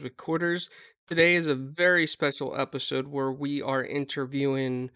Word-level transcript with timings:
Recorders. 0.00 0.70
Today 1.08 1.34
is 1.34 1.48
a 1.48 1.56
very 1.56 2.06
special 2.06 2.54
episode 2.56 3.08
where 3.08 3.32
we 3.32 3.60
are 3.60 3.84
interviewing 3.84 4.90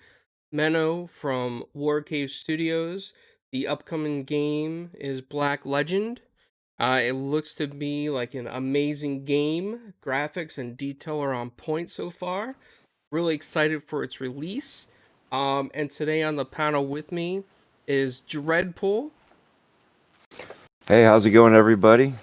Menno 0.55 1.11
from 1.11 1.65
Warcave 1.77 2.31
Studios. 2.31 3.13
The 3.51 3.67
upcoming 3.67 4.23
game 4.23 4.91
is 4.95 5.21
Black 5.21 5.67
Legend. 5.67 6.21
Uh, 6.79 7.01
it 7.03 7.13
looks 7.15 7.53
to 7.57 7.67
be 7.67 8.11
like 8.11 8.35
an 8.35 8.47
amazing 8.47 9.25
game. 9.25 9.95
Graphics 10.05 10.57
and 10.57 10.77
detail 10.77 11.19
are 11.21 11.33
on 11.33 11.51
point 11.51 11.91
so 11.91 12.09
far. 12.09 12.55
Really 13.11 13.35
excited 13.35 13.83
for 13.83 14.05
its 14.05 14.21
release. 14.21 14.87
Um, 15.33 15.71
and 15.75 15.91
today 15.91 16.23
on 16.23 16.37
the 16.37 16.45
panel 16.45 16.87
with 16.87 17.11
me 17.11 17.43
is 17.89 18.23
Dreadpool, 18.29 19.11
Hey, 20.87 21.03
how's 21.05 21.27
it 21.27 21.31
going, 21.31 21.55
everybody? 21.55 22.15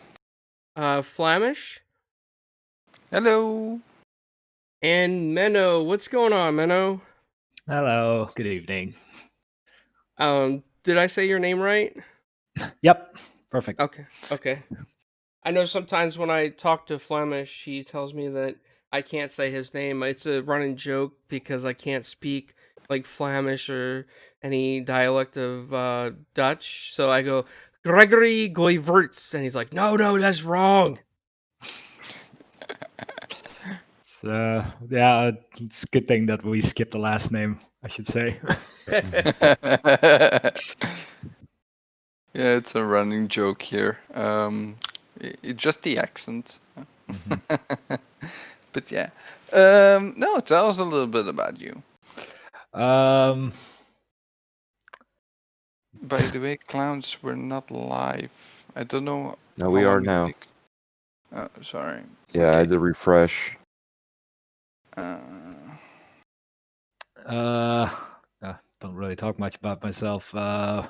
uh, 0.75 1.01
Flamish, 1.01 1.79
Hello. 3.11 3.79
and 4.83 5.35
Menno. 5.35 5.83
What's 5.83 6.07
going 6.07 6.31
on, 6.31 6.55
Menno? 6.55 7.01
Hello, 7.67 8.29
good 8.35 8.45
evening. 8.45 8.93
Um, 10.19 10.61
did 10.83 10.99
I 10.99 11.07
say 11.07 11.27
your 11.27 11.39
name 11.39 11.59
right? 11.59 11.97
Yep, 12.83 13.17
perfect. 13.49 13.79
Okay, 13.79 14.05
okay. 14.31 14.61
I 15.43 15.49
know 15.49 15.65
sometimes 15.65 16.19
when 16.19 16.29
I 16.29 16.49
talk 16.49 16.85
to 16.87 16.97
Flamish, 16.97 17.63
he 17.63 17.83
tells 17.83 18.13
me 18.13 18.27
that 18.27 18.57
I 18.91 19.01
can't 19.01 19.31
say 19.31 19.49
his 19.49 19.73
name. 19.73 20.03
It's 20.03 20.27
a 20.27 20.43
running 20.43 20.75
joke 20.75 21.13
because 21.29 21.65
I 21.65 21.73
can't 21.73 22.05
speak 22.05 22.53
like 22.91 23.07
Flemish 23.07 23.71
or 23.71 24.05
any 24.43 24.81
dialect 24.81 25.35
of 25.35 25.73
uh, 25.73 26.11
Dutch. 26.35 26.93
So 26.93 27.09
I 27.09 27.23
go 27.23 27.45
Gregory 27.83 28.51
Goiverts, 28.53 29.33
and 29.33 29.41
he's 29.41 29.55
like, 29.55 29.73
"No, 29.73 29.95
no, 29.95 30.19
that's 30.19 30.43
wrong." 30.43 30.99
It's, 34.19 34.27
uh, 34.29 34.65
yeah, 34.89 35.31
it's 35.61 35.83
a 35.83 35.87
good 35.87 36.07
thing 36.07 36.25
that 36.25 36.43
we 36.43 36.61
skipped 36.61 36.91
the 36.91 36.99
last 36.99 37.31
name, 37.31 37.57
I 37.83 37.87
should 37.87 38.05
say. 38.05 38.37
yeah, 38.91 40.51
it's 42.33 42.75
a 42.75 42.83
running 42.83 43.29
joke 43.29 43.61
here. 43.61 43.97
Um, 44.13 44.75
i- 45.23 45.35
i- 45.43 45.53
just 45.53 45.83
the 45.83 45.97
accent. 45.97 46.59
but 48.73 48.91
yeah. 48.91 49.09
Um, 49.53 50.13
no, 50.17 50.41
tell 50.41 50.67
us 50.67 50.79
a 50.79 50.83
little 50.83 51.07
bit 51.07 51.27
about 51.27 51.57
you. 51.61 51.81
um, 52.73 53.53
By 56.01 56.17
the 56.19 56.39
way, 56.39 56.57
Clownz 56.67 57.15
were 57.21 57.37
not 57.37 57.71
live. 57.71 58.31
I 58.75 58.83
don't 58.83 59.05
know. 59.05 59.37
No, 59.55 59.69
we 59.69 59.85
are 59.85 60.01
now. 60.01 60.29
Oh, 61.33 61.47
sorry. 61.61 62.01
Yeah, 62.33 62.51
I 62.51 62.55
had 62.57 62.69
to 62.71 62.79
refresh. 62.79 63.55
Uh, 64.99 65.19
uh, 67.25 67.89
uh, 68.41 68.53
don't 68.81 68.95
really 68.95 69.15
talk 69.15 69.39
much 69.39 69.55
about 69.55 69.83
myself. 69.83 70.33
Uh, 70.35 70.87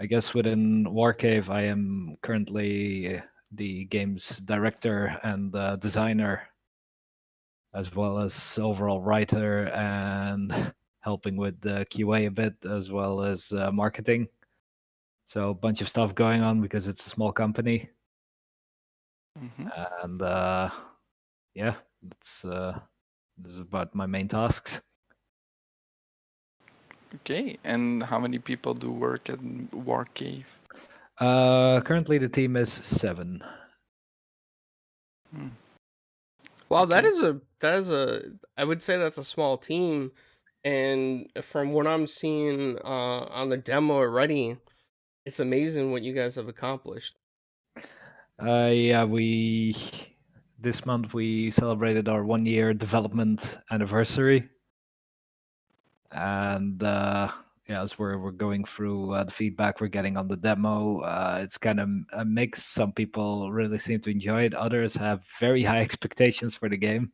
I 0.00 0.06
guess 0.06 0.34
within 0.34 0.84
Warcave, 0.84 1.48
I 1.48 1.62
am 1.62 2.16
currently 2.22 3.20
the 3.52 3.84
game's 3.86 4.38
director 4.38 5.18
and 5.22 5.54
uh, 5.54 5.76
designer, 5.76 6.42
as 7.74 7.94
well 7.94 8.18
as 8.18 8.58
overall 8.58 9.00
writer 9.00 9.68
and 9.70 10.72
helping 11.00 11.36
with 11.36 11.60
the 11.60 11.86
QA 11.90 12.26
a 12.26 12.30
bit, 12.30 12.54
as 12.64 12.90
well 12.90 13.22
as 13.22 13.52
uh, 13.52 13.70
marketing. 13.72 14.28
So 15.26 15.50
a 15.50 15.54
bunch 15.54 15.80
of 15.80 15.88
stuff 15.88 16.14
going 16.14 16.42
on 16.42 16.60
because 16.60 16.86
it's 16.86 17.06
a 17.06 17.10
small 17.10 17.32
company, 17.32 17.88
mhm. 19.38 19.70
and 20.02 20.20
uh, 20.20 20.68
yeah, 21.54 21.74
it's 22.10 22.44
uh, 22.44 22.78
this 23.36 23.52
is 23.52 23.58
about 23.58 23.94
my 23.94 24.06
main 24.06 24.28
tasks. 24.28 24.80
Okay, 27.16 27.58
and 27.64 28.02
how 28.04 28.18
many 28.18 28.38
people 28.38 28.74
do 28.74 28.90
work 28.92 29.28
at 29.30 29.40
War 29.72 30.04
Cave? 30.14 30.46
Uh, 31.18 31.80
currently 31.80 32.18
the 32.18 32.28
team 32.28 32.56
is 32.56 32.72
seven. 32.72 33.42
Hmm. 35.30 35.48
Well, 36.68 36.86
that 36.86 37.04
Okay. 37.04 37.04
is 37.04 37.22
a 37.22 37.40
that 37.60 37.74
is 37.78 37.90
a 37.90 38.32
I 38.56 38.64
would 38.64 38.82
say 38.82 38.96
that's 38.96 39.18
a 39.18 39.24
small 39.24 39.56
team, 39.58 40.12
and 40.64 41.28
from 41.42 41.72
what 41.72 41.86
I'm 41.86 42.06
seeing 42.06 42.78
uh, 42.78 43.26
on 43.30 43.48
the 43.50 43.56
demo 43.56 43.94
already, 43.94 44.58
it's 45.26 45.40
amazing 45.40 45.92
what 45.92 46.02
you 46.02 46.14
guys 46.14 46.36
have 46.36 46.48
accomplished. 46.48 47.16
Uh, 48.38 48.70
yeah, 48.72 49.04
we 49.04 49.74
this 50.64 50.86
month 50.86 51.14
we 51.14 51.50
celebrated 51.50 52.08
our 52.08 52.24
one 52.24 52.46
year 52.46 52.74
development 52.74 53.58
anniversary, 53.70 54.48
and 56.10 56.82
uh, 56.82 57.28
yeah, 57.68 57.82
as 57.82 57.98
we're 57.98 58.18
we're 58.18 58.32
going 58.32 58.64
through 58.64 59.12
uh, 59.12 59.24
the 59.24 59.30
feedback 59.30 59.80
we're 59.80 59.88
getting 59.88 60.16
on 60.16 60.26
the 60.26 60.36
demo, 60.36 61.00
uh, 61.00 61.38
it's 61.42 61.58
kind 61.58 61.78
of 61.78 61.88
a 62.14 62.24
mix. 62.24 62.64
Some 62.64 62.92
people 62.92 63.52
really 63.52 63.78
seem 63.78 64.00
to 64.00 64.10
enjoy 64.10 64.44
it. 64.44 64.54
Others 64.54 64.94
have 64.94 65.24
very 65.38 65.62
high 65.62 65.80
expectations 65.88 66.56
for 66.56 66.68
the 66.68 66.78
game, 66.78 67.12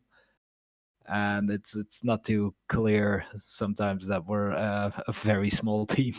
and 1.06 1.50
it's 1.50 1.76
it's 1.76 2.04
not 2.04 2.24
too 2.24 2.54
clear 2.68 3.26
sometimes 3.44 4.06
that 4.06 4.24
we're 4.24 4.52
uh, 4.52 4.92
a 5.08 5.12
very 5.12 5.50
small 5.50 5.86
team. 5.96 6.14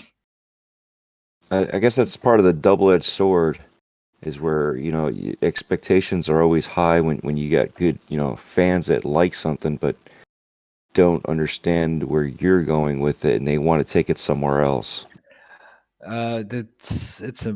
I, 1.50 1.68
I 1.74 1.80
guess 1.80 1.96
that's 1.96 2.18
part 2.18 2.40
of 2.40 2.46
the 2.46 2.54
double-edged 2.54 3.04
sword, 3.04 3.60
is 4.22 4.40
where 4.40 4.76
you 4.76 4.92
know 4.92 5.12
expectations 5.42 6.30
are 6.30 6.42
always 6.42 6.68
high 6.68 7.00
when 7.00 7.18
when 7.20 7.38
you 7.38 7.50
got 7.50 7.74
good 7.76 7.98
you 8.08 8.18
know 8.18 8.36
fans 8.36 8.88
that 8.88 9.06
like 9.06 9.34
something 9.34 9.78
but 9.78 9.96
don't 10.94 11.26
understand 11.26 12.04
where 12.04 12.24
you're 12.24 12.64
going 12.64 13.00
with 13.00 13.26
it 13.26 13.36
and 13.36 13.48
they 13.48 13.58
want 13.58 13.86
to 13.86 13.94
take 13.94 14.10
it 14.10 14.18
somewhere 14.18 14.62
else. 14.62 15.06
Uh, 16.06 16.44
it's 16.50 17.22
it's 17.22 17.46
a 17.46 17.54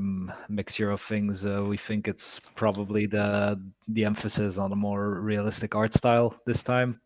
mixture 0.50 0.92
of 0.92 1.02
things. 1.02 1.46
Uh, 1.46 1.64
we 1.68 1.78
think 1.78 2.08
it's 2.08 2.40
probably 2.56 3.08
the 3.08 3.60
the 3.88 4.06
emphasis 4.06 4.60
on 4.60 4.72
a 4.72 4.76
more 4.76 5.20
realistic 5.20 5.74
art 5.74 5.94
style 5.94 6.40
this 6.46 6.62
time. 6.62 7.02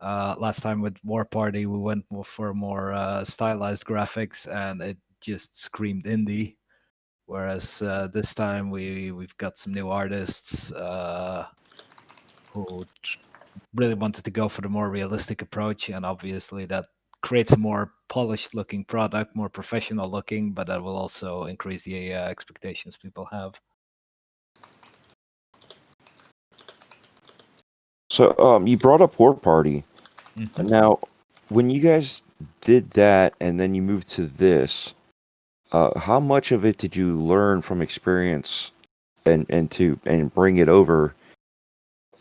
Uh, 0.00 0.34
last 0.38 0.60
time 0.60 0.80
with 0.80 0.96
War 1.04 1.24
Party, 1.24 1.66
we 1.66 1.78
went 1.78 2.04
for 2.24 2.52
more 2.52 2.92
uh, 2.92 3.24
stylized 3.24 3.84
graphics, 3.86 4.52
and 4.52 4.82
it 4.82 4.98
just 5.20 5.56
screamed 5.56 6.04
indie. 6.04 6.56
Whereas 7.26 7.82
uh, 7.82 8.08
this 8.12 8.34
time 8.34 8.70
we 8.70 9.10
we've 9.12 9.36
got 9.38 9.56
some 9.56 9.72
new 9.72 9.88
artists 9.88 10.72
uh, 10.72 11.46
who 12.52 12.82
really 13.74 13.94
wanted 13.94 14.24
to 14.24 14.30
go 14.30 14.48
for 14.48 14.60
the 14.60 14.68
more 14.68 14.90
realistic 14.90 15.42
approach, 15.42 15.88
and 15.88 16.04
obviously 16.04 16.66
that 16.66 16.86
creates 17.22 17.52
a 17.52 17.56
more 17.56 17.92
polished 18.08 18.54
looking 18.54 18.84
product, 18.84 19.34
more 19.34 19.48
professional 19.48 20.10
looking, 20.10 20.52
but 20.52 20.66
that 20.66 20.82
will 20.82 20.96
also 20.96 21.44
increase 21.44 21.82
the 21.84 22.12
uh, 22.12 22.28
expectations 22.28 22.96
people 22.96 23.26
have. 23.32 23.58
So 28.10 28.38
um, 28.38 28.66
you 28.66 28.76
brought 28.76 29.00
up 29.00 29.18
War 29.18 29.34
Party. 29.34 29.82
And 30.56 30.68
now, 30.68 31.00
when 31.48 31.70
you 31.70 31.80
guys 31.80 32.22
did 32.60 32.90
that 32.92 33.34
and 33.40 33.58
then 33.58 33.74
you 33.74 33.82
moved 33.82 34.08
to 34.10 34.26
this, 34.26 34.94
uh, 35.74 35.98
how 35.98 36.20
much 36.20 36.52
of 36.52 36.64
it 36.64 36.78
did 36.78 36.94
you 36.94 37.20
learn 37.20 37.60
from 37.60 37.82
experience 37.82 38.70
and 39.26 39.44
and 39.48 39.72
to 39.72 39.98
and 40.06 40.32
bring 40.32 40.58
it 40.58 40.68
over 40.68 41.16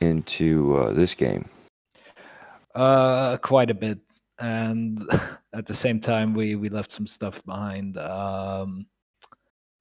into 0.01 0.75
uh, 0.75 0.91
this 0.91 1.13
game? 1.13 1.45
Uh, 2.73 3.37
quite 3.37 3.69
a 3.69 3.75
bit, 3.75 3.99
and 4.39 4.99
at 5.53 5.67
the 5.67 5.73
same 5.73 5.99
time, 6.01 6.33
we 6.33 6.55
we 6.55 6.69
left 6.69 6.91
some 6.91 7.05
stuff 7.05 7.45
behind. 7.45 7.95
Um, 7.99 8.87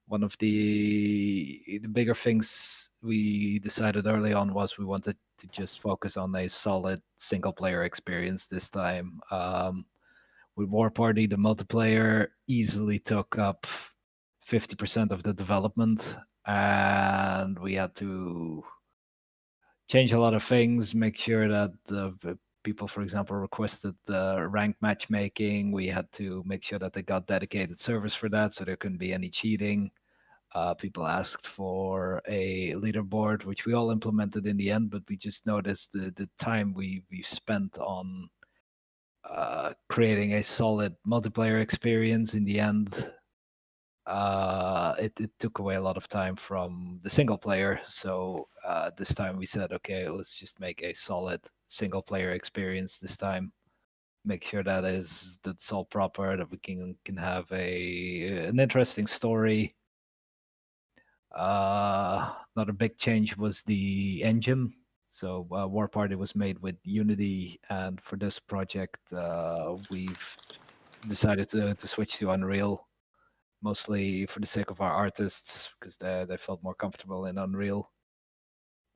one 0.07 0.23
of 0.23 0.37
the 0.37 1.59
the 1.81 1.89
bigger 1.89 2.15
things 2.15 2.91
we 3.03 3.59
decided 3.61 4.07
early 4.07 4.35
on 4.35 4.53
was 4.53 4.77
we 4.77 4.85
wanted 4.85 5.17
to 5.39 5.49
just 5.49 5.81
focus 5.81 6.19
on 6.19 6.35
a 6.37 6.47
solid 6.47 7.01
single 7.17 7.55
player 7.55 7.85
experience 7.85 8.47
this 8.47 8.69
time. 8.69 9.19
Um, 9.31 9.87
with 10.57 10.69
War 10.69 10.91
Party, 10.91 11.27
the 11.27 11.37
multiplayer 11.37 12.29
easily 12.47 12.99
took 12.99 13.39
up 13.39 13.67
fifty 14.43 14.77
percent 14.77 15.13
of 15.13 15.23
the 15.23 15.33
development, 15.33 16.17
and 16.47 17.59
we 17.59 17.75
had 17.75 17.95
to 17.97 18.63
change 19.89 20.13
a 20.13 20.21
lot 20.21 20.35
of 20.35 20.43
things, 20.43 20.95
make 20.95 21.17
sure 21.17 21.49
that 21.49 21.73
uh, 21.95 22.35
people, 22.63 22.89
for 22.89 23.03
example, 23.03 23.37
requested 23.37 23.95
uh, 24.09 24.47
rank 24.49 24.77
matchmaking. 24.81 25.73
We 25.73 25.89
had 25.89 26.11
to 26.13 26.43
make 26.47 26.63
sure 26.63 26.79
that 26.79 26.93
they 26.93 27.03
got 27.03 27.27
dedicated 27.27 27.79
servers 27.79 28.15
for 28.15 28.29
that, 28.31 28.53
so 28.53 28.65
there 28.65 28.77
couldn't 28.77 28.99
be 28.99 29.13
any 29.13 29.29
cheating. 29.29 29.91
Uh, 30.55 30.75
people 30.75 31.07
asked 31.07 31.47
for 31.47 32.21
a 32.29 32.75
leaderboard, 32.75 33.45
which 33.45 33.65
we 33.65 33.73
all 33.73 33.91
implemented 33.91 34.47
in 34.47 34.59
the 34.59 34.71
end, 34.71 34.91
but 34.91 35.03
we 35.09 35.17
just 35.17 35.47
noticed 35.47 35.93
the, 35.93 36.13
the 36.17 36.29
time 36.39 36.75
we 36.75 37.03
we 37.11 37.23
spent 37.23 37.79
on 37.79 38.29
uh, 39.29 39.73
creating 39.89 40.35
a 40.35 40.43
solid 40.43 40.95
multiplayer 41.07 41.61
experience 41.61 42.35
in 42.35 42.45
the 42.45 42.59
end 42.61 43.13
uh, 44.07 44.95
it, 44.99 45.13
it 45.21 45.31
took 45.39 45.59
away 45.59 45.77
a 45.77 45.81
lot 45.81 45.97
of 45.97 46.09
time 46.09 46.35
from 46.35 47.01
the 47.03 47.11
single 47.11 47.39
player. 47.39 47.81
So 47.87 48.49
uh, 48.67 48.91
this 48.97 49.15
time 49.15 49.37
we 49.37 49.47
said, 49.47 49.73
okay, 49.73 50.09
let's 50.09 50.37
just 50.37 50.59
make 50.59 50.83
a 50.83 50.93
solid 50.93 51.41
single 51.69 52.03
player 52.03 52.33
experience 52.33 52.99
this 52.99 53.17
time. 53.17 53.53
Make 54.25 54.45
sure 54.45 54.63
that 54.63 54.85
is 54.85 55.39
that's 55.43 55.73
all 55.73 55.85
proper, 55.85 56.37
that 56.37 56.51
we 56.51 56.59
can 56.59 56.97
can 57.05 57.17
have 57.17 57.51
a 57.51 58.47
an 58.47 58.61
interesting 58.61 59.09
story. 59.09 59.75
Uh, 61.35 62.31
another 62.55 62.73
big 62.73 62.97
change 62.99 63.37
was 63.37 63.63
the 63.63 64.23
engine. 64.23 64.75
So 65.13 65.47
uh, 65.55 65.69
War 65.69 65.89
Party 65.89 66.15
was 66.15 66.35
made 66.35 66.59
with 66.61 66.77
Unity, 66.85 67.61
and 67.69 68.01
for 68.01 68.17
this 68.17 68.39
project, 68.39 69.13
uh, 69.13 69.77
we've 69.91 70.39
decided 71.07 71.51
to, 71.51 71.75
to 71.75 71.87
switch 71.87 72.17
to 72.17 72.31
Unreal, 72.31 72.89
mostly 73.61 74.25
for 74.25 74.41
the 74.41 74.47
sake 74.47 74.71
of 74.71 74.81
our 74.81 74.91
artists, 74.91 75.69
because 75.79 75.99
they, 75.99 76.25
they 76.27 76.39
felt 76.39 76.63
more 76.63 76.75
comfortable 76.75 77.27
in 77.27 77.37
Unreal. 77.37 77.91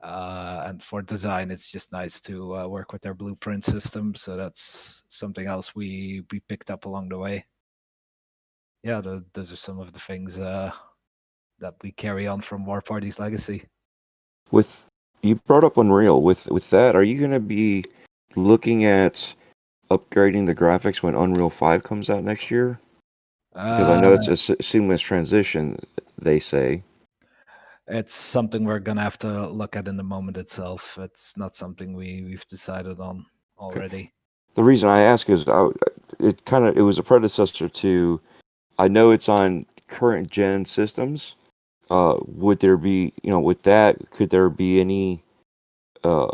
Uh, 0.01 0.63
and 0.65 0.81
for 0.81 1.03
design, 1.03 1.51
it's 1.51 1.71
just 1.71 1.91
nice 1.91 2.19
to 2.21 2.55
uh, 2.55 2.67
work 2.67 2.91
with 2.91 3.03
their 3.03 3.13
blueprint 3.13 3.63
system. 3.63 4.15
So 4.15 4.35
that's 4.35 5.03
something 5.09 5.45
else 5.45 5.75
we 5.75 6.23
we 6.31 6.39
picked 6.39 6.71
up 6.71 6.85
along 6.85 7.09
the 7.09 7.19
way. 7.19 7.45
Yeah, 8.81 9.01
tho- 9.01 9.23
those 9.33 9.51
are 9.51 9.55
some 9.55 9.79
of 9.79 9.93
the 9.93 9.99
things 9.99 10.39
uh, 10.39 10.71
that 11.59 11.75
we 11.83 11.91
carry 11.91 12.25
on 12.25 12.41
from 12.41 12.65
War 12.65 12.81
Party's 12.81 13.19
legacy. 13.19 13.65
With 14.49 14.87
you 15.21 15.35
brought 15.35 15.63
up 15.63 15.77
Unreal. 15.77 16.21
With 16.21 16.49
with 16.49 16.69
that, 16.71 16.95
are 16.95 17.03
you 17.03 17.19
going 17.19 17.31
to 17.31 17.39
be 17.39 17.83
looking 18.35 18.85
at 18.85 19.35
upgrading 19.89 20.45
the 20.45 20.55
graphics 20.55 21.01
when 21.01 21.15
Unreal 21.15 21.49
Five 21.49 21.83
comes 21.83 22.09
out 22.09 22.23
next 22.23 22.51
year? 22.51 22.79
Because 23.53 23.87
I 23.89 23.99
know 23.99 24.13
it's 24.13 24.27
Uh, 24.29 24.55
a 24.59 24.61
seamless 24.63 25.01
transition. 25.01 25.79
They 26.19 26.39
say. 26.39 26.83
it's 27.89 28.13
something 28.13 28.65
we're 28.65 28.79
gonna 28.79 29.01
have 29.01 29.17
to 29.17 29.47
look 29.47 29.75
at 29.77 29.87
in 29.87 29.95
the 29.95 30.03
moment 30.03 30.35
itself. 30.35 30.97
It's 30.99 31.37
not 31.37 31.55
something 31.55 31.95
we 31.95 32.21
we've 32.27 32.45
decided 32.47 32.99
on 32.99 33.25
already. 33.57 34.11
The 34.55 34.63
reason 34.63 34.89
I 34.89 34.99
ask 35.01 35.29
is 35.29 35.47
I, 35.47 35.69
it 36.19 36.43
kind 36.45 36.65
of 36.65 36.77
it 36.77 36.81
was 36.81 36.99
a 36.99 37.03
predecessor 37.03 37.69
to. 37.69 38.19
I 38.77 38.87
know 38.89 39.11
it's 39.11 39.29
on 39.29 39.65
current 39.87 40.29
gen 40.29 40.65
systems. 40.65 41.37
Uh, 41.89 42.17
would 42.25 42.59
there 42.59 42.77
be 42.77 43.13
you 43.23 43.31
know 43.31 43.39
with 43.39 43.63
that 43.63 44.09
could 44.11 44.29
there 44.29 44.49
be 44.49 44.79
any 44.81 45.23
uh, 46.03 46.33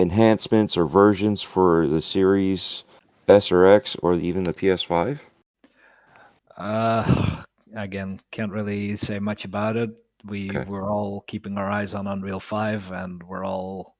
enhancements 0.00 0.76
or 0.76 0.86
versions 0.86 1.42
for 1.42 1.86
the 1.86 2.00
series 2.00 2.84
S 3.28 3.52
or 3.52 3.66
X 3.66 3.96
or 3.96 4.14
even 4.14 4.44
the 4.44 4.54
PS5? 4.54 5.20
Uh, 6.56 7.42
again, 7.74 8.20
can't 8.30 8.52
really 8.52 8.96
say 8.96 9.18
much 9.18 9.44
about 9.44 9.76
it. 9.76 9.90
We 10.24 10.48
Okay. 10.50 10.64
we're 10.68 10.90
all 10.90 11.22
keeping 11.22 11.56
our 11.58 11.70
eyes 11.70 11.94
on 11.94 12.06
Unreal 12.06 12.40
Five, 12.40 12.90
and 12.90 13.22
we're 13.22 13.46
all 13.46 13.96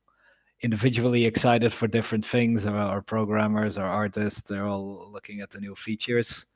individually 0.63 1.25
excited 1.25 1.73
for 1.73 1.87
different 1.87 2.27
things. 2.27 2.67
Our, 2.67 2.77
our 2.77 3.03
programmers, 3.03 3.79
our 3.79 3.87
artists, 3.87 4.49
they're 4.49 4.67
all 4.67 5.11
looking 5.13 5.41
at 5.41 5.51
the 5.51 5.61
new 5.61 5.75
features. 5.75 6.47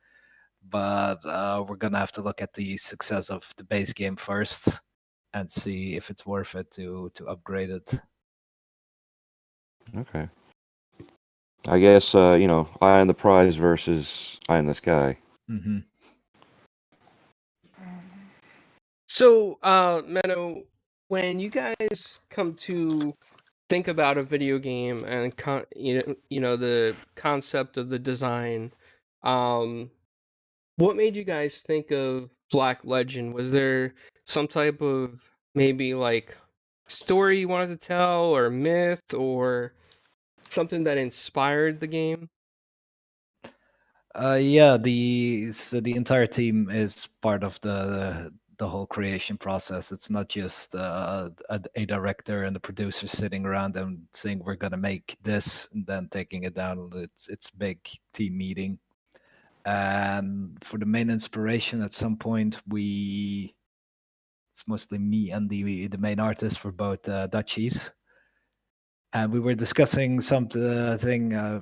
But 0.69 1.25
uh, 1.25 1.65
we're 1.69 1.77
gonna 1.77 1.99
have 1.99 2.13
to 2.13 2.23
look 2.23 2.41
at 2.41 2.55
the 2.55 2.77
success 2.77 3.31
of 3.31 3.51
the 3.57 3.65
base 3.65 3.93
game 3.93 4.17
first, 4.17 4.81
and 5.35 5.51
see 5.51 5.97
if 5.97 6.11
it's 6.11 6.27
worth 6.27 6.55
it 6.55 6.71
to 6.73 7.11
to 7.15 7.27
upgrade 7.29 7.71
it. 7.71 7.93
Okay. 9.97 10.29
I 11.69 11.79
guess 11.79 12.15
uh, 12.15 12.33
you 12.33 12.47
know 12.47 12.69
eye 12.81 13.01
on 13.01 13.07
the 13.07 13.15
prize 13.15 13.57
versus 13.57 14.39
eye 14.49 14.59
in 14.59 14.67
the 14.67 14.75
sky. 14.75 15.19
hmm 15.49 15.79
So, 19.07 19.59
uh, 19.63 20.01
Menno, 20.03 20.65
when 21.09 21.39
you 21.39 21.51
guys 21.51 22.21
come 22.31 22.55
to 22.55 23.15
think 23.69 23.89
about 23.89 24.17
a 24.17 24.23
video 24.23 24.59
game 24.59 25.05
and 25.05 25.37
con- 25.37 25.67
you 25.77 25.99
know, 25.99 26.17
you 26.31 26.41
know 26.41 26.57
the 26.57 26.97
concept 27.15 27.77
of 27.77 27.91
the 27.91 27.99
design, 27.99 28.73
um, 29.23 29.91
what 30.83 30.97
made 30.97 31.15
you 31.15 31.25
guys 31.25 31.61
think 31.61 31.93
of 31.93 32.31
Black 32.51 32.81
Legend? 32.85 33.33
Was 33.33 33.53
there 33.53 33.95
some 34.25 34.49
type 34.49 34.83
of 34.83 35.23
maybe 35.55 35.95
like 35.95 36.37
story 36.89 37.39
you 37.39 37.49
wanted 37.49 37.69
to 37.69 37.87
tell, 37.87 38.25
or 38.25 38.51
myth, 38.51 39.15
or 39.15 39.75
something 40.49 40.85
that 40.85 40.99
inspired 40.99 41.81
the 41.81 41.87
game? 41.87 42.29
Uh, 44.15 44.39
yeah, 44.41 44.77
the 44.77 45.53
so 45.53 45.81
the 45.81 45.95
entire 45.95 46.27
team 46.27 46.69
is 46.69 47.09
part 47.23 47.45
of 47.45 47.61
the 47.61 48.33
the 48.59 48.69
whole 48.69 48.87
creation 48.87 49.39
process. 49.39 49.91
It's 49.93 50.11
not 50.11 50.29
just 50.29 50.75
uh, 50.75 51.31
a, 51.49 51.61
a 51.77 51.87
director 51.87 52.45
and 52.45 52.55
a 52.57 52.61
producer 52.61 53.07
sitting 53.09 53.47
around 53.47 53.77
and 53.77 54.03
saying 54.15 54.43
we're 54.45 54.57
gonna 54.57 54.77
make 54.77 55.17
this 55.23 55.69
and 55.73 55.87
then 55.87 56.09
taking 56.11 56.45
it 56.45 56.55
down. 56.55 56.91
It's 56.95 57.29
it's 57.29 57.51
big 57.51 57.79
team 58.13 58.37
meeting, 58.37 58.79
and 59.65 60.57
for 60.63 60.79
the 60.79 60.87
main 60.87 61.11
inspiration, 61.11 61.83
at 61.83 61.95
some 61.95 62.17
point 62.17 62.61
we 62.69 63.55
it's 64.53 64.65
mostly 64.67 64.99
me 64.99 65.31
and 65.31 65.49
the 65.49 65.87
the 65.89 65.99
main 65.99 66.21
artist 66.21 66.59
for 66.59 66.73
both 66.73 67.09
uh, 67.09 67.27
Dutchies, 67.29 67.93
and 69.13 69.33
we 69.33 69.41
were 69.41 69.55
discussing 69.55 70.21
something. 70.21 71.35
Uh, 71.35 71.61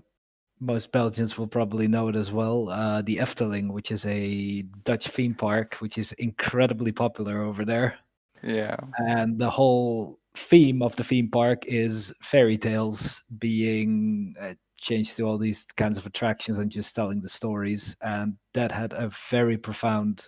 most 0.61 0.93
Belgians 0.93 1.39
will 1.39 1.47
probably 1.47 1.89
know 1.89 2.09
it 2.09 2.17
as 2.17 2.33
well. 2.33 2.69
Uh, 2.69 3.01
the 3.01 3.17
Efteling, 3.17 3.73
which 3.73 3.91
is 3.91 4.05
a 4.07 4.63
Dutch 4.85 5.09
theme 5.09 5.35
park, 5.35 5.77
which 5.77 5.97
is 5.97 6.13
incredibly 6.13 6.93
popular 6.93 7.43
over 7.43 7.65
there. 7.65 7.99
Yeah. 8.43 8.77
And 8.99 9.39
the 9.39 9.49
whole 9.49 10.19
theme 10.37 10.83
of 10.83 10.95
the 10.97 11.05
theme 11.05 11.31
park 11.31 11.65
is 11.67 12.13
fairy 12.23 12.57
tales 12.57 13.23
being 13.39 14.35
uh, 14.41 14.55
changed 14.81 15.17
to 15.17 15.25
all 15.25 15.39
these 15.39 15.65
kinds 15.77 15.99
of 15.99 16.07
attractions 16.07 16.59
and 16.59 16.71
just 16.71 16.95
telling 16.95 17.21
the 17.21 17.29
stories. 17.29 17.97
And 18.03 18.37
that 18.55 18.73
had 18.73 18.93
a 18.93 19.11
very 19.31 19.57
profound 19.57 20.27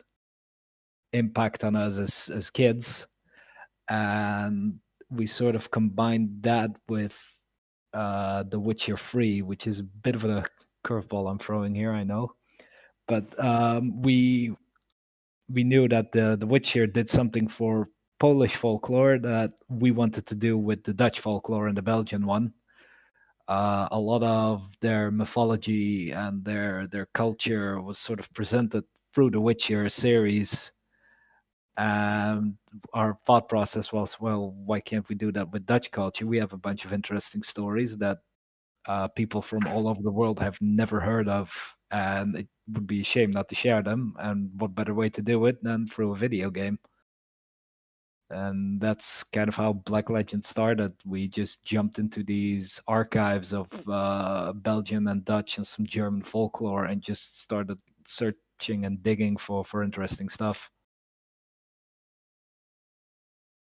impact 1.12 1.64
on 1.64 1.74
us 1.74 1.98
as, 1.98 2.30
as 2.34 2.50
kids. 2.50 3.06
And 3.88 4.78
we 5.10 5.26
sort 5.26 5.54
of 5.54 5.70
combined 5.70 6.42
that 6.42 6.70
with 6.88 7.18
uh, 7.92 8.44
The 8.44 8.60
Witcher 8.60 8.96
3, 8.96 9.42
which 9.42 9.66
is 9.66 9.80
a 9.80 9.84
bit 9.84 10.14
of 10.14 10.24
a 10.24 10.44
curveball 10.84 11.30
I'm 11.30 11.38
throwing 11.38 11.74
here, 11.74 11.92
I 11.92 12.04
know. 12.04 12.34
But 13.08 13.34
um, 13.42 14.00
we 14.02 14.54
we 15.50 15.64
knew 15.64 15.88
that 15.88 16.12
the 16.12 16.36
The 16.38 16.46
Witcher 16.46 16.86
did 16.86 17.10
something 17.10 17.48
for 17.48 17.88
Polish 18.20 18.54
folklore 18.54 19.18
that 19.18 19.52
we 19.68 19.90
wanted 19.90 20.24
to 20.26 20.34
do 20.34 20.56
with 20.56 20.84
the 20.84 20.94
Dutch 20.94 21.20
folklore 21.20 21.66
and 21.66 21.76
the 21.76 21.82
Belgian 21.82 22.24
one. 22.24 22.54
Uh, 23.52 23.86
a 23.90 24.00
lot 24.00 24.22
of 24.22 24.74
their 24.80 25.10
mythology 25.10 26.10
and 26.12 26.44
their 26.44 26.86
their 26.88 27.06
culture 27.12 27.80
was 27.82 27.98
sort 27.98 28.18
of 28.20 28.32
presented 28.32 28.84
through 29.12 29.30
the 29.30 29.40
Witcher 29.40 29.88
series. 29.90 30.72
And 31.76 32.56
our 32.92 33.18
thought 33.26 33.48
process 33.48 33.92
was, 33.92 34.20
well, 34.20 34.52
why 34.64 34.80
can't 34.80 35.08
we 35.08 35.14
do 35.14 35.32
that 35.32 35.50
with 35.52 35.66
Dutch 35.66 35.90
culture? 35.90 36.26
We 36.26 36.38
have 36.38 36.52
a 36.52 36.58
bunch 36.58 36.84
of 36.84 36.92
interesting 36.92 37.42
stories 37.42 37.96
that 37.98 38.18
uh, 38.86 39.08
people 39.08 39.42
from 39.42 39.66
all 39.68 39.88
over 39.88 40.02
the 40.02 40.10
world 40.12 40.40
have 40.40 40.58
never 40.60 41.00
heard 41.00 41.28
of, 41.28 41.52
and 41.90 42.36
it 42.36 42.48
would 42.68 42.86
be 42.86 43.00
a 43.02 43.04
shame 43.04 43.30
not 43.32 43.48
to 43.50 43.54
share 43.56 43.82
them. 43.82 44.14
And 44.18 44.50
what 44.58 44.74
better 44.74 44.94
way 44.94 45.10
to 45.10 45.22
do 45.22 45.46
it 45.46 45.62
than 45.64 45.86
through 45.86 46.12
a 46.12 46.16
video 46.16 46.50
game? 46.50 46.78
And 48.32 48.80
that's 48.80 49.24
kind 49.24 49.48
of 49.48 49.56
how 49.56 49.74
Black 49.74 50.10
Legend 50.10 50.44
started. 50.44 50.94
We 51.04 51.28
just 51.28 51.62
jumped 51.62 51.98
into 51.98 52.22
these 52.22 52.80
archives 52.88 53.52
of 53.52 53.68
uh, 53.88 54.52
Belgian 54.54 55.06
and 55.08 55.24
Dutch 55.24 55.58
and 55.58 55.66
some 55.66 55.86
German 55.86 56.22
folklore 56.22 56.84
and 56.86 57.02
just 57.02 57.40
started 57.40 57.80
searching 58.06 58.84
and 58.84 59.02
digging 59.02 59.36
for, 59.36 59.64
for 59.64 59.82
interesting 59.82 60.28
stuff. 60.28 60.70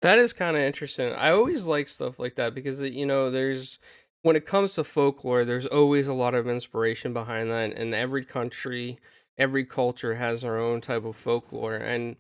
That 0.03 0.19
is 0.19 0.33
kind 0.33 0.57
of 0.57 0.63
interesting. 0.63 1.13
I 1.13 1.31
always 1.31 1.65
like 1.65 1.89
stuff 1.89 2.19
like 2.19 2.35
that 2.37 2.55
because 2.55 2.83
you 2.83 3.07
know, 3.07 3.31
there's 3.31 3.79
when 4.23 4.37
it 4.37 4.47
comes 4.47 4.75
to 4.75 4.85
folklore, 4.85 5.45
there's 5.45 5.67
always 5.67 6.09
a 6.09 6.15
lot 6.15 6.35
of 6.35 6.49
inspiration 6.49 7.13
behind 7.13 7.51
that, 7.51 7.73
and 7.77 7.95
every 7.95 8.25
country, 8.25 8.99
every 9.39 9.65
culture 9.65 10.15
has 10.15 10.43
their 10.43 10.59
own 10.59 10.81
type 10.81 11.05
of 11.05 11.17
folklore, 11.17 11.77
and 11.77 12.17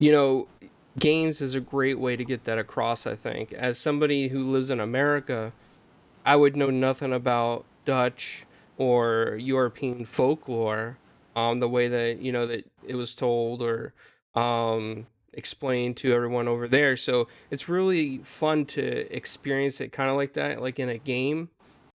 you 0.00 0.12
know, 0.12 0.48
games 0.98 1.40
is 1.40 1.54
a 1.54 1.60
great 1.60 1.98
way 1.98 2.16
to 2.16 2.24
get 2.24 2.44
that 2.44 2.58
across. 2.58 3.06
I 3.06 3.16
think, 3.16 3.52
as 3.52 3.78
somebody 3.78 4.28
who 4.28 4.50
lives 4.50 4.70
in 4.70 4.80
America, 4.80 5.54
I 6.24 6.36
would 6.36 6.56
know 6.56 6.70
nothing 6.70 7.12
about 7.12 7.66
Dutch 7.86 8.46
or 8.76 9.36
European 9.40 10.04
folklore, 10.06 10.98
um, 11.36 11.60
the 11.60 11.68
way 11.68 11.88
that 11.88 12.20
you 12.20 12.32
know 12.32 12.46
that 12.46 12.70
it 12.86 12.94
was 12.96 13.14
told 13.14 13.62
or 13.62 13.94
um 14.34 15.06
explained 15.34 15.96
to 15.98 16.12
everyone 16.12 16.48
over 16.48 16.68
there. 16.68 16.96
So 16.96 17.28
it's 17.50 17.68
really 17.68 18.18
fun 18.24 18.66
to 18.66 19.14
experience 19.16 19.80
it 19.80 19.92
kind 19.92 20.10
of 20.10 20.16
like 20.16 20.34
that, 20.34 20.60
like 20.62 20.78
in 20.78 20.88
a 20.90 20.98
game. 20.98 21.50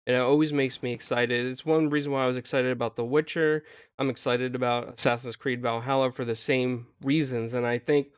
and 0.06 0.16
it 0.16 0.20
always 0.20 0.52
makes 0.52 0.82
me 0.82 0.92
excited. 0.92 1.46
It's 1.46 1.64
one 1.64 1.88
reason 1.90 2.12
why 2.12 2.24
I 2.24 2.26
was 2.26 2.36
excited 2.36 2.70
about 2.72 2.96
The 2.96 3.04
Witcher. 3.04 3.64
I'm 3.98 4.10
excited 4.10 4.54
about 4.54 4.94
Assassin's 4.94 5.36
Creed 5.36 5.62
Valhalla 5.62 6.12
for 6.12 6.24
the 6.24 6.36
same 6.36 6.88
reasons, 7.02 7.54
and 7.54 7.66
I 7.66 7.78
think 7.78 8.08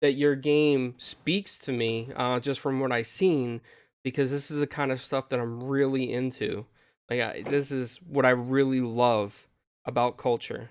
that 0.00 0.14
your 0.14 0.34
game 0.36 0.94
speaks 0.98 1.58
to 1.60 1.72
me 1.72 2.10
uh, 2.16 2.40
just 2.40 2.60
from 2.60 2.80
what 2.80 2.92
I've 2.92 3.06
seen 3.06 3.60
because 4.02 4.30
this 4.30 4.50
is 4.50 4.58
the 4.58 4.66
kind 4.66 4.92
of 4.92 5.00
stuff 5.00 5.28
that 5.28 5.40
I'm 5.40 5.62
really 5.62 6.12
into. 6.12 6.66
Like 7.08 7.20
I, 7.20 7.42
this 7.42 7.70
is 7.70 7.98
what 8.02 8.24
I 8.24 8.30
really 8.30 8.80
love 8.80 9.48
about 9.84 10.16
culture. 10.16 10.70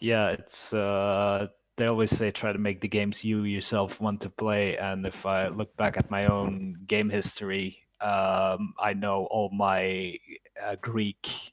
Yeah, 0.00 0.28
it's 0.30 0.72
uh 0.72 1.48
they 1.76 1.86
always 1.86 2.10
say 2.10 2.30
try 2.30 2.52
to 2.52 2.58
make 2.58 2.80
the 2.80 2.88
games 2.88 3.24
you 3.24 3.42
yourself 3.44 4.00
want 4.00 4.20
to 4.22 4.30
play 4.30 4.76
and 4.78 5.06
if 5.06 5.26
I 5.26 5.48
look 5.48 5.76
back 5.76 5.96
at 5.96 6.10
my 6.10 6.26
own 6.26 6.76
game 6.86 7.10
history, 7.10 7.86
um 8.00 8.74
I 8.78 8.94
know 8.94 9.26
all 9.30 9.50
my 9.50 10.18
uh, 10.62 10.76
Greek 10.80 11.52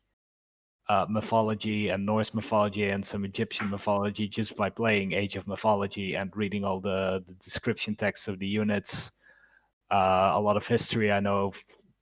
uh, 0.90 1.06
mythology 1.10 1.90
and 1.90 2.06
Norse 2.06 2.34
mythology 2.34 2.90
and 2.90 3.06
some 3.06 3.24
Egyptian 3.26 3.70
mythology 3.70 4.28
just 4.28 4.56
by 4.56 4.70
playing 4.70 5.14
Age 5.14 5.36
of 5.36 5.48
Mythology 5.48 6.16
and 6.16 6.36
reading 6.36 6.66
all 6.66 6.80
the, 6.80 7.24
the 7.26 7.34
description 7.36 7.96
texts 7.96 8.28
of 8.28 8.40
the 8.40 8.48
units. 8.48 9.12
Uh, 9.92 10.32
a 10.34 10.42
lot 10.42 10.58
of 10.58 10.68
history 10.68 11.12
I 11.12 11.20
know, 11.20 11.54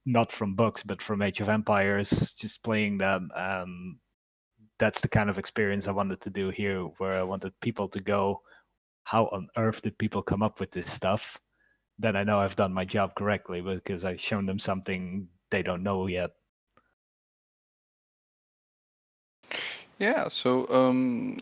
not 0.05 0.31
from 0.31 0.55
books, 0.55 0.81
but 0.81 1.01
from 1.01 1.21
Age 1.21 1.41
of 1.41 1.50
Empires, 1.50 2.33
just 2.33 2.63
playing 2.63 2.97
them. 2.97 3.29
And 3.35 3.97
that's 4.79 5.01
the 5.01 5.07
kind 5.09 5.29
of 5.29 5.38
experience 5.38 5.88
I 5.88 5.91
wanted 5.91 6.21
to 6.21 6.29
do 6.29 6.50
here, 6.50 6.81
where 6.97 7.13
I 7.13 7.23
wanted 7.23 7.53
people 7.59 7.88
to 7.89 8.00
go, 8.00 8.41
how 9.03 9.25
on 9.27 9.47
earth 9.57 9.81
did 9.83 9.97
people 9.97 10.23
come 10.23 10.41
up 10.41 10.59
with 10.59 10.71
this 10.71 10.89
stuff? 10.89 11.39
Then 12.00 12.15
I 12.15 12.23
know 12.23 12.39
I've 12.39 12.55
done 12.55 12.73
my 12.73 12.85
job 12.85 13.13
correctly 13.13 13.61
because 13.61 14.05
I've 14.05 14.21
shown 14.21 14.47
them 14.47 14.57
something 14.57 15.27
they 15.51 15.61
don't 15.61 15.83
know 15.83 16.07
yet. 16.07 16.31
Yeah, 20.01 20.29
so 20.29 20.67
um, 20.70 21.38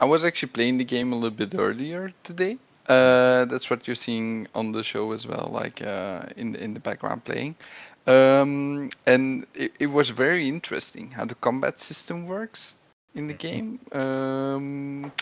I- 0.00 0.04
was 0.04 0.24
actually 0.24 0.50
playing 0.50 0.78
the 0.78 0.84
game 0.84 1.12
a 1.12 1.16
little 1.16 1.36
bit 1.36 1.54
earlier 1.56 2.12
today. 2.24 2.58
Uh, 2.88 3.44
that's 3.44 3.70
what 3.70 3.86
you're 3.86 3.94
seeing 3.94 4.48
on 4.54 4.72
the 4.72 4.82
show 4.82 5.12
as 5.12 5.26
well, 5.26 5.48
like 5.52 5.80
uh, 5.82 6.22
in 6.36 6.52
the, 6.52 6.64
in 6.64 6.74
the 6.74 6.80
background 6.80 7.24
playing. 7.24 7.54
Um, 8.08 8.90
and 9.06 9.46
it, 9.54 9.72
it 9.78 9.86
was 9.86 10.10
very 10.10 10.48
interesting 10.48 11.12
how 11.12 11.24
the 11.24 11.36
combat 11.36 11.78
system 11.78 12.26
works 12.26 12.74
in 13.14 13.28
the 13.28 13.34
game. 13.34 13.78
Um, 13.92 15.12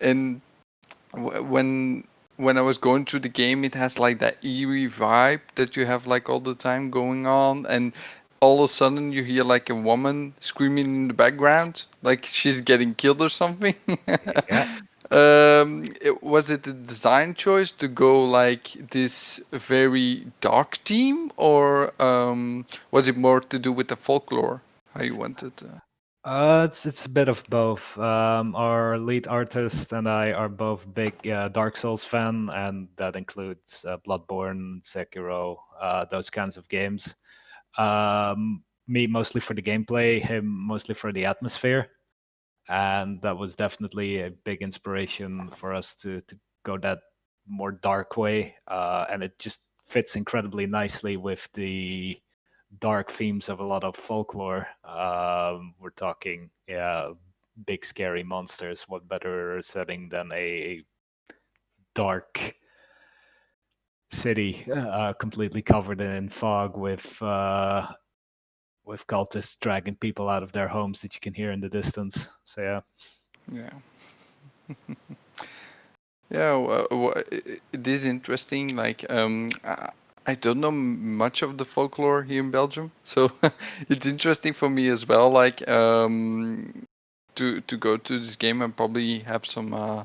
and 0.00 0.40
w- 1.14 1.42
when 1.44 2.04
when 2.36 2.58
I 2.58 2.62
was 2.62 2.78
going 2.78 3.06
through 3.06 3.20
the 3.20 3.28
game, 3.28 3.64
it 3.64 3.74
has 3.74 3.98
like 3.98 4.18
that 4.20 4.44
eerie 4.44 4.88
vibe 4.90 5.40
that 5.56 5.76
you 5.76 5.86
have 5.86 6.06
like 6.06 6.28
all 6.28 6.40
the 6.40 6.54
time 6.54 6.90
going 6.90 7.26
on, 7.26 7.66
and 7.66 7.92
all 8.42 8.64
of 8.64 8.70
a 8.70 8.72
sudden 8.72 9.12
you 9.12 9.22
hear 9.22 9.44
like 9.44 9.70
a 9.70 9.74
woman 9.74 10.34
screaming 10.40 10.86
in 10.86 11.08
the 11.08 11.14
background, 11.14 11.86
like 12.02 12.26
she's 12.26 12.60
getting 12.60 12.94
killed 12.94 13.22
or 13.22 13.30
something. 13.30 13.74
Yeah. 14.50 14.78
Um, 15.10 15.84
it, 16.00 16.22
was 16.22 16.48
it 16.48 16.66
a 16.66 16.72
design 16.72 17.34
choice 17.34 17.70
to 17.72 17.86
go 17.86 18.24
like 18.24 18.72
this 18.90 19.42
very 19.52 20.26
dark 20.40 20.78
theme, 20.86 21.30
or 21.36 21.92
um, 22.00 22.64
was 22.92 23.08
it 23.08 23.16
more 23.18 23.40
to 23.40 23.58
do 23.58 23.72
with 23.72 23.88
the 23.88 23.96
folklore? 23.96 24.62
How 24.94 25.02
you 25.02 25.16
wanted? 25.16 25.52
Uh... 25.62 25.80
Uh, 26.24 26.62
it's 26.64 26.86
it's 26.86 27.04
a 27.04 27.10
bit 27.10 27.28
of 27.28 27.44
both. 27.50 27.98
Um, 27.98 28.56
our 28.56 28.96
lead 28.96 29.28
artist 29.28 29.92
and 29.92 30.08
I 30.08 30.32
are 30.32 30.48
both 30.48 30.86
big 30.94 31.28
uh, 31.28 31.48
Dark 31.48 31.76
Souls 31.76 32.04
fan, 32.04 32.48
and 32.48 32.88
that 32.96 33.14
includes 33.14 33.84
uh, 33.84 33.98
Bloodborne, 33.98 34.80
Sekiro, 34.80 35.58
uh, 35.78 36.06
those 36.06 36.30
kinds 36.30 36.56
of 36.56 36.66
games. 36.70 37.16
Um, 37.78 38.64
me 38.86 39.06
mostly 39.06 39.40
for 39.40 39.54
the 39.54 39.62
gameplay, 39.62 40.20
him 40.20 40.46
mostly 40.46 40.94
for 40.94 41.12
the 41.12 41.24
atmosphere, 41.24 41.88
and 42.68 43.20
that 43.22 43.36
was 43.36 43.56
definitely 43.56 44.20
a 44.20 44.30
big 44.30 44.62
inspiration 44.62 45.50
for 45.56 45.72
us 45.72 45.94
to 45.96 46.20
to 46.22 46.38
go 46.64 46.78
that 46.78 46.98
more 47.46 47.72
dark 47.72 48.16
way. 48.16 48.54
Uh, 48.68 49.06
and 49.10 49.22
it 49.22 49.38
just 49.38 49.60
fits 49.86 50.16
incredibly 50.16 50.66
nicely 50.66 51.16
with 51.16 51.48
the 51.54 52.18
dark 52.78 53.10
themes 53.10 53.48
of 53.48 53.60
a 53.60 53.64
lot 53.64 53.84
of 53.84 53.96
folklore. 53.96 54.66
Um, 54.84 55.74
we're 55.78 55.90
talking, 55.90 56.50
yeah, 56.66 57.10
big 57.66 57.84
scary 57.84 58.22
monsters. 58.22 58.84
What 58.88 59.08
better 59.08 59.60
setting 59.62 60.08
than 60.08 60.30
a 60.32 60.82
dark 61.94 62.54
city, 64.12 64.64
uh, 64.72 65.12
completely 65.14 65.62
covered 65.62 66.00
in 66.00 66.28
fog, 66.28 66.76
with 66.76 67.20
uh, 67.22 67.86
with 68.84 69.06
cultists 69.06 69.58
dragging 69.60 69.96
people 69.96 70.28
out 70.28 70.42
of 70.42 70.52
their 70.52 70.68
homes 70.68 71.00
that 71.00 71.14
you 71.14 71.20
can 71.20 71.34
hear 71.34 71.50
in 71.52 71.60
the 71.60 71.68
distance. 71.68 72.30
So 72.44 72.62
yeah, 72.62 72.80
Yeah. 73.52 73.70
yeah, 76.30 76.56
well, 76.56 77.14
it 77.72 77.86
is 77.86 78.04
interesting. 78.04 78.76
Like, 78.76 79.08
um, 79.10 79.50
I, 79.64 79.90
I 80.26 80.34
don't 80.34 80.60
know 80.60 80.70
much 80.70 81.42
of 81.42 81.58
the 81.58 81.64
folklore 81.64 82.22
here 82.22 82.40
in 82.40 82.50
Belgium, 82.50 82.92
so 83.04 83.30
it's 83.88 84.06
interesting 84.06 84.52
for 84.52 84.70
me 84.70 84.88
as 84.88 85.06
well. 85.06 85.30
Like, 85.30 85.66
um, 85.68 86.86
to 87.34 87.60
to 87.62 87.76
go 87.76 87.96
to 87.96 88.18
this 88.18 88.36
game 88.36 88.62
and 88.62 88.76
probably 88.76 89.20
have 89.20 89.46
some 89.46 89.72
uh, 89.74 90.04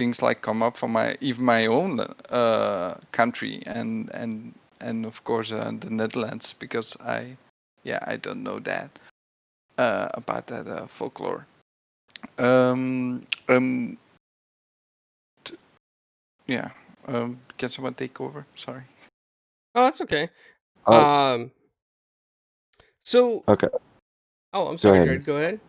things 0.00 0.22
like 0.22 0.40
come 0.40 0.62
up 0.62 0.78
from 0.78 0.92
my 0.92 1.14
even 1.20 1.44
my 1.44 1.66
own 1.66 2.00
uh 2.30 2.94
country 3.12 3.62
and 3.66 4.08
and 4.14 4.54
and 4.80 5.04
of 5.04 5.22
course 5.24 5.52
uh, 5.52 5.70
the 5.78 5.90
Netherlands 5.90 6.54
because 6.58 6.96
I 7.04 7.36
yeah 7.84 7.98
I 8.06 8.16
don't 8.16 8.42
know 8.42 8.58
that 8.60 8.88
uh 9.76 10.08
about 10.14 10.46
that 10.46 10.66
uh, 10.66 10.86
folklore. 10.86 11.44
Um, 12.38 13.26
um, 13.48 13.98
t- 15.44 15.56
yeah. 16.46 16.70
Um, 17.06 17.38
can 17.58 17.68
someone 17.68 17.94
take 17.94 18.20
over? 18.20 18.46
Sorry. 18.54 18.82
Oh, 19.74 19.84
that's 19.84 20.00
okay. 20.00 20.28
Uh, 20.86 21.34
Um, 21.34 21.50
so 23.02 23.44
okay. 23.48 23.68
oh, 24.52 24.68
I'm 24.68 24.78
sorry, 24.78 24.96
ahead. 24.96 25.06
Jared. 25.06 25.24
Go 25.26 25.36
ahead. 25.36 25.60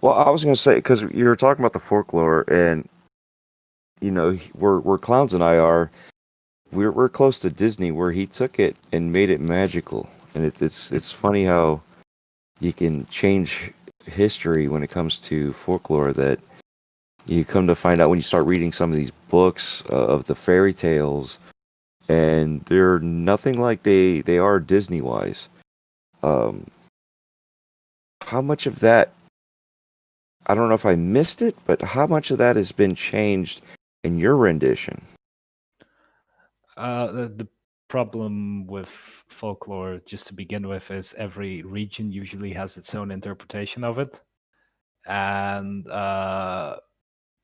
Well, 0.00 0.14
I 0.14 0.30
was 0.30 0.42
gonna 0.44 0.56
say 0.56 0.76
because 0.76 1.02
you 1.02 1.24
were 1.24 1.36
talking 1.36 1.62
about 1.62 1.72
the 1.74 1.80
folklore, 1.80 2.44
and 2.48 2.88
you 4.02 4.10
know, 4.10 4.32
where 4.52 4.80
where 4.80 4.98
Clownz 4.98 5.32
and 5.32 5.42
I 5.42 5.56
are, 5.56 5.90
we're 6.72 6.90
we're 6.90 7.08
close 7.08 7.38
to 7.40 7.50
Disney, 7.50 7.92
where 7.92 8.12
he 8.12 8.26
took 8.26 8.58
it 8.58 8.76
and 8.92 9.12
made 9.12 9.30
it 9.30 9.40
magical, 9.40 10.08
and 10.34 10.44
it's 10.44 10.60
it's 10.60 10.90
it's 10.90 11.12
funny 11.12 11.44
how 11.44 11.80
you 12.60 12.72
can 12.72 13.06
change 13.06 13.72
history 14.04 14.68
when 14.68 14.82
it 14.82 14.90
comes 14.90 15.18
to 15.20 15.52
folklore. 15.52 16.12
That 16.12 16.40
you 17.26 17.44
come 17.44 17.68
to 17.68 17.76
find 17.76 18.00
out 18.00 18.10
when 18.10 18.18
you 18.18 18.24
start 18.24 18.46
reading 18.46 18.72
some 18.72 18.90
of 18.90 18.96
these 18.96 19.12
books 19.30 19.84
uh, 19.90 20.06
of 20.06 20.24
the 20.24 20.34
fairy 20.34 20.74
tales, 20.74 21.38
and 22.08 22.60
they're 22.62 22.98
nothing 22.98 23.60
like 23.60 23.84
they 23.84 24.20
they 24.22 24.38
are 24.38 24.58
Disney 24.58 25.00
wise. 25.00 25.48
Um, 26.24 26.66
how 28.26 28.42
much 28.42 28.66
of 28.66 28.80
that 28.80 29.12
I 30.46 30.54
don't 30.54 30.68
know 30.68 30.74
if 30.74 30.86
I 30.86 30.96
missed 30.96 31.40
it, 31.40 31.54
but 31.66 31.80
how 31.82 32.06
much 32.08 32.32
of 32.32 32.38
that 32.38 32.56
has 32.56 32.72
been 32.72 32.96
changed 32.96 33.62
in 34.04 34.18
your 34.18 34.36
rendition? 34.36 35.02
uh, 36.76 37.12
the, 37.12 37.28
the 37.28 37.48
problem 37.88 38.66
with 38.66 38.88
folklore, 39.28 40.00
just 40.06 40.26
to 40.28 40.34
begin 40.34 40.66
with, 40.68 40.90
is 40.90 41.14
every 41.14 41.62
region 41.62 42.10
usually 42.10 42.52
has 42.52 42.76
its 42.76 42.94
own 42.94 43.10
interpretation 43.10 43.84
of 43.84 43.98
it, 43.98 44.20
and 45.06 45.88
uh, 45.90 46.76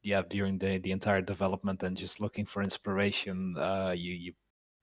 yeah, 0.02 0.22
during 0.28 0.58
the 0.58 0.78
the 0.78 0.92
entire 0.92 1.22
development 1.22 1.82
and 1.82 1.96
just 1.96 2.20
looking 2.20 2.46
for 2.46 2.62
inspiration, 2.62 3.54
uh, 3.58 3.94
you 3.96 4.14
you 4.14 4.32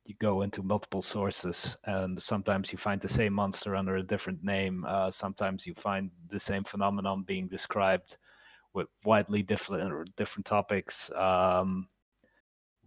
you 0.05 0.15
go 0.19 0.41
into 0.43 0.63
multiple 0.63 1.01
sources, 1.01 1.77
and 1.85 2.21
sometimes 2.21 2.71
you 2.71 2.77
find 2.77 3.01
the 3.01 3.09
same 3.09 3.33
monster 3.33 3.75
under 3.75 3.97
a 3.97 4.03
different 4.03 4.43
name. 4.43 4.85
Uh, 4.87 5.11
sometimes 5.11 5.65
you 5.65 5.73
find 5.75 6.11
the 6.29 6.39
same 6.39 6.63
phenomenon 6.63 7.23
being 7.23 7.47
described 7.47 8.17
with 8.75 8.87
widely 9.05 9.41
different 9.41 10.15
different 10.15 10.45
topics. 10.45 11.09
Um, 11.15 11.87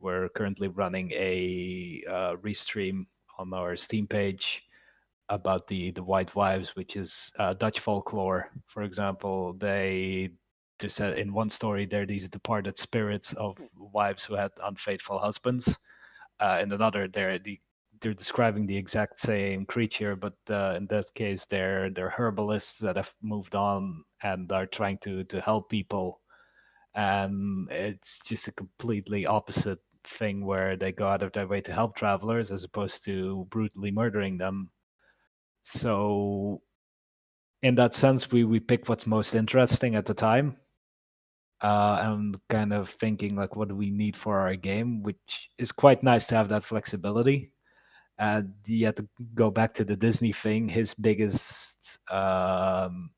we're 0.00 0.28
currently 0.28 0.68
running 0.68 1.10
a 1.12 2.02
uh, 2.08 2.36
restream 2.36 3.06
on 3.38 3.52
our 3.52 3.74
Steam 3.76 4.06
page 4.06 4.64
about 5.28 5.66
the 5.66 5.90
the 5.92 6.02
White 6.02 6.34
Wives, 6.36 6.76
which 6.76 6.96
is 6.96 7.32
uh, 7.38 7.54
Dutch 7.54 7.80
folklore. 7.80 8.50
For 8.66 8.82
example, 8.82 9.54
they 9.54 10.30
they 10.78 10.88
said 10.88 11.18
in 11.18 11.32
one 11.32 11.50
story 11.50 11.86
they're 11.86 12.06
these 12.06 12.28
departed 12.28 12.78
spirits 12.78 13.32
of 13.34 13.58
wives 13.76 14.24
who 14.24 14.34
had 14.34 14.52
unfaithful 14.62 15.18
husbands. 15.18 15.78
Uh, 16.40 16.60
in 16.62 16.70
another, 16.70 17.08
they're 17.08 17.38
the 17.40 17.58
they're 18.00 18.14
describing 18.14 18.66
the 18.66 18.76
exact 18.76 19.20
same 19.20 19.66
creature, 19.66 20.16
but 20.16 20.34
uh, 20.50 20.74
in 20.76 20.86
that 20.88 21.06
case, 21.14 21.46
they're 21.46 21.90
they're 21.90 22.10
herbalists 22.16 22.78
that 22.80 22.96
have 22.96 23.14
moved 23.22 23.54
on 23.54 24.04
and 24.22 24.50
are 24.52 24.66
trying 24.66 24.98
to 24.98 25.24
to 25.24 25.40
help 25.40 25.70
people. 25.70 26.20
And 26.94 27.70
it's 27.70 28.20
just 28.20 28.48
a 28.48 28.52
completely 28.52 29.26
opposite 29.26 29.80
thing 30.04 30.44
where 30.46 30.76
they 30.76 30.92
go 30.92 31.08
out 31.08 31.22
of 31.22 31.32
their 31.32 31.46
way 31.46 31.60
to 31.62 31.72
help 31.72 31.96
travelers 31.96 32.50
as 32.50 32.64
opposed 32.64 33.04
to 33.04 33.46
brutally 33.50 33.90
murdering 33.90 34.38
them. 34.38 34.70
so 35.62 36.62
in 37.62 37.74
that 37.76 37.94
sense, 37.94 38.30
we 38.30 38.44
we 38.44 38.60
pick 38.60 38.88
what's 38.88 39.06
most 39.06 39.34
interesting 39.34 39.94
at 39.96 40.06
the 40.06 40.14
time. 40.14 40.56
Uh, 41.60 41.98
and 42.02 42.38
kind 42.48 42.72
of 42.72 42.88
thinking 42.88 43.34
like, 43.34 43.56
what 43.56 43.68
do 43.68 43.74
we 43.74 43.90
need 43.90 44.16
for 44.16 44.38
our 44.38 44.54
game? 44.54 45.02
Which 45.02 45.50
is 45.58 45.72
quite 45.72 46.04
nice 46.04 46.28
to 46.28 46.36
have 46.36 46.48
that 46.50 46.64
flexibility. 46.64 47.50
And 48.18 48.54
yet 48.66 48.96
to 48.96 49.08
go 49.34 49.50
back 49.50 49.74
to 49.74 49.84
the 49.84 49.96
Disney 49.96 50.32
thing, 50.32 50.68
his 50.68 50.94
biggest, 50.94 51.98
um, 52.10 53.10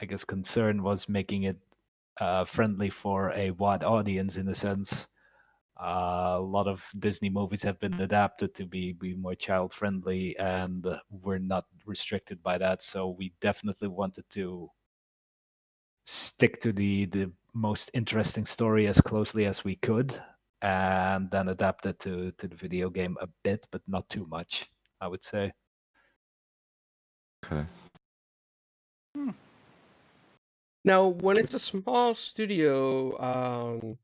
I 0.00 0.06
guess, 0.06 0.24
concern 0.24 0.82
was 0.82 1.08
making 1.08 1.44
it 1.44 1.58
uh, 2.18 2.44
friendly 2.44 2.90
for 2.90 3.32
a 3.34 3.50
wide 3.52 3.84
audience 3.84 4.36
in 4.36 4.48
a 4.48 4.54
sense. 4.54 5.08
Uh, 5.80 6.36
a 6.38 6.40
lot 6.40 6.68
of 6.68 6.90
Disney 6.98 7.30
movies 7.30 7.62
have 7.64 7.80
been 7.80 7.94
adapted 7.94 8.54
to 8.56 8.66
be 8.66 8.92
be 8.92 9.14
more 9.14 9.34
child 9.34 9.74
friendly, 9.74 10.36
and 10.38 10.86
we're 11.10 11.38
not 11.38 11.66
restricted 11.86 12.42
by 12.42 12.58
that. 12.58 12.82
So 12.82 13.10
we 13.10 13.32
definitely 13.40 13.88
wanted 13.88 14.28
to 14.30 14.70
stick 16.04 16.60
to 16.60 16.72
the 16.72 17.06
the 17.06 17.32
most 17.54 17.90
interesting 17.94 18.46
story 18.46 18.86
as 18.86 19.00
closely 19.00 19.44
as 19.46 19.64
we 19.64 19.76
could, 19.76 20.20
and 20.62 21.30
then 21.30 21.48
adapt 21.48 21.86
it 21.86 21.98
to 22.00 22.32
to 22.32 22.48
the 22.48 22.56
video 22.56 22.90
game 22.90 23.16
a 23.20 23.28
bit, 23.44 23.66
but 23.70 23.82
not 23.86 24.08
too 24.08 24.26
much. 24.28 24.68
I 25.00 25.08
would 25.08 25.24
say. 25.24 25.52
Okay. 27.44 27.64
Now, 30.84 31.08
when 31.08 31.36
it's 31.36 31.54
a 31.54 31.58
small 31.58 32.14
studio, 32.14 33.18
um, 33.20 33.98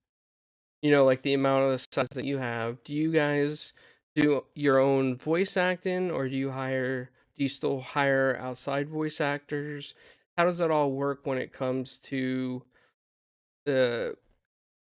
you 0.82 0.90
know, 0.90 1.04
like 1.04 1.22
the 1.22 1.34
amount 1.34 1.64
of 1.64 1.70
the 1.70 1.78
size 1.78 2.08
that 2.14 2.24
you 2.24 2.38
have, 2.38 2.82
do 2.84 2.94
you 2.94 3.10
guys 3.12 3.72
do 4.14 4.44
your 4.54 4.78
own 4.78 5.16
voice 5.16 5.56
acting, 5.56 6.10
or 6.10 6.28
do 6.28 6.36
you 6.36 6.50
hire? 6.50 7.10
Do 7.34 7.42
you 7.42 7.48
still 7.48 7.80
hire 7.80 8.38
outside 8.40 8.88
voice 8.88 9.20
actors? 9.20 9.94
How 10.36 10.44
does 10.44 10.58
that 10.58 10.70
all 10.70 10.92
work 10.92 11.20
when 11.24 11.38
it 11.38 11.52
comes 11.52 11.98
to 12.04 12.62
the 13.64 14.16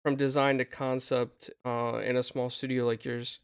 from 0.08 0.16
design 0.16 0.56
to 0.56 0.64
concept 0.64 1.50
uh, 1.66 2.00
in 2.02 2.16
a 2.16 2.22
small 2.22 2.48
studio 2.48 2.86
like 2.86 3.04
yours? 3.04 3.40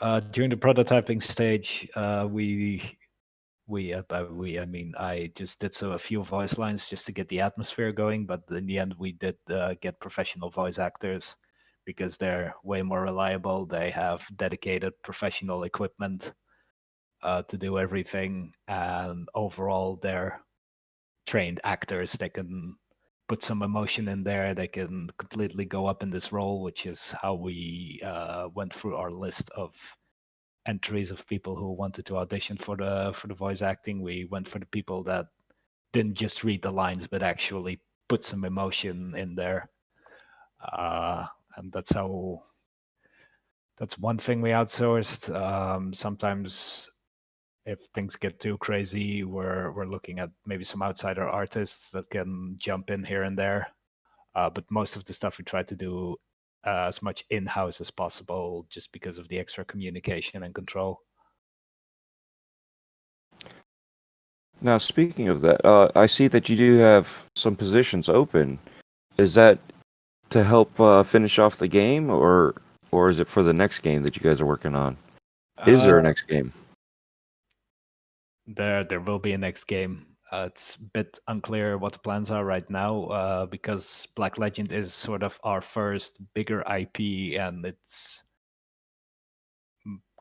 Uh, 0.00 0.18
during 0.18 0.48
the 0.48 0.56
prototyping 0.56 1.22
stage, 1.22 1.86
uh, 1.96 2.26
we 2.30 2.96
we 3.66 3.92
uh, 3.92 4.24
we 4.30 4.58
I 4.58 4.64
mean 4.64 4.94
I 4.98 5.32
just 5.36 5.60
did 5.60 5.74
so 5.74 5.90
a 5.92 5.98
few 5.98 6.24
voice 6.24 6.56
lines 6.56 6.88
just 6.88 7.04
to 7.06 7.12
get 7.12 7.28
the 7.28 7.42
atmosphere 7.42 7.92
going, 7.92 8.24
but 8.24 8.44
in 8.50 8.64
the 8.64 8.78
end 8.78 8.94
we 8.98 9.12
did 9.12 9.36
uh, 9.50 9.74
get 9.82 10.00
professional 10.00 10.48
voice 10.48 10.78
actors 10.78 11.36
because 11.84 12.16
they're 12.16 12.54
way 12.64 12.80
more 12.80 13.02
reliable. 13.02 13.66
They 13.66 13.90
have 13.90 14.26
dedicated 14.36 14.94
professional 15.02 15.64
equipment 15.64 16.32
uh, 17.22 17.42
to 17.42 17.58
do 17.58 17.78
everything, 17.78 18.54
and 18.66 19.28
overall 19.34 19.98
they're 20.00 20.40
trained 21.26 21.60
actors. 21.64 22.12
They 22.12 22.30
can 22.30 22.76
put 23.28 23.42
some 23.42 23.62
emotion 23.62 24.08
in 24.08 24.22
there. 24.22 24.54
They 24.54 24.68
can 24.68 25.10
completely 25.18 25.64
go 25.64 25.86
up 25.86 26.02
in 26.02 26.10
this 26.10 26.32
role, 26.32 26.62
which 26.62 26.86
is 26.86 27.14
how 27.22 27.34
we 27.34 28.00
uh, 28.04 28.48
went 28.54 28.72
through 28.74 28.96
our 28.96 29.10
list 29.10 29.50
of 29.56 29.74
entries 30.66 31.10
of 31.10 31.26
people 31.26 31.56
who 31.56 31.72
wanted 31.72 32.06
to 32.06 32.16
audition 32.16 32.56
for 32.56 32.76
the 32.76 33.12
for 33.14 33.28
the 33.28 33.34
voice 33.34 33.62
acting. 33.62 34.02
We 34.02 34.24
went 34.26 34.48
for 34.48 34.58
the 34.58 34.66
people 34.66 35.02
that 35.04 35.26
didn't 35.92 36.14
just 36.14 36.44
read 36.44 36.62
the 36.62 36.70
lines, 36.72 37.06
but 37.06 37.22
actually 37.22 37.80
put 38.08 38.24
some 38.24 38.44
emotion 38.44 39.14
in 39.16 39.34
there. 39.34 39.70
Uh, 40.60 41.26
and 41.56 41.72
that's 41.72 41.92
how. 41.92 42.42
That's 43.76 43.98
one 43.98 44.18
thing 44.18 44.40
we 44.40 44.50
outsourced. 44.50 45.34
Um, 45.34 45.92
sometimes 45.92 46.88
if 47.66 47.78
things 47.94 48.16
get 48.16 48.38
too 48.40 48.58
crazy, 48.58 49.24
we're 49.24 49.72
we're 49.72 49.86
looking 49.86 50.18
at 50.18 50.30
maybe 50.46 50.64
some 50.64 50.82
outsider 50.82 51.26
artists 51.28 51.90
that 51.90 52.10
can 52.10 52.56
jump 52.60 52.90
in 52.90 53.04
here 53.04 53.22
and 53.22 53.38
there. 53.38 53.68
Uh, 54.34 54.50
but 54.50 54.64
most 54.70 54.96
of 54.96 55.04
the 55.04 55.12
stuff 55.12 55.38
we 55.38 55.44
try 55.44 55.62
to 55.62 55.76
do 55.76 56.16
uh, 56.66 56.86
as 56.88 57.02
much 57.02 57.24
in 57.30 57.46
house 57.46 57.80
as 57.80 57.90
possible, 57.90 58.66
just 58.68 58.92
because 58.92 59.16
of 59.18 59.28
the 59.28 59.38
extra 59.38 59.64
communication 59.64 60.42
and 60.42 60.54
control. 60.54 61.00
Now, 64.60 64.78
speaking 64.78 65.28
of 65.28 65.40
that, 65.42 65.64
uh, 65.64 65.90
I 65.94 66.06
see 66.06 66.26
that 66.28 66.48
you 66.48 66.56
do 66.56 66.78
have 66.78 67.24
some 67.36 67.54
positions 67.54 68.08
open. 68.08 68.58
Is 69.18 69.34
that 69.34 69.58
to 70.30 70.42
help 70.42 70.78
uh, 70.80 71.02
finish 71.02 71.38
off 71.38 71.58
the 71.58 71.68
game, 71.68 72.10
or 72.10 72.54
or 72.90 73.10
is 73.10 73.20
it 73.20 73.28
for 73.28 73.42
the 73.42 73.52
next 73.52 73.80
game 73.80 74.02
that 74.02 74.16
you 74.16 74.22
guys 74.22 74.40
are 74.40 74.46
working 74.46 74.74
on? 74.74 74.96
Is 75.66 75.84
there 75.84 75.98
a 75.98 76.00
Uh, 76.00 76.04
next 76.04 76.22
game? 76.22 76.52
There, 78.46 78.84
there 78.84 79.00
will 79.00 79.18
be 79.18 79.32
a 79.32 79.38
next 79.38 79.64
game. 79.64 80.06
Uh, 80.30 80.46
it's 80.48 80.76
a 80.76 80.82
bit 80.82 81.18
unclear 81.28 81.78
what 81.78 81.92
the 81.92 81.98
plans 81.98 82.30
are 82.30 82.44
right 82.44 82.68
now 82.68 83.04
uh, 83.04 83.46
because 83.46 84.08
Black 84.16 84.38
Legend 84.38 84.72
is 84.72 84.92
sort 84.92 85.22
of 85.22 85.38
our 85.44 85.60
first 85.60 86.18
bigger 86.34 86.62
IP 86.62 87.38
and 87.38 87.64
it's 87.64 88.24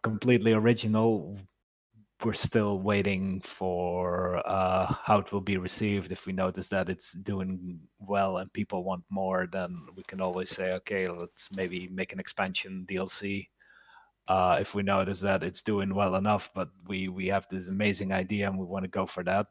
completely 0.03 0.53
original. 0.53 1.39
We're 2.23 2.33
still 2.33 2.79
waiting 2.79 3.41
for 3.41 4.41
uh, 4.47 4.93
how 5.03 5.17
it 5.19 5.31
will 5.33 5.41
be 5.41 5.57
received. 5.57 6.11
If 6.11 6.25
we 6.25 6.31
notice 6.33 6.69
that 6.69 6.89
it's 6.89 7.13
doing 7.13 7.79
well 7.99 8.37
and 8.37 8.53
people 8.53 8.83
want 8.83 9.03
more, 9.09 9.47
then 9.51 9.87
we 9.95 10.03
can 10.03 10.21
always 10.21 10.49
say, 10.49 10.73
okay, 10.73 11.07
let's 11.07 11.49
maybe 11.53 11.89
make 11.89 12.13
an 12.13 12.19
expansion 12.19 12.85
DLC 12.87 13.47
uh, 14.27 14.57
if 14.59 14.73
we 14.73 14.83
notice 14.83 15.19
that 15.21 15.43
it's 15.43 15.61
doing 15.61 15.93
well 15.93 16.15
enough, 16.15 16.49
but 16.55 16.69
we 16.87 17.07
we 17.07 17.27
have 17.27 17.47
this 17.49 17.69
amazing 17.69 18.11
idea 18.13 18.47
and 18.47 18.57
we 18.57 18.65
want 18.65 18.83
to 18.83 18.89
go 18.89 19.05
for 19.05 19.23
that, 19.23 19.47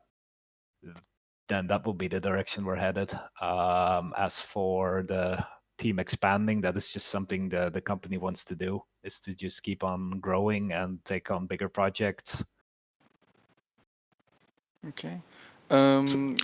then 1.48 1.66
that 1.66 1.84
will 1.84 1.94
be 1.94 2.08
the 2.08 2.20
direction 2.20 2.64
we're 2.64 2.76
headed. 2.76 3.12
Um, 3.40 4.14
as 4.16 4.40
for 4.40 5.04
the 5.06 5.44
team 5.78 5.98
expanding, 5.98 6.60
that 6.62 6.76
is 6.76 6.92
just 6.92 7.08
something 7.08 7.48
the 7.48 7.70
the 7.70 7.80
company 7.80 8.16
wants 8.16 8.44
to 8.44 8.54
do 8.54 8.82
is 9.04 9.20
to 9.20 9.34
just 9.34 9.62
keep 9.62 9.84
on 9.84 10.20
growing 10.20 10.72
and 10.72 11.04
take 11.04 11.30
on 11.30 11.46
bigger 11.46 11.68
projects. 11.68 12.44
Okay. 14.88 15.20
Um, 15.70 16.36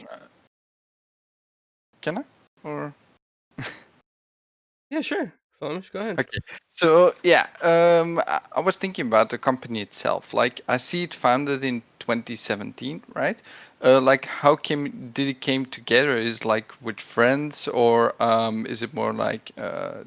can 2.01 2.19
I? 2.19 2.25
Or 2.62 2.95
Yeah, 4.91 5.01
sure. 5.01 5.33
Flamish, 5.61 5.90
go 5.92 6.01
ahead. 6.01 6.21
okay. 6.21 6.38
So 6.73 7.14
yeah, 7.23 7.47
um, 7.62 8.21
I, 8.27 8.40
I 8.53 8.61
was 8.61 8.77
thinking 8.77 9.07
about 9.07 9.31
the 9.31 9.38
company 9.38 9.81
itself. 9.81 10.33
Like 10.35 10.61
I 10.68 10.77
see 10.77 11.03
it 11.05 11.14
founded 11.14 11.64
in 11.64 11.83
2017, 11.99 13.03
right? 13.14 13.40
Uh, 13.83 14.01
like 14.01 14.25
how 14.27 14.57
came 14.57 15.11
did 15.12 15.29
it 15.29 15.40
came 15.40 15.66
together? 15.66 16.16
Is 16.18 16.44
like 16.44 16.73
with 16.83 17.01
friends, 17.01 17.68
or 17.68 18.21
um, 18.23 18.66
is 18.66 18.83
it 18.83 18.94
more 18.94 19.12
like 19.12 19.51
uh, 19.59 20.05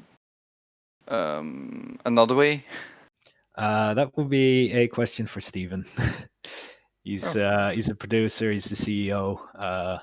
um, 1.08 1.98
another 2.04 2.34
way? 2.34 2.64
Uh, 3.56 3.94
that 3.94 4.16
would 4.16 4.30
be 4.30 4.72
a 4.72 4.88
question 4.88 5.26
for 5.26 5.40
Stephen. 5.40 5.84
he's 7.04 7.36
Oh. 7.36 7.40
uh, 7.40 7.70
he's 7.70 7.88
a 7.90 7.94
producer. 7.94 8.50
He's 8.50 8.64
the 8.66 8.76
CEO. 8.76 9.36
Uh, 9.58 9.98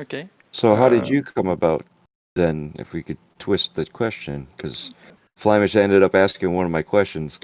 Okay. 0.00 0.28
So, 0.52 0.74
how 0.74 0.88
did 0.88 1.02
Uh, 1.02 1.06
you 1.08 1.22
come 1.22 1.48
about 1.48 1.84
then? 2.34 2.72
If 2.78 2.92
we 2.92 3.02
could 3.02 3.18
twist 3.38 3.74
the 3.74 3.84
question, 3.86 4.46
because 4.56 4.92
Flamish 5.38 5.76
ended 5.76 6.02
up 6.02 6.14
asking 6.14 6.52
one 6.52 6.64
of 6.64 6.70
my 6.70 6.82
questions. 6.82 7.40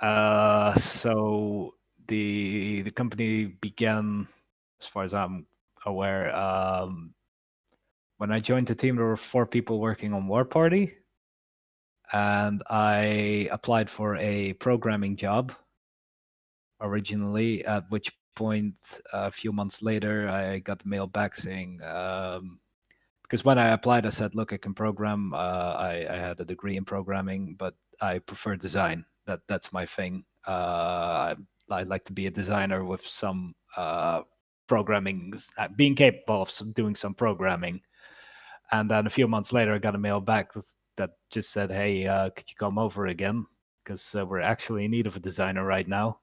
Uh, 0.00 0.74
so 0.74 1.74
the 2.08 2.82
the 2.82 2.90
company 2.90 3.46
began, 3.46 4.26
as 4.80 4.86
far 4.86 5.04
as 5.04 5.14
I'm 5.14 5.46
aware, 5.86 6.34
um, 6.34 7.14
when 8.18 8.32
I 8.32 8.40
joined 8.40 8.66
the 8.66 8.74
team, 8.74 8.96
there 8.96 9.06
were 9.06 9.16
four 9.16 9.46
people 9.46 9.80
working 9.80 10.12
on 10.12 10.26
War 10.28 10.44
Party, 10.44 10.94
and 12.12 12.62
I 12.70 13.48
applied 13.50 13.90
for 13.90 14.16
a 14.16 14.54
programming 14.54 15.16
job 15.16 15.52
originally. 16.80 17.64
At 17.64 17.90
which 17.90 18.10
point, 18.34 18.74
a 19.12 19.30
few 19.30 19.52
months 19.52 19.82
later, 19.82 20.28
I 20.28 20.58
got 20.60 20.80
the 20.80 20.88
mail 20.88 21.06
back 21.06 21.34
saying. 21.34 21.80
Um, 21.82 22.58
because 23.32 23.46
when 23.46 23.58
I 23.58 23.68
applied, 23.68 24.04
I 24.04 24.10
said, 24.10 24.34
"Look, 24.34 24.52
I 24.52 24.58
can 24.58 24.74
program. 24.74 25.32
Uh, 25.32 25.72
I, 25.78 26.06
I 26.10 26.16
had 26.16 26.38
a 26.40 26.44
degree 26.44 26.76
in 26.76 26.84
programming, 26.84 27.56
but 27.58 27.74
I 27.98 28.18
prefer 28.18 28.56
design. 28.56 29.06
That 29.24 29.40
that's 29.48 29.72
my 29.72 29.86
thing. 29.86 30.24
Uh, 30.46 31.36
I, 31.70 31.82
like 31.84 32.04
to 32.04 32.12
be 32.12 32.26
a 32.26 32.30
designer 32.30 32.84
with 32.84 33.06
some 33.06 33.54
uh, 33.74 34.20
programming, 34.66 35.32
uh, 35.56 35.68
being 35.74 35.94
capable 35.94 36.42
of 36.42 36.74
doing 36.74 36.94
some 36.94 37.14
programming." 37.14 37.80
And 38.70 38.90
then 38.90 39.06
a 39.06 39.10
few 39.10 39.26
months 39.26 39.50
later, 39.50 39.72
I 39.72 39.78
got 39.78 39.94
a 39.94 39.98
mail 39.98 40.20
back 40.20 40.50
that 40.98 41.12
just 41.30 41.52
said, 41.52 41.70
"Hey, 41.72 42.06
uh, 42.06 42.28
could 42.36 42.50
you 42.50 42.56
come 42.58 42.76
over 42.78 43.06
again? 43.06 43.46
Because 43.82 44.14
uh, 44.14 44.26
we're 44.26 44.40
actually 44.40 44.84
in 44.84 44.90
need 44.90 45.06
of 45.06 45.16
a 45.16 45.20
designer 45.20 45.64
right 45.64 45.88
now." 45.88 46.20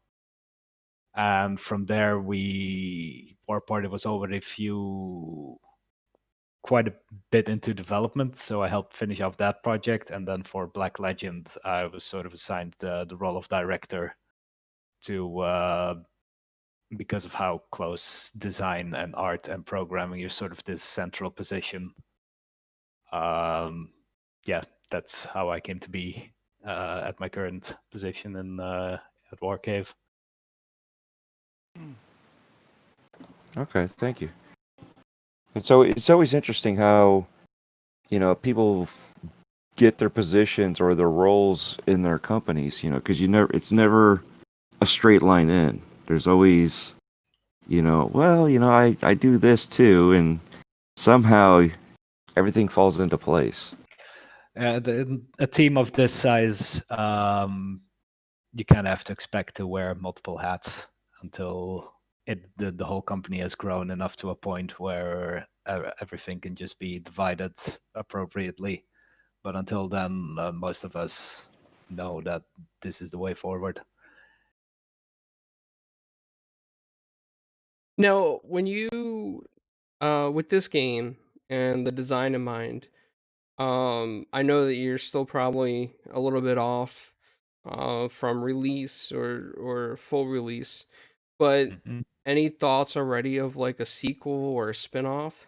And 1.16 1.60
from 1.60 1.88
there, 1.88 2.20
we 2.20 3.36
War 3.48 3.62
Party 3.62 3.88
was 3.88 4.06
already 4.06 4.38
a 4.38 4.42
few 4.42 5.60
quite 6.62 6.88
a 6.88 6.94
bit 7.32 7.50
into 7.50 7.74
development, 7.74 8.38
so 8.38 8.62
I 8.62 8.68
helped 8.68 8.94
finish 8.94 9.22
off 9.22 9.38
that 9.38 9.64
project. 9.64 10.12
And 10.12 10.28
then 10.28 10.44
for 10.44 10.68
Black 10.68 11.00
Legend, 11.00 11.54
I 11.64 11.86
was 11.86 12.04
sort 12.04 12.26
of 12.26 12.34
assigned 12.34 12.76
the, 12.80 13.06
the 13.08 13.16
role 13.16 13.38
of 13.38 13.48
director 13.48 14.16
to 15.04 15.40
uh, 15.40 15.96
because 16.98 17.26
of 17.26 17.34
how 17.34 17.62
close 17.72 18.32
design 18.38 18.94
and 18.94 19.16
art 19.16 19.48
and 19.48 19.66
programming 19.66 20.20
you're 20.20 20.30
sort 20.30 20.52
of 20.52 20.64
this 20.64 20.84
central 20.84 21.30
position. 21.30 21.94
Um, 23.12 23.92
yeah, 24.46 24.64
that's 24.92 25.26
how 25.26 25.50
I 25.50 25.60
came 25.60 25.80
to 25.80 25.90
be 25.90 26.32
uh, 26.66 27.04
at 27.06 27.20
my 27.20 27.30
current 27.30 27.76
position 27.92 28.36
in 28.36 28.60
uh, 28.60 28.98
at 29.32 29.40
Warcave. 29.40 29.94
Okay, 33.58 33.88
thank 33.88 34.22
you. 34.22 34.30
And 35.56 35.66
so 35.66 35.82
it's 35.82 36.10
always 36.10 36.34
interesting 36.34 36.76
how, 36.78 37.26
you 38.10 38.20
know, 38.20 38.36
people 38.36 38.84
f- 38.84 39.16
get 39.76 39.98
their 39.98 40.10
positions 40.10 40.80
or 40.80 40.96
their 40.96 41.10
roles 41.10 41.78
in 41.88 42.04
their 42.04 42.20
companies. 42.20 42.84
You 42.84 42.92
know, 42.92 42.98
because 42.98 43.20
you 43.20 43.28
never, 43.28 43.50
it's 43.54 43.72
never 43.72 44.24
a 44.82 44.86
straight 44.86 45.22
line 45.22 45.50
in. 45.50 45.82
There's 46.06 46.28
always, 46.28 46.96
you 47.68 47.82
know, 47.82 48.10
well, 48.14 48.50
you 48.50 48.60
know, 48.60 48.72
I 48.72 48.96
I 49.04 49.14
do 49.14 49.38
this 49.38 49.68
too, 49.68 50.14
and 50.14 50.40
somehow 50.98 51.66
everything 52.36 52.68
falls 52.68 53.00
into 53.00 53.18
place. 53.18 53.76
Uh, 54.58 54.80
the, 54.80 55.22
a 55.40 55.48
team 55.48 55.78
of 55.78 55.92
this 55.94 56.14
size, 56.14 56.84
um, 56.90 57.82
you 58.54 58.66
kind 58.66 58.88
of 58.88 58.92
have 58.92 59.04
to 59.06 59.14
expect 59.14 59.56
to 59.56 59.68
wear 59.68 59.96
multiple 59.96 60.38
hats 60.38 60.88
until 61.22 61.94
it 62.30 62.58
the, 62.58 62.72
the 62.72 62.86
whole 62.86 63.02
company 63.02 63.40
has 63.40 63.56
grown 63.56 63.92
enough 63.92 64.16
to 64.18 64.30
a 64.32 64.36
point 64.36 64.80
where 64.80 65.48
everything 66.02 66.40
can 66.42 66.56
just 66.56 66.80
be 66.80 67.00
divided 67.00 67.54
appropriately. 67.96 68.86
But 69.44 69.56
until 69.56 69.90
then, 69.90 70.38
uh, 70.40 70.52
most 70.54 70.84
of 70.86 70.96
us 70.96 71.52
know 71.90 72.22
that 72.24 72.44
this 72.82 73.02
is 73.02 73.12
the 73.12 73.20
way 73.20 73.34
forward. 73.36 73.82
Now, 77.98 78.40
when 78.44 78.66
you 78.66 79.46
uh 80.02 80.32
with 80.34 80.50
this 80.50 80.68
game 80.68 81.18
and 81.50 81.86
the 81.88 81.92
design 81.92 82.36
in 82.36 82.44
mind, 82.44 82.90
um 83.60 84.28
I 84.34 84.44
know 84.44 84.66
that 84.68 84.76
you're 84.76 84.98
still 85.00 85.26
probably 85.26 85.96
a 86.12 86.20
little 86.22 86.42
bit 86.42 86.58
off 86.60 87.16
uh 87.66 88.10
from 88.10 88.44
release 88.44 89.12
or 89.14 89.54
or 89.60 89.98
full 89.98 90.28
release, 90.28 90.88
but 91.40 91.74
Mhm. 91.86 92.04
Any 92.30 92.48
thoughts 92.48 92.96
already 92.96 93.38
of 93.38 93.56
like 93.56 93.80
a 93.80 93.86
sequel 93.86 94.32
or 94.32 94.70
a 94.70 94.76
spin-off? 94.76 95.48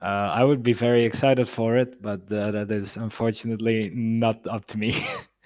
Uh, 0.00 0.30
I 0.32 0.44
would 0.44 0.62
be 0.62 0.74
very 0.74 1.04
excited 1.04 1.48
for 1.48 1.76
it, 1.76 2.00
but 2.02 2.30
uh, 2.30 2.52
that 2.52 2.70
is 2.70 2.96
unfortunately 2.96 3.90
not 3.94 4.46
up 4.46 4.66
to 4.66 4.78
me. 4.78 5.02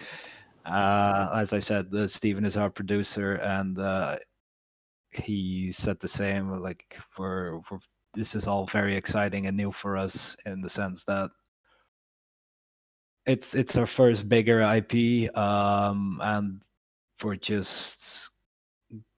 uh, 0.66 1.30
as 1.34 1.52
I 1.52 1.60
said, 1.60 1.94
uh, 1.94 2.06
Steven 2.06 2.44
is 2.44 2.56
our 2.56 2.68
producer, 2.68 3.34
and 3.36 3.78
uh, 3.78 4.16
he 5.12 5.70
said 5.70 6.00
the 6.00 6.08
same. 6.08 6.60
Like 6.60 6.98
we're, 7.16 7.60
we're 7.70 7.78
this 8.14 8.34
is 8.34 8.46
all 8.46 8.66
very 8.66 8.94
exciting 8.96 9.46
and 9.46 9.56
new 9.56 9.70
for 9.70 9.96
us 9.96 10.36
in 10.44 10.60
the 10.60 10.68
sense 10.68 11.04
that 11.04 11.30
it's 13.24 13.54
it's 13.54 13.76
our 13.76 13.86
first 13.86 14.28
bigger 14.28 14.60
IP, 14.60 15.34
um, 15.38 16.20
and 16.22 16.60
we're 17.22 17.36
just 17.36 18.31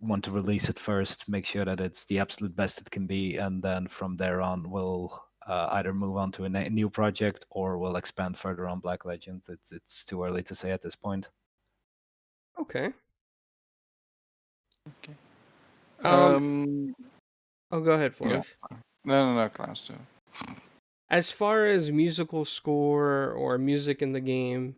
want 0.01 0.25
to 0.25 0.31
release 0.31 0.69
it 0.69 0.79
first, 0.79 1.29
make 1.29 1.47
sure 1.47 1.65
that 1.65 1.81
it's 1.81 2.05
the 2.05 2.19
absolute 2.19 2.55
best 2.55 2.81
it 2.81 2.91
can 2.91 3.07
be, 3.07 3.37
and 3.37 3.63
then 3.63 3.87
from 3.89 4.17
there 4.17 4.41
on, 4.41 4.71
we'll 4.71 5.23
uh, 5.47 5.69
either 5.73 5.93
move 5.93 6.17
on 6.17 6.33
to 6.33 6.45
a 6.45 6.49
new 6.49 6.89
project 6.89 7.45
or 7.51 7.79
we'll 7.79 7.97
expand 7.97 8.39
further 8.39 8.67
on 8.69 8.81
Black 8.81 9.05
Legend. 9.05 9.43
It's 9.49 9.73
it's 9.73 10.05
too 10.05 10.23
early 10.25 10.43
to 10.45 10.55
say 10.55 10.71
at 10.71 10.81
this 10.83 10.97
point. 10.97 11.29
Okay. 12.59 12.93
Okay. 15.03 15.15
Um, 16.05 16.13
Um, 16.13 16.97
Oh, 17.71 17.81
go 17.81 17.93
ahead, 17.93 18.15
yeah. 18.21 18.43
No, 18.71 18.79
no, 19.05 19.35
no, 19.35 19.49
Klaus. 19.49 19.91
uh, 19.91 20.55
As 21.11 21.31
far 21.31 21.67
as 21.67 21.91
musical 21.91 22.45
score 22.45 23.33
or 23.33 23.59
music 23.59 24.01
in 24.03 24.13
the 24.13 24.21
game 24.21 24.77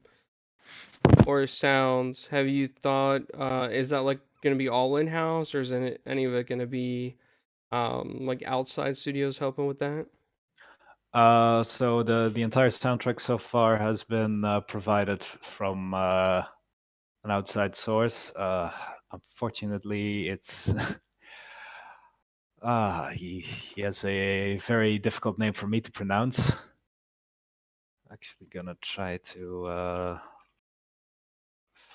or 1.28 1.46
sounds, 1.46 2.26
have 2.28 2.48
you 2.48 2.68
thought 2.68 3.22
uh 3.34 3.68
is 3.72 3.90
that 3.90 4.00
like 4.00 4.20
gonna 4.42 4.56
be 4.56 4.68
all 4.68 4.96
in 4.96 5.06
house 5.08 5.54
or 5.54 5.60
is 5.60 5.72
any 5.72 6.24
of 6.24 6.34
it 6.34 6.46
gonna 6.48 6.66
be 6.66 7.18
um 7.72 8.26
like 8.26 8.42
outside 8.44 8.96
studios 8.96 9.38
helping 9.38 9.66
with 9.66 9.78
that? 9.80 10.08
Uh, 11.12 11.62
so 11.62 12.02
the 12.02 12.30
the 12.34 12.42
entire 12.42 12.68
soundtrack 12.68 13.20
so 13.20 13.38
far 13.38 13.78
has 13.78 14.04
been 14.04 14.44
uh, 14.44 14.60
provided 14.60 15.22
from 15.24 15.94
uh, 15.94 16.44
an 17.24 17.30
outside 17.30 17.76
source. 17.76 18.34
Uh, 18.36 18.72
unfortunately, 19.12 20.28
it's 20.28 20.74
ah 22.62 23.10
he 23.14 23.40
he 23.40 23.80
has 23.82 24.04
a 24.04 24.56
very 24.58 24.98
difficult 24.98 25.38
name 25.38 25.52
for 25.54 25.66
me 25.66 25.80
to 25.80 25.90
pronounce. 25.90 26.52
Actually, 28.10 28.46
gonna 28.48 28.74
try 28.80 29.16
to 29.18 29.66
uh, 29.66 30.20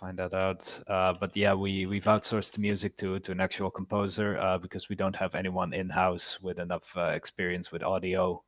find 0.02 0.18
that 0.18 0.34
out. 0.34 0.82
Uh, 0.88 1.14
but 1.14 1.36
yeah, 1.38 1.54
we 1.54 1.86
we've 1.86 2.06
outsourced 2.06 2.54
the 2.54 2.60
music 2.60 2.98
to 2.98 3.20
to 3.20 3.32
an 3.32 3.40
actual 3.40 3.70
composer 3.70 4.38
uh, 4.40 4.58
because 4.58 4.90
we 4.90 4.96
don't 4.96 5.16
have 5.16 5.36
anyone 5.36 5.74
in 5.74 5.90
house 5.90 6.42
with 6.42 6.60
enough 6.60 6.92
uh, 6.98 7.12
experience 7.14 7.72
with 7.72 7.84
audio 7.84 8.44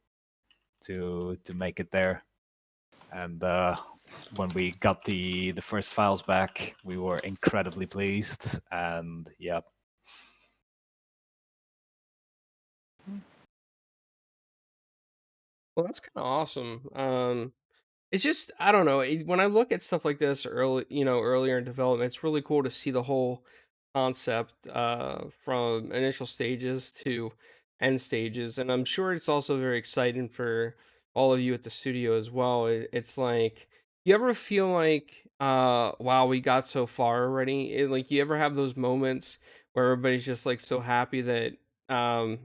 to 0.85 1.37
to 1.43 1.53
make 1.53 1.79
it 1.79 1.91
there. 1.91 2.23
And 3.11 3.43
uh, 3.43 3.75
when 4.35 4.49
we 4.55 4.71
got 4.79 5.05
the 5.05 5.51
the 5.51 5.61
first 5.61 5.93
files 5.93 6.23
back, 6.23 6.75
we 6.83 6.97
were 6.97 7.19
incredibly 7.19 7.85
pleased. 7.85 8.59
And 8.71 9.29
yeah, 9.39 9.61
Well, 15.75 15.85
that's 15.85 15.99
kind 15.99 16.11
of 16.17 16.25
awesome. 16.25 16.87
Um 16.95 17.53
It's 18.13 18.21
just 18.23 18.51
I 18.59 18.71
don't 18.71 18.85
know, 18.85 19.03
when 19.25 19.39
I 19.39 19.47
look 19.47 19.71
at 19.71 19.81
stuff 19.81 20.05
like 20.05 20.19
this 20.19 20.45
early 20.45 20.85
you 20.87 21.03
know, 21.03 21.19
earlier 21.19 21.57
in 21.57 21.63
development, 21.63 22.05
it's 22.05 22.23
really 22.23 22.43
cool 22.43 22.61
to 22.61 22.69
see 22.69 22.91
the 22.91 23.01
whole 23.01 23.43
concept, 23.95 24.53
uh, 24.67 25.23
from 25.41 25.91
initial 25.91 26.27
stages 26.27 26.91
to 27.05 27.31
end 27.81 27.99
stages, 27.99 28.59
and 28.59 28.71
I'm 28.71 28.85
sure 28.85 29.13
it's 29.13 29.27
also 29.29 29.57
very 29.59 29.79
exciting 29.79 30.29
for 30.29 30.75
all 31.15 31.33
of 31.33 31.39
you 31.39 31.55
at 31.55 31.63
the 31.63 31.71
studio 31.71 32.15
as 32.15 32.29
well. 32.29 32.67
It 32.67 32.87
it's 32.93 33.17
like, 33.17 33.67
you 34.05 34.13
ever 34.13 34.35
feel 34.35 34.69
like, 34.71 35.23
uh, 35.39 35.93
"Wow, 35.99 36.27
we 36.27 36.39
got 36.39 36.67
so 36.67 36.85
far 36.85 37.23
already?" 37.23 37.73
It 37.73 37.89
like, 37.89 38.11
you 38.11 38.21
ever 38.21 38.37
have 38.37 38.53
those 38.55 38.75
moments 38.75 39.39
where 39.73 39.85
everybody's 39.91 40.23
just, 40.25 40.45
like, 40.45 40.59
so 40.59 40.79
happy 40.81 41.21
that, 41.21 41.53
um, 41.89 42.37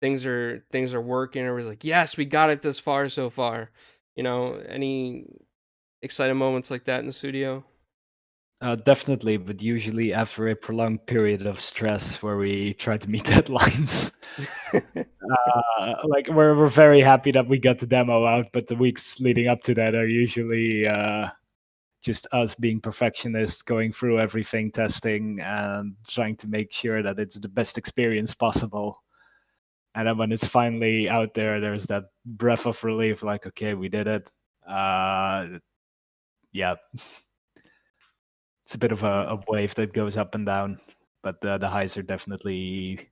things 0.00 0.24
are 0.26 0.64
things 0.70 0.94
are 0.94 1.00
working, 1.00 1.42
everybody's 1.42 1.68
like, 1.68 1.82
"Yes, 1.84 2.16
we 2.16 2.24
got 2.24 2.50
it 2.50 2.62
this 2.62 2.78
far 2.78 3.08
so 3.08 3.30
far." 3.30 3.70
You 4.18 4.24
know, 4.24 4.60
any 4.68 5.26
exciting 6.02 6.36
moments 6.36 6.72
like 6.72 6.84
that 6.86 6.98
in 6.98 7.06
the 7.06 7.12
studio? 7.12 7.64
uh, 8.60 8.74
definitely, 8.74 9.36
but 9.36 9.62
usually 9.62 10.12
after 10.12 10.48
a 10.48 10.56
prolonged 10.56 11.06
period 11.06 11.46
of 11.46 11.60
stress 11.60 12.20
where 12.22 12.36
we 12.36 12.74
try 12.74 12.96
to 12.98 13.08
meet 13.08 13.24
deadlines. 13.34 14.10
uh, 14.74 15.94
like 16.04 16.28
we're 16.28 16.56
we're 16.56 16.66
very 16.66 17.00
happy 17.00 17.30
that 17.30 17.48
we 17.48 17.58
got 17.58 17.78
the 17.78 17.86
demo 17.86 18.24
out, 18.24 18.46
but 18.52 18.66
the 18.66 18.74
weeks 18.74 19.20
leading 19.20 19.46
up 19.46 19.62
to 19.62 19.74
that 19.74 19.94
are 19.94 20.08
usually 20.08 20.86
uh, 20.86 21.28
just 22.02 22.26
us 22.32 22.56
being 22.56 22.80
perfectionists, 22.80 23.62
going 23.62 23.92
through 23.92 24.18
everything, 24.18 24.72
testing, 24.72 25.40
and 25.40 25.94
trying 26.08 26.36
to 26.36 26.48
make 26.48 26.72
sure 26.72 27.02
that 27.02 27.20
it's 27.20 27.38
the 27.38 27.48
best 27.48 27.78
experience 27.78 28.34
possible. 28.34 29.02
And 29.98 30.06
then 30.06 30.16
when 30.16 30.30
it's 30.30 30.46
finally 30.46 31.08
out 31.10 31.34
there, 31.34 31.58
there's 31.58 31.86
that 31.86 32.04
breath 32.24 32.66
of 32.66 32.84
relief, 32.84 33.24
like, 33.24 33.48
okay, 33.48 33.74
we 33.74 33.88
did 33.88 34.06
it. 34.06 34.30
Uh, 34.64 35.58
yeah, 36.52 36.76
it's 38.64 38.76
a 38.76 38.78
bit 38.78 38.92
of 38.92 39.02
a, 39.02 39.34
a 39.34 39.40
wave 39.48 39.74
that 39.74 39.92
goes 39.92 40.16
up 40.16 40.36
and 40.36 40.46
down, 40.46 40.78
but 41.24 41.40
the, 41.40 41.58
the 41.58 41.68
highs 41.68 41.96
are 41.96 42.04
definitely 42.04 43.08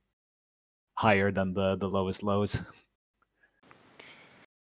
higher 0.93 1.29
than 1.29 1.53
the, 1.53 1.75
the 1.75 1.89
lowest 1.89 2.23
lows. 2.23 2.61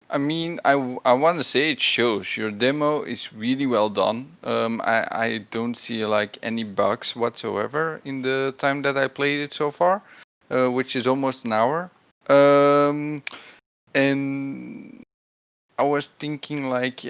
I 0.10 0.18
mean, 0.18 0.60
I, 0.66 0.98
I 1.06 1.14
want 1.14 1.38
to 1.38 1.44
say 1.44 1.74
it 1.74 1.80
shows. 1.80 2.36
Your 2.36 2.50
demo 2.50 3.04
is 3.04 3.34
really 3.34 3.68
well 3.68 3.92
done. 3.92 4.36
Um, 4.44 4.82
I, 4.84 5.08
I 5.12 5.46
don't 5.52 5.78
see 5.78 6.04
like 6.04 6.40
any 6.42 6.64
bugs 6.64 7.16
whatsoever 7.16 8.02
in 8.04 8.24
the 8.24 8.56
time 8.58 8.82
that 8.82 8.98
I 8.98 9.10
played 9.10 9.42
it 9.42 9.54
so 9.54 9.70
far, 9.70 10.02
uh, 10.50 10.72
which 10.72 10.96
is 10.96 11.06
almost 11.06 11.46
an 11.46 11.54
hour. 11.54 11.92
Um, 12.30 13.24
and 13.94 15.04
I 15.78 15.84
was 15.84 16.08
thinking 16.20 16.70
like, 16.70 17.06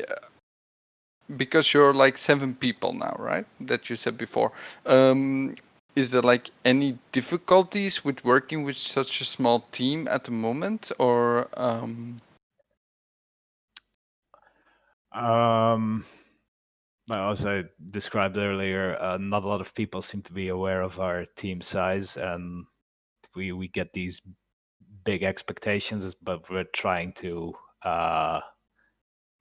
because 1.38 1.74
you're 1.74 1.94
like 1.94 2.18
seven 2.18 2.56
people 2.56 2.94
now, 2.94 3.16
right? 3.20 3.46
That 3.62 3.90
you 3.90 3.96
said 3.96 4.18
before. 4.18 4.52
Um, 4.86 5.56
is 5.96 6.12
there 6.12 6.22
like 6.22 6.52
any 6.66 6.98
difficulties 7.12 8.04
with 8.04 8.24
working 8.26 8.64
with 8.64 8.78
such 8.78 9.22
a 9.22 9.26
small 9.26 9.66
team 9.72 10.08
at 10.10 10.26
the 10.26 10.32
moment, 10.32 10.92
or 11.00 11.48
um, 11.58 12.22
Um, 15.16 16.04
as 17.10 17.46
I 17.46 17.64
described 17.92 18.36
earlier, 18.36 18.98
uh, 19.00 19.18
not 19.18 19.44
a 19.44 19.48
lot 19.48 19.62
of 19.62 19.74
people 19.74 20.02
seem 20.02 20.22
to 20.24 20.34
be 20.34 20.50
aware 20.50 20.82
of 20.82 21.00
our 21.00 21.26
team 21.26 21.62
size, 21.62 22.18
and 22.18 22.66
we 23.34 23.54
we 23.54 23.70
get 23.70 23.94
these 23.94 24.22
big 25.06 25.24
expectations, 25.24 26.16
but 26.22 26.50
we're 26.50 26.66
trying 26.74 27.14
to 27.14 27.54
uh, 27.84 28.42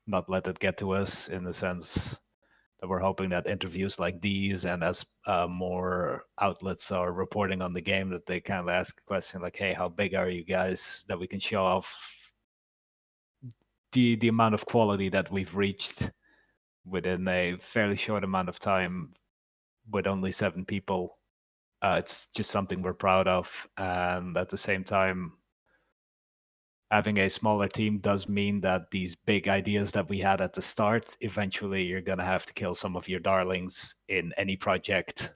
not 0.07 0.29
let 0.29 0.47
it 0.47 0.59
get 0.59 0.77
to 0.79 0.93
us 0.93 1.29
in 1.29 1.45
the 1.45 1.53
sense 1.53 2.19
that 2.81 2.89
we're 2.89 3.01
hoping 3.01 3.31
that 3.31 3.47
interviews 3.47 3.99
like 3.99 4.21
these 4.21 4.67
and 4.67 4.85
as 4.85 5.05
uh, 5.27 5.47
more 5.49 6.25
outlets 6.41 6.93
are 6.93 7.13
reporting 7.13 7.63
on 7.63 7.73
the 7.73 7.81
game, 7.81 8.11
that 8.11 8.27
they 8.27 8.41
kind 8.41 8.61
of 8.61 8.69
ask 8.69 8.99
a 9.01 9.05
question 9.05 9.41
like, 9.41 9.57
"Hey, 9.57 9.73
how 9.73 9.89
big 9.89 10.15
are 10.15 10.29
you 10.29 10.45
guys?" 10.45 11.05
That 11.09 11.19
we 11.19 11.27
can 11.27 11.41
show 11.41 11.65
off 11.65 12.31
the 13.93 14.17
the 14.17 14.29
amount 14.29 14.55
of 14.55 14.67
quality 14.67 15.09
that 15.11 15.31
we've 15.33 15.55
reached 15.57 16.11
within 16.85 17.27
a 17.29 17.57
fairly 17.61 17.97
short 17.97 18.25
amount 18.25 18.49
of 18.49 18.59
time 18.59 19.15
with 19.91 20.07
only 20.07 20.33
seven 20.33 20.65
people. 20.65 21.19
Uh, 21.83 21.97
it's 21.99 22.27
just 22.35 22.51
something 22.51 22.83
we're 22.83 22.95
proud 22.95 23.29
of, 23.29 23.69
and 23.79 24.37
at 24.37 24.49
the 24.51 24.59
same 24.59 24.85
time, 24.85 25.33
having 26.95 27.19
a 27.19 27.29
smaller 27.29 27.67
team 27.67 27.99
does 27.99 28.29
mean 28.29 28.61
that 28.61 28.89
these 28.93 29.17
big 29.17 29.49
ideas 29.49 29.91
that 29.91 30.09
we 30.09 30.21
had 30.21 30.41
at 30.41 30.53
the 30.53 30.63
start, 30.63 31.17
eventually 31.21 31.83
you're 31.83 32.01
gonna 32.01 32.25
have 32.25 32.47
to 32.47 32.55
kill 32.55 32.73
some 32.73 32.95
of 32.95 33.09
your 33.09 33.19
darlings 33.19 33.97
in 34.09 34.33
any 34.37 34.57
project 34.57 35.33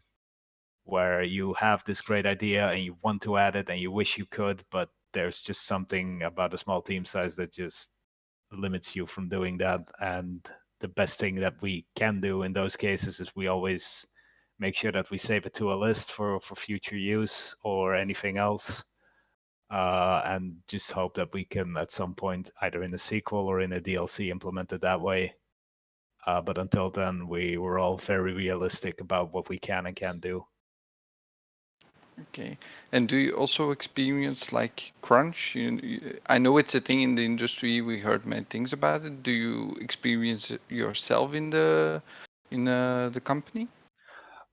where 0.85 1.21
you 1.25 1.55
have 1.55 1.83
this 1.85 2.01
great 2.01 2.27
idea 2.27 2.68
and 2.71 2.85
you 2.85 2.97
want 3.03 3.21
to 3.21 3.37
add 3.37 3.57
it 3.57 3.68
and 3.68 3.81
you 3.81 3.90
wish 3.90 4.16
you 4.16 4.25
could, 4.25 4.62
but 4.71 4.90
there's 5.12 5.40
just 5.40 5.66
something 5.66 6.23
about 6.23 6.55
a 6.55 6.59
small 6.59 6.81
team 6.81 7.05
size 7.05 7.35
that 7.35 7.53
just 7.53 7.90
limits 8.53 8.94
you 8.94 9.05
from 9.05 9.29
doing 9.29 9.59
that. 9.59 9.81
And 9.99 10.49
the 10.79 10.87
best 10.87 11.18
thing 11.18 11.35
that 11.40 11.61
we 11.61 11.87
can 11.97 12.21
do 12.21 12.44
in 12.44 12.53
those 12.53 12.77
cases 12.77 13.18
is 13.18 13.35
we 13.35 13.49
always 13.49 14.07
make 14.61 14.77
sure 14.77 14.92
that 14.92 15.11
we 15.11 15.18
save 15.18 15.44
it 15.44 15.55
to 15.55 15.73
a 15.73 15.81
list 15.87 16.12
for 16.12 16.38
for 16.38 16.55
future 16.55 16.97
use 16.97 17.53
or 17.64 17.97
anything 17.97 18.38
else. 18.38 18.85
Uh, 19.70 20.22
and 20.24 20.57
just 20.66 20.92
hope 20.92 21.14
that 21.14 21.33
we 21.33 21.44
can 21.44 21.76
at 21.76 21.90
some 21.90 22.14
point 22.14 22.50
either 22.62 22.83
in 22.83 22.94
a 22.94 22.98
sequel 22.98 23.46
or 23.46 23.61
in 23.61 23.72
a 23.72 23.81
DLC 23.81 24.31
implement 24.31 24.72
it 24.72 24.81
that 24.81 25.00
way. 25.00 25.35
Uh, 26.26 26.40
but 26.40 26.59
until 26.59 26.90
then, 26.90 27.28
we 27.28 27.57
were 27.59 27.78
all 27.78 27.96
very 27.96 28.33
realistic 28.33 29.00
about 29.00 29.33
what 29.33 29.48
we 29.48 29.59
can 29.59 29.87
and 29.87 29.96
can't 29.96 30.20
do. 30.20 30.44
okay? 32.20 32.57
And 32.92 33.09
do 33.09 33.16
you 33.16 33.33
also 33.33 33.70
experience 33.70 34.52
like 34.52 34.92
crunch? 35.02 35.54
You, 35.54 35.78
you, 35.83 36.20
I 36.26 36.38
know 36.38 36.59
it's 36.59 36.74
a 36.74 36.81
thing 36.81 37.02
in 37.02 37.14
the 37.14 37.24
industry. 37.24 37.81
We 37.81 37.98
heard 37.98 38.26
many 38.26 38.44
things 38.44 38.72
about 38.72 39.04
it. 39.04 39.22
Do 39.22 39.33
you 39.33 39.76
experience 39.81 40.50
it 40.50 40.61
yourself 40.68 41.35
in 41.35 41.50
the 41.50 42.02
in 42.50 42.68
uh, 42.68 43.11
the 43.11 43.20
company? 43.20 43.68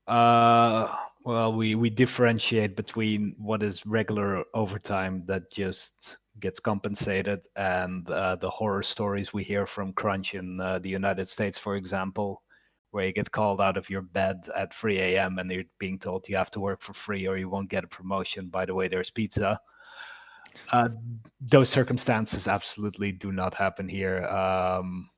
Uh, 0.06 0.94
well, 1.26 1.52
we 1.52 1.74
we 1.74 1.90
differentiate 1.90 2.76
between 2.76 3.34
what 3.36 3.60
is 3.64 3.84
regular 3.84 4.44
overtime 4.54 5.24
that 5.26 5.50
just 5.50 6.18
gets 6.38 6.60
compensated 6.60 7.44
and 7.56 8.08
uh, 8.10 8.36
the 8.36 8.48
horror 8.48 8.82
stories 8.82 9.32
we 9.32 9.42
hear 9.42 9.66
from 9.66 9.92
Crunch 9.92 10.34
in 10.36 10.60
uh, 10.60 10.78
the 10.78 10.88
United 10.88 11.28
States, 11.28 11.58
for 11.58 11.74
example, 11.74 12.44
where 12.92 13.06
you 13.06 13.12
get 13.12 13.32
called 13.32 13.60
out 13.60 13.76
of 13.76 13.90
your 13.90 14.02
bed 14.02 14.46
at 14.54 14.72
3 14.72 14.98
a.m. 15.00 15.40
and 15.40 15.50
you're 15.50 15.64
being 15.80 15.98
told 15.98 16.28
you 16.28 16.36
have 16.36 16.52
to 16.52 16.60
work 16.60 16.80
for 16.80 16.92
free 16.92 17.26
or 17.26 17.36
you 17.36 17.48
won't 17.48 17.70
get 17.70 17.82
a 17.82 17.88
promotion. 17.88 18.46
By 18.46 18.64
the 18.64 18.74
way, 18.74 18.86
there's 18.86 19.10
pizza. 19.10 19.58
Uh, 20.70 20.90
those 21.40 21.68
circumstances 21.68 22.46
absolutely 22.46 23.10
do 23.10 23.32
not 23.32 23.52
happen 23.52 23.88
here. 23.88 24.22
Um, 24.26 25.10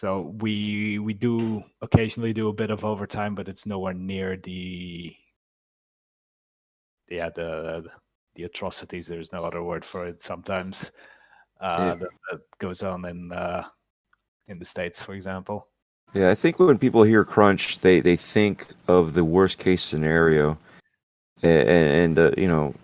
so 0.00 0.34
we 0.40 0.98
we 0.98 1.12
do 1.12 1.62
occasionally 1.82 2.32
do 2.32 2.48
a 2.48 2.54
bit 2.54 2.70
of 2.70 2.86
overtime, 2.86 3.34
but 3.34 3.48
it's 3.48 3.66
nowhere 3.66 3.92
near 3.92 4.38
the 4.38 5.14
yeah 7.10 7.28
the 7.28 7.84
the 8.34 8.44
atrocities. 8.44 9.08
There's 9.08 9.30
no 9.30 9.44
other 9.44 9.62
word 9.62 9.84
for 9.84 10.06
it. 10.06 10.22
Sometimes 10.22 10.90
uh, 11.60 11.76
Yeah. 11.78 11.94
that, 11.96 12.08
that 12.30 12.40
goes 12.58 12.82
on 12.82 13.04
in 13.04 13.30
uh, 13.30 13.64
in 14.48 14.58
the 14.58 14.64
states, 14.64 15.02
for 15.02 15.12
example. 15.12 15.68
Yeah, 16.14 16.30
I 16.30 16.34
think 16.34 16.58
when 16.58 16.78
people 16.78 17.02
hear 17.02 17.22
crunch, 17.22 17.80
they 17.80 18.00
they 18.00 18.16
think 18.16 18.68
of 18.88 19.12
the 19.12 19.24
worst 19.24 19.58
case 19.58 19.82
scenario, 19.82 20.56
and, 21.42 21.68
and 21.68 22.18
uh, 22.18 22.30
you 22.38 22.48
know, 22.48 22.74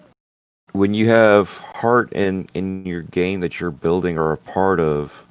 when 0.73 0.93
you 0.93 1.09
have 1.09 1.49
heart 1.57 2.13
in 2.13 2.47
in 2.53 2.85
your 2.85 3.01
game 3.01 3.41
that 3.41 3.59
you're 3.59 3.71
building 3.71 4.19
or 4.19 4.33
a 4.33 4.37
part 4.37 4.81
of, 4.81 5.26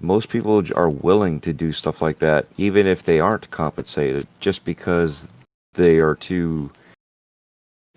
most 0.00 0.28
people 0.28 0.62
are 0.74 0.90
willing 0.90 1.40
to 1.40 1.52
do 1.52 1.72
stuff 1.72 2.00
like 2.00 2.18
that, 2.18 2.46
even 2.56 2.86
if 2.86 3.02
they 3.02 3.20
aren't 3.20 3.50
compensated, 3.50 4.26
just 4.40 4.64
because 4.64 5.32
they 5.74 5.98
are 5.98 6.14
too 6.14 6.70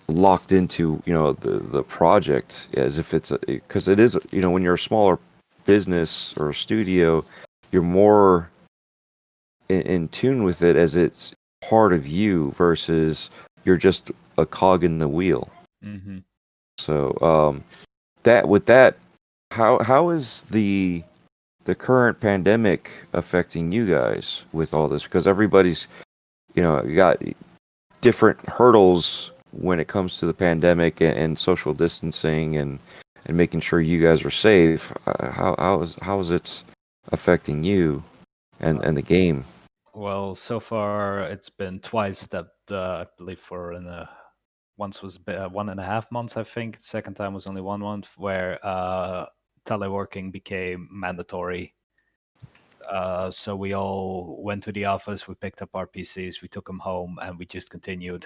locked 0.10 0.52
into 0.52 1.02
you 1.06 1.16
know 1.16 1.32
the 1.32 1.60
the 1.60 1.84
project 1.84 2.68
as 2.76 2.98
if 2.98 3.14
it's 3.14 3.32
because 3.46 3.88
it 3.88 4.00
is 4.00 4.18
you 4.32 4.42
know 4.42 4.52
when 4.52 4.62
you're 4.62 4.74
a 4.74 4.80
smaller 4.80 5.18
business 5.66 6.36
or 6.38 6.52
studio, 6.54 7.24
you're 7.72 7.82
more 7.82 8.50
in, 9.70 9.82
in 9.82 10.08
tune 10.10 10.44
with 10.44 10.62
it 10.62 10.76
as 10.76 10.96
it's 10.96 11.34
part 11.68 11.94
of 11.94 12.06
you 12.06 12.52
versus 12.52 13.30
you're 13.64 13.78
just 13.78 14.12
a 14.38 14.46
cog 14.46 14.84
in 14.84 15.00
the 15.00 15.08
wheel. 15.08 15.50
Mm-hmm. 15.84 16.20
So 16.78 17.18
um, 17.22 17.64
that 18.24 18.48
with 18.48 18.66
that, 18.66 18.98
how 19.52 19.82
how 19.84 20.10
is 20.10 20.42
the 20.44 21.04
the 21.66 21.76
current 21.76 22.20
pandemic 22.20 22.92
affecting 23.14 23.72
you 23.72 23.86
guys 23.86 24.46
with 24.52 24.74
all 24.74 24.88
this? 24.88 25.04
Because 25.04 25.28
everybody's, 25.28 25.88
you 26.56 26.64
know, 26.64 26.82
got 26.82 27.22
different 28.02 28.40
hurdles 28.50 29.32
when 29.52 29.80
it 29.80 29.88
comes 29.88 30.18
to 30.18 30.26
the 30.26 30.34
pandemic 30.34 31.00
and, 31.02 31.18
and 31.18 31.40
social 31.40 31.74
distancing 31.74 32.58
and 32.58 32.80
and 33.26 33.38
making 33.38 33.62
sure 33.62 33.80
you 33.80 34.02
guys 34.02 34.26
are 34.26 34.32
safe. 34.32 34.92
Uh, 35.08 35.32
how 35.32 35.56
how 35.58 35.82
is 35.82 35.96
how 36.02 36.20
is 36.20 36.30
it 36.30 36.64
affecting 37.12 37.64
you 37.64 38.04
and 38.60 38.84
and 38.84 38.98
the 38.98 39.02
game? 39.02 39.46
Well, 39.94 40.36
so 40.36 40.60
far 40.60 41.20
it's 41.20 41.50
been 41.50 41.80
twice 41.80 42.26
that 42.28 42.48
uh, 42.72 43.04
I 43.04 43.06
believe 43.18 43.40
for 43.40 43.74
in 43.74 43.88
a 43.88 44.10
once 44.78 45.02
was 45.02 45.20
one 45.52 45.70
and 45.70 45.80
a 45.80 45.84
half 45.84 46.12
months, 46.12 46.36
I 46.36 46.44
think. 46.44 46.78
Second 46.80 47.14
time 47.14 47.34
was 47.34 47.48
only 47.48 47.62
one 47.62 47.82
month, 47.82 48.14
where 48.18 48.60
uh, 48.66 49.26
teleworking 49.66 50.32
became 50.32 50.88
mandatory. 50.92 51.74
Uh, 52.90 53.32
so 53.32 53.56
we 53.56 53.74
all 53.74 54.42
went 54.44 54.64
to 54.64 54.72
the 54.72 54.86
office, 54.86 55.28
we 55.28 55.36
picked 55.36 55.62
up 55.62 55.70
our 55.74 55.88
PCs, 55.88 56.42
we 56.42 56.48
took 56.48 56.68
them 56.68 56.80
home, 56.80 57.18
and 57.22 57.40
we 57.40 57.46
just 57.46 57.70
continued. 57.70 58.26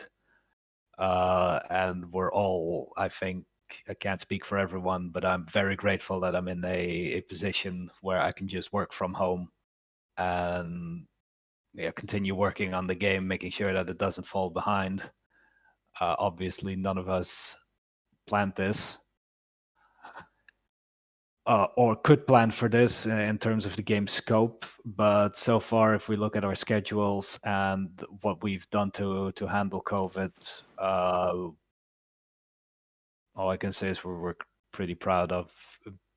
Uh, 0.98 1.60
and 1.70 2.12
we're 2.12 2.32
all, 2.34 2.92
I 2.98 3.08
think, 3.08 3.46
I 3.88 3.94
can't 3.94 4.22
speak 4.22 4.46
for 4.46 4.58
everyone, 4.58 5.10
but 5.10 5.26
I'm 5.26 5.46
very 5.46 5.76
grateful 5.76 6.20
that 6.22 6.36
I'm 6.36 6.48
in 6.48 6.64
a, 6.66 7.18
a 7.18 7.22
position 7.22 7.92
where 8.02 8.20
I 8.20 8.32
can 8.32 8.48
just 8.48 8.74
work 8.74 8.94
from 8.94 9.14
home 9.14 9.50
and 10.18 11.06
yeah, 11.74 11.92
continue 11.92 12.34
working 12.34 12.74
on 12.74 12.88
the 12.88 12.96
game, 12.96 13.28
making 13.28 13.52
sure 13.52 13.74
that 13.74 13.90
it 13.90 14.00
doesn't 14.00 14.26
fall 14.26 14.50
behind. 14.50 15.02
Uh, 16.00 16.16
obviously, 16.18 16.76
none 16.76 16.98
of 16.98 17.10
us 17.10 17.56
planned 18.26 18.56
this 18.56 18.98
uh, 21.48 21.68
or 21.78 21.96
could 21.96 22.28
plan 22.28 22.52
for 22.52 22.68
this 22.68 23.08
uh, 23.08 23.12
in 23.12 23.38
terms 23.38 23.66
of 23.66 23.76
the 23.78 23.82
game 23.82 24.06
scope. 24.06 24.66
But 24.86 25.38
so 25.38 25.60
far, 25.60 25.96
if 25.96 26.10
we 26.10 26.18
look 26.18 26.36
at 26.36 26.44
our 26.44 26.56
schedules 26.56 27.40
and 27.44 27.90
what 28.22 28.44
we've 28.44 28.70
done 28.70 28.92
to 28.92 29.32
to 29.32 29.48
handle 29.48 29.82
COVID, 29.82 30.64
uh, 30.78 31.34
all 33.36 33.50
I 33.50 33.58
can 33.58 33.72
say 33.72 33.88
is 33.90 34.04
we're, 34.04 34.20
we're 34.20 34.36
pretty 34.74 34.96
proud 34.96 35.32
of 35.32 35.52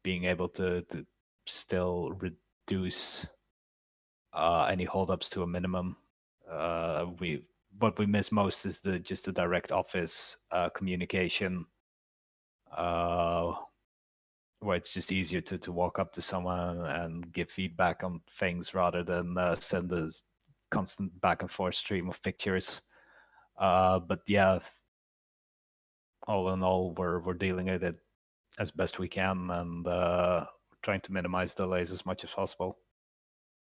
being 0.03 0.25
able 0.25 0.49
to, 0.49 0.83
to 0.83 1.07
still 1.47 2.13
reduce 2.19 3.27
uh, 4.33 4.65
any 4.65 4.85
holdups 4.85 5.29
to 5.31 5.43
a 5.43 5.47
minimum. 5.47 5.97
Uh, 6.51 7.07
we 7.21 7.45
what 7.79 7.97
we 8.01 8.07
miss 8.07 8.33
most 8.33 8.67
is 8.67 8.81
the 8.81 8.99
just 8.99 9.27
the 9.27 9.33
direct 9.33 9.71
office 9.71 10.39
uh, 10.51 10.69
communication, 10.71 11.67
where 14.61 14.77
it's 14.77 14.93
just 14.93 15.11
easier 15.11 15.41
to, 15.41 15.59
to 15.59 15.73
walk 15.73 15.99
up 15.99 16.13
to 16.13 16.21
someone 16.23 16.85
and 16.85 17.33
give 17.33 17.51
feedback 17.51 18.05
on 18.05 18.21
things 18.39 18.75
rather 18.75 19.03
than 19.03 19.37
uh, 19.37 19.57
send 19.57 19.91
a 19.93 20.07
s- 20.07 20.23
constant 20.71 21.19
back 21.21 21.43
and 21.43 21.51
forth 21.51 21.75
stream 21.75 22.09
of 22.09 22.23
pictures. 22.23 22.83
Uh, 23.59 23.99
but 23.99 24.21
yeah, 24.27 24.59
all 26.27 26.53
in 26.53 26.63
all, 26.63 26.93
we're 26.99 27.21
we're 27.21 27.35
dealing 27.35 27.67
with 27.67 27.83
it 27.83 27.97
as 28.59 28.71
best 28.71 28.99
we 28.99 29.09
can 29.09 29.51
and 29.51 29.87
uh, 29.87 30.45
trying 30.83 31.01
to 31.01 31.13
minimize 31.13 31.55
delays 31.55 31.91
as 31.91 32.05
much 32.05 32.25
as 32.25 32.31
possible. 32.31 32.79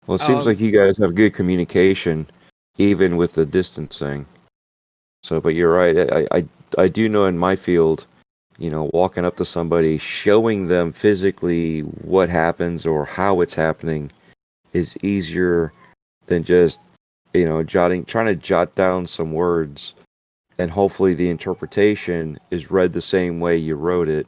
Well, 0.08 0.16
it 0.16 0.22
seems 0.22 0.46
Um, 0.46 0.54
like 0.54 0.60
you 0.60 0.72
guys 0.72 0.98
have 1.00 1.16
good 1.16 1.34
communication, 1.34 2.28
even 2.78 3.18
with 3.18 3.34
the 3.34 3.46
distancing. 3.46 4.26
So, 5.24 5.42
but 5.42 5.56
you're 5.56 5.74
right. 5.74 5.98
I, 6.12 6.28
I, 6.32 6.46
I 6.78 6.88
do 6.88 7.10
know 7.10 7.26
in 7.26 7.38
my 7.38 7.56
field, 7.56 8.06
you 8.58 8.70
know, 8.70 8.90
walking 8.94 9.26
up 9.26 9.38
to 9.38 9.46
somebody, 9.46 9.98
showing 9.98 10.68
them 10.68 10.92
physically 10.92 11.82
what 11.82 12.30
happens 12.30 12.86
or 12.86 13.06
how 13.06 13.42
it's 13.42 13.56
happening 13.56 14.12
is 14.74 14.98
easier 15.04 15.74
than 16.28 16.44
just, 16.44 16.80
you 17.34 17.46
know, 17.46 17.64
jotting, 17.64 18.06
trying 18.06 18.28
to 18.28 18.36
jot 18.36 18.76
down 18.76 19.08
some 19.08 19.32
words. 19.32 19.94
And 20.58 20.72
hopefully 20.72 21.14
the 21.14 21.30
interpretation 21.30 22.38
is 22.50 22.72
read 22.72 22.94
the 22.94 23.02
same 23.02 23.40
way 23.40 23.58
you 23.58 23.76
wrote 23.76 24.08
it 24.08 24.28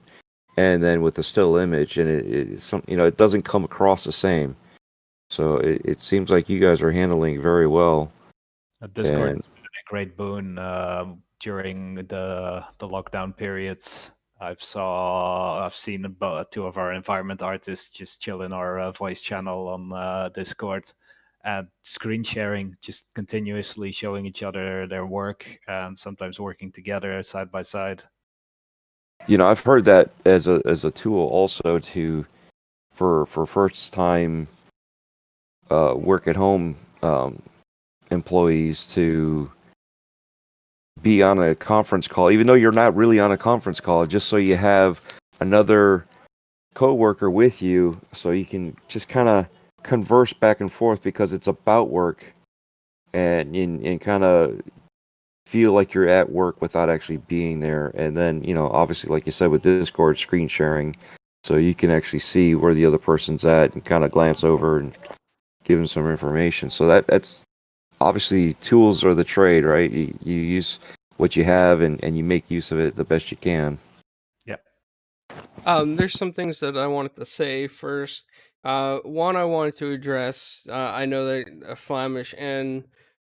and 0.58 0.84
then 0.84 1.02
with 1.02 1.18
a 1.20 1.24
still 1.24 1.56
image 1.56 1.98
and 1.98 2.10
it, 2.10 2.26
it 2.26 2.60
some 2.60 2.84
you 2.88 2.98
know 2.98 3.06
it 3.06 3.16
doesn't 3.16 3.44
come 3.44 3.64
across 3.64 4.04
the 4.04 4.12
same. 4.12 4.56
So 5.30 5.58
it, 5.58 5.82
it 5.86 6.02
seems 6.02 6.30
like 6.30 6.50
you 6.50 6.60
guys 6.60 6.82
are 6.82 6.92
handling 6.92 7.42
very 7.42 7.68
well. 7.68 8.12
Uh, 8.82 8.88
Discord 8.88 9.30
And- 9.30 9.38
has 9.38 9.46
been 9.46 9.64
a 9.64 9.90
great 9.90 10.18
boon 10.18 10.58
uh, 10.58 11.06
during 11.40 11.96
the 11.96 12.66
the 12.80 12.88
lockdown 12.88 13.36
periods. 13.36 14.12
I've 14.40 14.62
saw 14.62 15.66
I've 15.66 15.76
seen 15.76 16.06
about 16.06 16.52
two 16.52 16.66
of 16.66 16.78
our 16.78 16.94
environment 16.94 17.42
artists 17.42 17.90
just 17.90 18.22
chill 18.22 18.44
in 18.44 18.54
our 18.54 18.80
uh, 18.80 18.92
voice 18.92 19.22
channel 19.22 19.68
on 19.68 19.92
uh, 19.94 20.30
Discord 20.30 20.92
and 21.44 21.68
screen 21.84 22.24
sharing, 22.24 22.76
just 22.82 23.08
continuously 23.14 23.92
showing 23.92 24.26
each 24.26 24.44
other 24.44 24.86
their 24.86 25.06
work 25.06 25.48
and 25.68 25.98
sometimes 25.98 26.40
working 26.40 26.72
together 26.72 27.24
side 27.24 27.52
by 27.52 27.62
side. 27.62 28.04
you 29.26 29.38
know 29.38 29.48
i've 29.48 29.62
heard 29.62 29.86
that 29.86 30.12
as 30.26 30.48
a 30.48 30.62
as 30.66 30.86
a 30.86 30.92
tool 30.92 31.26
also 31.28 31.80
to 31.80 32.26
for 32.92 33.26
for 33.26 33.46
first 33.46 33.94
time 33.94 34.48
uh 35.72 35.96
work 35.98 36.28
at 36.28 36.36
home 36.36 36.76
um 37.02 37.42
employees 38.12 38.94
to 38.94 39.52
be 41.02 41.22
on 41.22 41.40
a 41.40 41.56
conference 41.56 42.08
call 42.08 42.32
even 42.32 42.48
though 42.48 42.54
you're 42.54 42.72
not 42.72 42.96
really 42.96 43.20
on 43.20 43.32
a 43.32 43.38
conference 43.38 43.80
call 43.80 44.06
just 44.06 44.28
so 44.28 44.38
you 44.38 44.56
have 44.56 45.02
another 45.40 46.06
coworker 46.74 47.30
with 47.30 47.62
you 47.62 48.00
so 48.12 48.32
you 48.32 48.46
can 48.46 48.76
just 48.88 49.10
kind 49.10 49.28
of 49.28 49.48
converse 49.84 50.34
back 50.34 50.60
and 50.62 50.72
forth 50.72 51.02
because 51.02 51.34
it's 51.34 51.48
about 51.48 51.90
work 51.90 52.34
and 53.14 53.56
and, 53.56 53.86
and 53.86 54.02
kind 54.02 54.24
of 54.24 54.62
feel 55.48 55.72
like 55.72 55.94
you're 55.94 56.10
at 56.10 56.30
work 56.30 56.62
without 56.62 56.90
actually 56.90 57.18
being 57.18 57.62
there. 57.62 57.92
And 57.96 58.18
then 58.18 58.44
you 58.44 58.54
know 58.54 58.70
obviously 58.70 59.10
like 59.10 59.26
you 59.26 59.32
said 59.32 59.50
with 59.50 59.62
discord 59.62 60.18
screen 60.18 60.48
sharing 60.48 60.96
so 61.44 61.56
you 61.56 61.74
can 61.74 61.90
actually 61.90 62.20
see 62.20 62.56
where 62.56 62.74
the 62.74 62.86
other 62.86 62.98
person's 62.98 63.46
at 63.46 63.74
and 63.74 63.86
kind 63.86 64.04
of 64.04 64.12
glance 64.12 64.44
over 64.44 64.78
and 64.78 64.98
give 65.64 65.78
them 65.78 65.88
some 65.88 66.10
information. 66.10 66.70
So 66.70 66.86
that 66.88 67.08
that's 67.08 67.42
obviously 68.02 68.54
tools 68.56 69.04
are 69.04 69.14
the 69.14 69.24
trade 69.24 69.66
right 69.66 69.92
you, 69.92 70.18
you 70.24 70.36
use 70.36 70.80
what 71.18 71.36
you 71.36 71.44
have 71.44 71.82
and, 71.82 72.04
and 72.04 72.18
you 72.18 72.24
make 72.24 72.50
use 72.50 72.72
of 72.72 72.80
it 72.80 72.96
the 72.96 73.04
best 73.04 73.32
you 73.32 73.38
can 73.38 73.78
Yeah. 74.46 74.58
Um, 75.66 75.96
there's 75.96 76.18
some 76.18 76.34
things 76.34 76.60
that 76.60 76.78
I 76.78 76.88
wanted 76.88 77.16
to 77.16 77.26
say 77.26 77.68
first. 77.68 78.26
Uh, 78.64 79.00
one 79.04 79.36
I 79.36 79.46
wanted 79.46 79.78
to 79.78 79.92
address. 79.92 80.68
Uh, 80.70 80.92
I 80.94 81.06
know 81.06 81.26
that 81.26 81.48
uh, 81.66 81.76
Flamish 81.76 82.34
and 82.38 82.84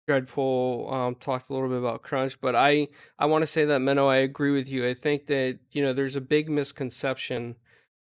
Dreadpool 0.09 0.91
um, 0.91 1.15
talked 1.17 1.51
a 1.51 1.53
little 1.53 1.69
bit 1.69 1.79
about 1.79 2.03
crunch, 2.03 2.41
but 2.41 2.57
I 2.57 2.89
I 3.19 3.27
want 3.27 3.43
to 3.43 3.47
say 3.47 3.67
that 3.67 3.81
Menno, 3.81 4.09
I 4.09 4.17
agree 4.17 4.53
with 4.53 4.69
you. 4.69 4.89
I 4.89 4.95
think 4.95 5.27
that 5.27 5.59
you 5.73 5.83
know 5.83 5.93
there's 5.93 6.17
a 6.17 6.21
big 6.21 6.49
misconception 6.49 7.57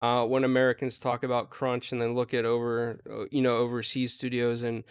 uh, 0.02 0.26
when 0.26 0.44
Americans 0.44 0.98
talk 0.98 1.22
about 1.22 1.52
crunch 1.52 1.92
and 1.92 2.02
then 2.02 2.16
look 2.16 2.34
at 2.34 2.44
over 2.44 3.00
uh, 3.10 3.26
you 3.30 3.42
know 3.42 3.58
overseas 3.58 4.14
studios 4.14 4.64
and 4.64 4.84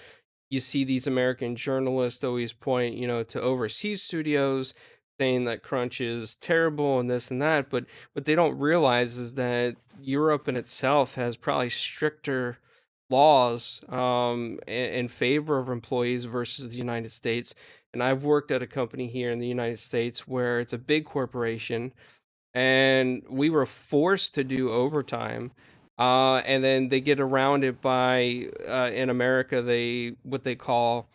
you 0.51 0.61
see 0.61 0.85
these 0.85 1.07
American 1.07 1.57
journalists 1.57 2.23
always 2.23 2.53
point 2.53 2.97
you 2.97 3.07
know 3.07 3.23
to 3.23 3.41
overseas 3.41 4.03
studios 4.03 4.75
saying 5.21 5.45
that 5.45 5.63
crunch 5.63 6.01
is 6.01 6.37
terrible 6.37 6.99
and 6.99 7.11
this 7.11 7.31
and 7.31 7.43
that, 7.43 7.69
but 7.69 7.85
what 8.15 8.25
they 8.25 8.35
don't 8.35 8.59
realize 8.59 9.19
is 9.19 9.35
that 9.35 9.77
Europe 10.01 10.49
in 10.49 10.57
itself 10.57 11.15
has 11.15 11.37
probably 11.37 11.69
stricter 11.69 12.57
laws 13.11 13.83
um, 13.91 14.59
in, 14.67 14.95
in 14.95 15.09
favor 15.09 15.59
of 15.59 15.69
employees 15.69 16.25
versus 16.25 16.71
the 16.71 16.79
United 16.79 17.13
States. 17.13 17.55
And 17.93 18.03
I've 18.03 18.25
worked 18.25 18.51
at 18.51 18.63
a 18.63 18.67
company 18.67 19.09
here 19.09 19.31
in 19.31 19.41
the 19.41 19.47
United 19.47 19.79
States 19.79 20.27
where 20.27 20.59
it's 20.59 20.73
a 20.73 20.79
big 20.79 21.05
corporation, 21.05 21.93
and 22.55 23.23
we 23.29 23.51
were 23.51 23.67
forced 23.67 24.35
to 24.37 24.45
do 24.45 24.71
overtime. 24.71 25.51
Uh, 26.01 26.39
and 26.47 26.65
then 26.65 26.91
they 26.91 27.03
get 27.03 27.21
around 27.21 27.65
it 27.65 27.83
by 27.83 28.49
uh, 28.69 28.91
in 28.95 29.11
America 29.11 29.63
they 29.63 30.17
what 30.25 30.45
they 30.45 30.57
call 30.57 31.09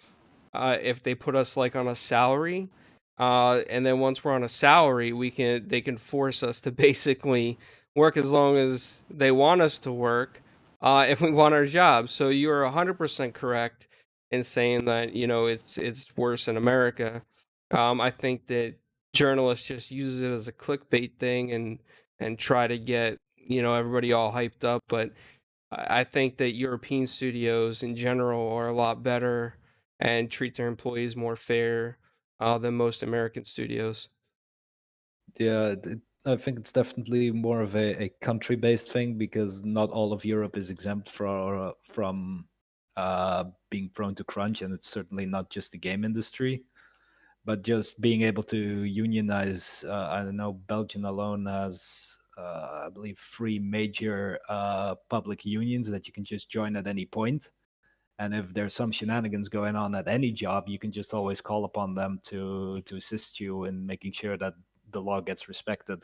uh, 0.53 0.77
if 0.81 1.03
they 1.03 1.15
put 1.15 1.35
us 1.35 1.57
like 1.57 1.75
on 1.75 1.89
a 1.89 1.95
salary 1.95 2.69
uh, 3.17 3.61
and 3.69 3.85
then 3.85 3.99
once 3.99 4.23
we're 4.23 4.33
on 4.33 4.43
a 4.43 4.49
salary, 4.49 5.13
we 5.13 5.31
can 5.31 5.67
they 5.67 5.81
can 5.81 5.97
force 5.97 6.43
us 6.43 6.61
to 6.61 6.71
basically 6.73 7.59
work 7.95 8.17
as 8.17 8.31
long 8.31 8.57
as 8.57 9.05
they 9.09 9.31
want 9.31 9.61
us 9.61 9.79
to 9.79 9.91
work, 9.91 10.41
uh, 10.81 11.05
if 11.09 11.21
we 11.21 11.31
want 11.31 11.53
our 11.53 11.65
job. 11.65 12.09
So 12.09 12.29
you 12.29 12.51
are 12.51 12.65
hundred 12.67 12.95
percent 12.95 13.35
correct 13.35 13.87
in 14.31 14.43
saying 14.43 14.85
that 14.85 15.13
you 15.15 15.27
know 15.27 15.45
it's 15.45 15.77
it's 15.77 16.15
worse 16.17 16.47
in 16.47 16.57
America. 16.57 17.23
Um, 17.71 18.01
I 18.01 18.11
think 18.11 18.47
that 18.47 18.75
journalists 19.13 19.67
just 19.67 19.91
use 19.91 20.21
it 20.21 20.31
as 20.31 20.47
a 20.47 20.53
clickbait 20.53 21.17
thing 21.19 21.51
and 21.53 21.79
and 22.19 22.37
try 22.39 22.67
to 22.67 22.77
get 22.77 23.17
you 23.45 23.61
know 23.61 23.73
everybody 23.75 24.13
all 24.13 24.31
hyped 24.31 24.63
up, 24.63 24.83
but 24.87 25.13
I 25.71 26.03
think 26.03 26.37
that 26.37 26.55
European 26.55 27.07
studios 27.07 27.83
in 27.83 27.95
general 27.95 28.51
are 28.53 28.67
a 28.67 28.73
lot 28.73 29.03
better 29.03 29.57
and 29.99 30.29
treat 30.31 30.55
their 30.55 30.67
employees 30.67 31.15
more 31.15 31.35
fair 31.35 31.97
uh, 32.39 32.57
than 32.57 32.75
most 32.75 33.03
American 33.03 33.45
studios. 33.45 34.09
Yeah, 35.37 35.75
I 36.25 36.35
think 36.37 36.59
it's 36.59 36.71
definitely 36.71 37.31
more 37.31 37.61
of 37.61 37.75
a, 37.75 38.03
a 38.03 38.09
country-based 38.21 38.91
thing 38.91 39.17
because 39.17 39.63
not 39.63 39.89
all 39.89 40.13
of 40.13 40.25
Europe 40.25 40.57
is 40.57 40.69
exempt 40.69 41.09
from 41.09 41.73
from 41.83 42.47
uh, 42.95 43.45
being 43.69 43.89
prone 43.89 44.15
to 44.15 44.23
crunch, 44.23 44.61
and 44.61 44.73
it's 44.73 44.89
certainly 44.89 45.25
not 45.25 45.49
just 45.49 45.71
the 45.71 45.77
game 45.77 46.03
industry. 46.05 46.65
But 47.45 47.63
just 47.63 48.01
being 48.01 48.23
able 48.23 48.43
to 48.43 48.57
unionize, 48.57 49.85
uh, 49.87 50.09
I 50.11 50.23
don't 50.23 50.35
know, 50.37 50.53
Belgium 50.53 51.05
alone 51.05 51.45
has, 51.45 52.19
I 52.41 52.89
believe, 52.93 53.17
three 53.17 53.59
major 53.59 54.39
uh, 54.49 54.95
public 55.09 55.45
unions 55.45 55.89
that 55.89 56.07
you 56.07 56.13
can 56.13 56.23
just 56.23 56.49
join 56.49 56.75
at 56.75 56.87
any 56.87 57.05
point. 57.05 57.51
And 58.19 58.35
if 58.35 58.53
there's 58.53 58.73
some 58.73 58.91
shenanigans 58.91 59.49
going 59.49 59.75
on 59.75 59.95
at 59.95 60.07
any 60.07 60.31
job, 60.31 60.69
you 60.69 60.79
can 60.79 60.91
just 60.91 61.13
always 61.13 61.41
call 61.41 61.65
upon 61.65 61.95
them 61.95 62.19
to 62.25 62.81
to 62.83 62.97
assist 62.97 63.39
you 63.39 63.65
in 63.65 63.85
making 63.85 64.13
sure 64.13 64.37
that 64.37 64.55
the 64.89 65.01
law 65.01 65.21
gets 65.21 65.47
respected. 65.49 66.03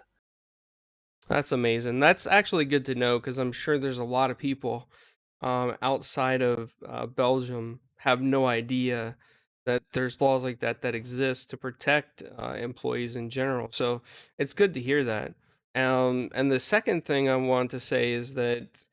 That's 1.27 1.51
amazing. 1.51 1.99
That's 1.99 2.27
actually 2.27 2.65
good 2.65 2.85
to 2.85 2.95
know 2.95 3.19
because 3.19 3.37
I'm 3.37 3.51
sure 3.51 3.77
there's 3.77 3.97
a 3.99 4.03
lot 4.03 4.31
of 4.31 4.37
people 4.37 4.89
um, 5.41 5.77
outside 5.81 6.41
of 6.41 6.75
uh, 6.85 7.05
Belgium 7.05 7.81
have 7.97 8.21
no 8.21 8.45
idea 8.47 9.17
that 9.65 9.83
there's 9.93 10.19
laws 10.19 10.43
like 10.43 10.59
that 10.59 10.81
that 10.81 10.95
exist 10.95 11.49
to 11.51 11.57
protect 11.57 12.23
uh, 12.37 12.53
employees 12.57 13.15
in 13.15 13.29
general. 13.29 13.69
So 13.71 14.01
it's 14.37 14.53
good 14.53 14.73
to 14.73 14.81
hear 14.81 15.03
that. 15.03 15.35
Um, 15.75 16.29
and 16.33 16.51
the 16.51 16.59
second 16.59 17.05
thing 17.05 17.29
I 17.29 17.35
want 17.35 17.71
to 17.71 17.79
say 17.79 18.11
is 18.11 18.33
that 18.33 18.83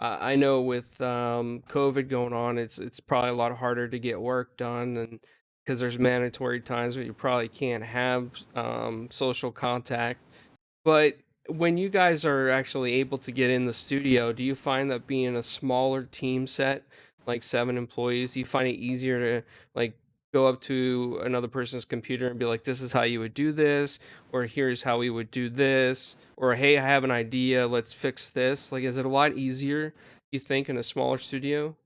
uh, 0.00 0.18
I 0.20 0.36
know 0.36 0.62
with 0.62 1.00
um, 1.00 1.62
COVID 1.68 2.08
going 2.08 2.32
on, 2.32 2.58
it's 2.58 2.78
it's 2.78 3.00
probably 3.00 3.30
a 3.30 3.34
lot 3.34 3.56
harder 3.56 3.88
to 3.88 3.98
get 3.98 4.20
work 4.20 4.56
done, 4.56 4.96
and 4.96 5.20
because 5.64 5.80
there's 5.80 5.98
mandatory 5.98 6.60
times 6.60 6.96
where 6.96 7.04
you 7.04 7.12
probably 7.12 7.48
can't 7.48 7.84
have 7.84 8.30
um, 8.54 9.08
social 9.10 9.50
contact. 9.50 10.20
But 10.84 11.18
when 11.48 11.76
you 11.76 11.88
guys 11.88 12.24
are 12.24 12.48
actually 12.48 12.94
able 12.94 13.18
to 13.18 13.32
get 13.32 13.50
in 13.50 13.66
the 13.66 13.72
studio, 13.72 14.32
do 14.32 14.44
you 14.44 14.54
find 14.54 14.90
that 14.90 15.06
being 15.06 15.36
a 15.36 15.42
smaller 15.42 16.04
team 16.04 16.46
set, 16.46 16.84
like 17.26 17.42
seven 17.42 17.76
employees, 17.76 18.32
do 18.32 18.40
you 18.40 18.46
find 18.46 18.68
it 18.68 18.76
easier 18.76 19.40
to 19.40 19.46
like 19.74 19.94
go 20.32 20.46
up 20.46 20.60
to 20.62 21.20
another 21.24 21.48
person's 21.48 21.84
computer 21.84 22.28
and 22.28 22.38
be 22.38 22.44
like, 22.46 22.64
"This 22.64 22.80
is 22.82 22.92
how 22.92 23.02
you 23.02 23.20
would 23.20 23.34
do 23.34 23.52
this," 23.52 23.98
or 24.32 24.44
"Here's 24.46 24.82
how 24.82 24.98
we 24.98 25.10
would 25.10 25.30
do 25.30 25.48
this," 25.48 26.16
or 26.36 26.54
"Hey, 26.54 26.78
I 26.78 26.82
have 26.82 27.04
an 27.04 27.10
idea, 27.10 27.66
let's 27.66 27.92
fix 27.92 28.30
this." 28.30 28.72
Like, 28.72 28.84
is 28.84 28.96
it 28.96 29.06
a 29.06 29.08
lot 29.08 29.36
easier, 29.36 29.94
you 30.32 30.38
think, 30.40 30.68
in 30.68 30.76
a 30.76 30.82
smaller 30.82 31.18
studio? 31.18 31.76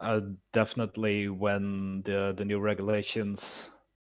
Uh, 0.00 0.20
definitely, 0.52 1.28
when 1.28 2.02
the 2.02 2.34
the 2.36 2.44
new 2.44 2.58
regulations 2.60 3.70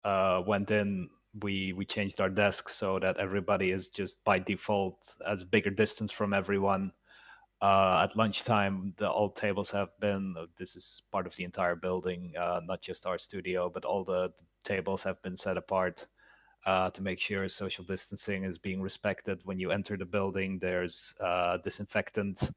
uh, 0.04 0.42
went 0.46 0.70
in, 0.70 1.10
we 1.42 1.72
we 1.72 1.84
changed 1.84 2.20
our 2.20 2.30
desks 2.30 2.74
so 2.74 2.98
that 3.00 3.16
everybody 3.18 3.70
is 3.70 3.88
just 3.88 4.22
by 4.24 4.38
default 4.38 5.16
as 5.26 5.44
bigger 5.44 5.70
distance 5.70 6.12
from 6.12 6.32
everyone. 6.32 6.92
Uh, 7.64 8.02
at 8.04 8.14
lunchtime, 8.14 8.92
the 8.98 9.10
all 9.10 9.30
tables 9.30 9.70
have 9.70 9.88
been. 9.98 10.34
uh, 10.38 10.44
This 10.58 10.76
is 10.76 11.02
part 11.10 11.26
of 11.26 11.34
the 11.36 11.44
entire 11.44 11.76
building, 11.76 12.34
uh, 12.38 12.60
not 12.62 12.82
just 12.82 13.06
our 13.06 13.16
studio, 13.16 13.70
but 13.70 13.86
all 13.86 14.04
the 14.04 14.32
tables 14.64 15.02
have 15.04 15.22
been 15.22 15.34
set 15.34 15.56
apart 15.56 16.06
uh, 16.66 16.90
to 16.90 17.02
make 17.02 17.18
sure 17.18 17.48
social 17.48 17.84
distancing 17.84 18.44
is 18.44 18.58
being 18.58 18.82
respected. 18.82 19.40
When 19.44 19.58
you 19.58 19.70
enter 19.70 19.96
the 19.96 20.04
building, 20.04 20.58
there's 20.58 21.14
uh, 21.20 21.56
disinfectant 21.58 22.50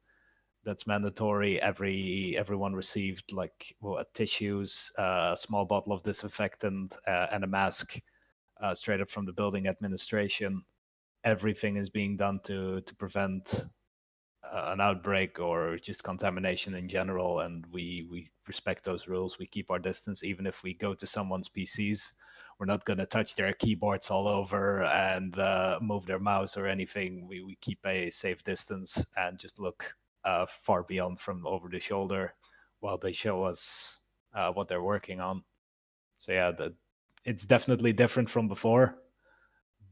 that's 0.64 0.86
mandatory. 0.86 1.60
Every 1.62 2.36
everyone 2.38 2.74
received 2.74 3.32
like 3.32 3.74
tissues, 4.12 4.92
uh, 4.98 5.30
a 5.34 5.38
small 5.38 5.64
bottle 5.64 5.94
of 5.94 6.02
disinfectant, 6.02 6.98
and 7.06 7.44
a 7.44 7.46
mask 7.46 8.00
straight 8.74 9.00
up 9.00 9.10
from 9.10 9.26
the 9.26 9.32
building 9.32 9.68
administration. 9.68 10.64
Everything 11.24 11.76
is 11.76 11.90
being 11.90 12.16
done 12.16 12.40
to 12.44 12.82
to 12.82 12.94
prevent 12.96 13.66
an 14.52 14.80
outbreak 14.80 15.40
or 15.40 15.78
just 15.78 16.04
contamination 16.04 16.74
in 16.74 16.88
general, 16.88 17.40
and 17.40 17.64
we 17.70 18.06
we 18.10 18.30
respect 18.46 18.84
those 18.84 19.08
rules. 19.08 19.38
We 19.38 19.46
keep 19.46 19.70
our 19.70 19.78
distance, 19.78 20.24
even 20.24 20.46
if 20.46 20.62
we 20.62 20.74
go 20.74 20.94
to 20.94 21.06
someone's 21.06 21.48
PCs. 21.48 22.12
We're 22.58 22.66
not 22.66 22.84
going 22.84 22.98
to 22.98 23.06
touch 23.06 23.36
their 23.36 23.52
keyboards 23.52 24.10
all 24.10 24.26
over 24.26 24.82
and 24.82 25.38
uh, 25.38 25.78
move 25.80 26.06
their 26.06 26.18
mouse 26.18 26.56
or 26.56 26.66
anything. 26.66 27.26
We 27.28 27.42
we 27.42 27.56
keep 27.60 27.78
a 27.86 28.08
safe 28.10 28.42
distance 28.42 29.06
and 29.16 29.38
just 29.38 29.60
look 29.60 29.94
uh, 30.24 30.46
far 30.46 30.82
beyond 30.82 31.20
from 31.20 31.46
over 31.46 31.68
the 31.68 31.80
shoulder 31.80 32.34
while 32.80 32.98
they 32.98 33.12
show 33.12 33.44
us 33.44 34.00
uh, 34.34 34.50
what 34.52 34.68
they're 34.68 34.82
working 34.82 35.20
on. 35.20 35.44
So 36.18 36.32
yeah, 36.32 36.50
the, 36.50 36.74
it's 37.24 37.44
definitely 37.44 37.92
different 37.92 38.28
from 38.28 38.48
before, 38.48 38.98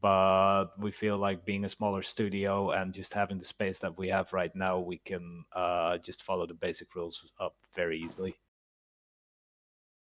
but 0.01 0.67
we 0.79 0.91
feel 0.91 1.19
like 1.19 1.45
being 1.45 1.65
a 1.65 1.69
smaller 1.69 2.03
studio 2.03 2.71
and 2.71 2.93
just 2.95 3.13
having 3.15 3.39
the 3.39 3.45
space 3.45 3.79
that 3.81 3.97
we 3.99 4.09
have 4.09 4.33
right 4.33 4.55
now, 4.55 4.79
we 4.79 4.99
can 4.99 5.45
uh, 5.53 5.99
just 5.99 6.23
follow 6.23 6.47
the 6.47 6.55
basic 6.55 6.95
rules 6.95 7.27
up 7.41 7.57
very 7.75 8.01
easily. 8.01 8.37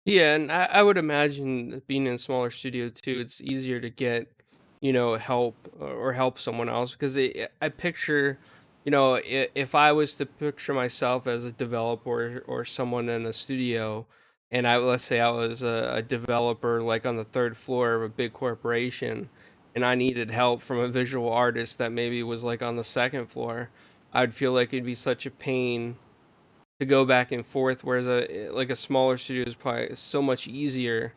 Yeah, 0.04 0.34
and 0.34 0.50
I, 0.50 0.64
I 0.64 0.82
would 0.82 0.96
imagine 0.96 1.82
being 1.86 2.06
in 2.06 2.14
a 2.14 2.18
smaller 2.18 2.50
studio 2.50 2.88
too, 2.88 3.18
it's 3.20 3.40
easier 3.42 3.78
to 3.80 3.90
get, 3.90 4.26
you 4.80 4.92
know, 4.92 5.16
help 5.16 5.56
or 5.78 5.92
or 5.92 6.12
help 6.12 6.38
someone 6.38 6.68
else 6.68 6.92
because 6.92 7.16
it, 7.16 7.52
I 7.60 7.68
picture, 7.68 8.38
you 8.84 8.90
know, 8.90 9.20
if 9.24 9.74
I 9.74 9.92
was 9.92 10.14
to 10.14 10.26
picture 10.26 10.72
myself 10.72 11.26
as 11.26 11.44
a 11.44 11.52
developer 11.52 12.42
or 12.46 12.64
someone 12.64 13.08
in 13.10 13.26
a 13.26 13.32
studio, 13.34 14.06
and 14.50 14.66
I 14.66 14.78
let's 14.78 15.04
say 15.04 15.20
I 15.20 15.30
was 15.30 15.62
a, 15.62 15.92
a 15.96 16.02
developer 16.02 16.82
like 16.82 17.04
on 17.04 17.16
the 17.16 17.24
third 17.24 17.56
floor 17.56 17.94
of 17.94 18.02
a 18.02 18.08
big 18.08 18.32
corporation, 18.32 19.28
and 19.78 19.84
I 19.84 19.94
needed 19.94 20.32
help 20.32 20.60
from 20.60 20.80
a 20.80 20.88
visual 20.88 21.32
artist 21.32 21.78
that 21.78 21.92
maybe 21.92 22.20
was 22.24 22.42
like 22.42 22.62
on 22.62 22.74
the 22.74 22.82
second 22.82 23.26
floor, 23.26 23.70
I'd 24.12 24.34
feel 24.34 24.50
like 24.50 24.72
it'd 24.72 24.84
be 24.84 24.96
such 24.96 25.24
a 25.24 25.30
pain 25.30 25.94
to 26.80 26.86
go 26.86 27.04
back 27.04 27.30
and 27.30 27.46
forth 27.46 27.84
whereas 27.84 28.08
a 28.08 28.48
like 28.50 28.70
a 28.70 28.76
smaller 28.76 29.16
studio 29.16 29.44
is 29.44 29.54
probably 29.54 29.94
so 29.94 30.22
much 30.22 30.46
easier 30.46 31.12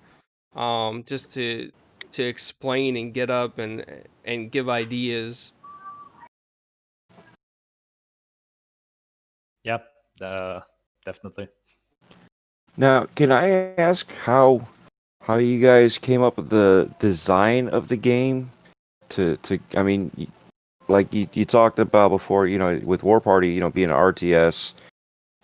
um 0.55 1.03
just 1.05 1.31
to 1.31 1.71
to 2.11 2.23
explain 2.23 2.97
and 2.97 3.13
get 3.13 3.29
up 3.29 3.59
and 3.59 3.85
and 4.25 4.51
give 4.51 4.69
ideas 4.69 5.53
Yep, 9.63 9.85
uh, 10.21 10.61
definitely. 11.05 11.47
Now, 12.77 13.05
can 13.13 13.31
I 13.31 13.75
ask 13.77 14.11
how 14.25 14.67
how 15.21 15.37
you 15.37 15.61
guys 15.61 15.97
came 15.97 16.21
up 16.21 16.37
with 16.37 16.49
the 16.49 16.89
design 16.99 17.69
of 17.69 17.87
the 17.87 17.97
game? 17.97 18.51
To 19.09 19.37
to 19.37 19.59
I 19.75 19.83
mean, 19.83 20.31
like 20.87 21.13
you, 21.13 21.27
you 21.33 21.45
talked 21.45 21.79
about 21.79 22.09
before, 22.09 22.47
you 22.47 22.57
know, 22.57 22.79
with 22.83 23.03
War 23.03 23.19
Party, 23.19 23.49
you 23.49 23.59
know, 23.59 23.69
being 23.69 23.89
an 23.89 23.95
RTS, 23.95 24.73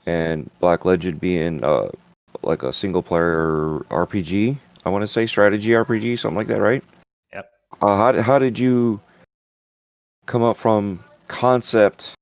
and 0.06 0.50
Black 0.60 0.86
Legend 0.86 1.20
being 1.20 1.64
uh 1.64 1.90
like 2.44 2.64
a 2.64 2.74
single 2.74 3.02
player 3.02 3.80
RPG. 3.90 4.56
I 4.86 4.90
want 4.90 5.04
to 5.04 5.08
say 5.08 5.26
strategy 5.26 5.70
RPG, 5.72 6.20
something 6.20 6.38
like 6.38 6.48
that, 6.48 6.62
right? 6.62 6.84
Yep. 7.34 7.50
Uh, 7.82 7.98
how 7.98 8.22
how 8.22 8.40
did 8.40 8.58
you 8.58 9.02
come 10.26 10.44
up 10.44 10.58
from 10.58 11.00
concept 11.28 12.14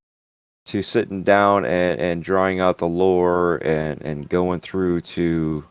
to 0.65 0.81
sitting 0.81 1.21
down 1.21 1.63
and, 1.65 1.99
and 1.99 2.23
drawing 2.23 2.59
out 2.59 2.79
the 2.79 2.87
lore 2.87 3.57
and, 3.57 4.01
and 4.01 4.27
going 4.29 4.59
through 4.59 4.99
to 4.99 5.63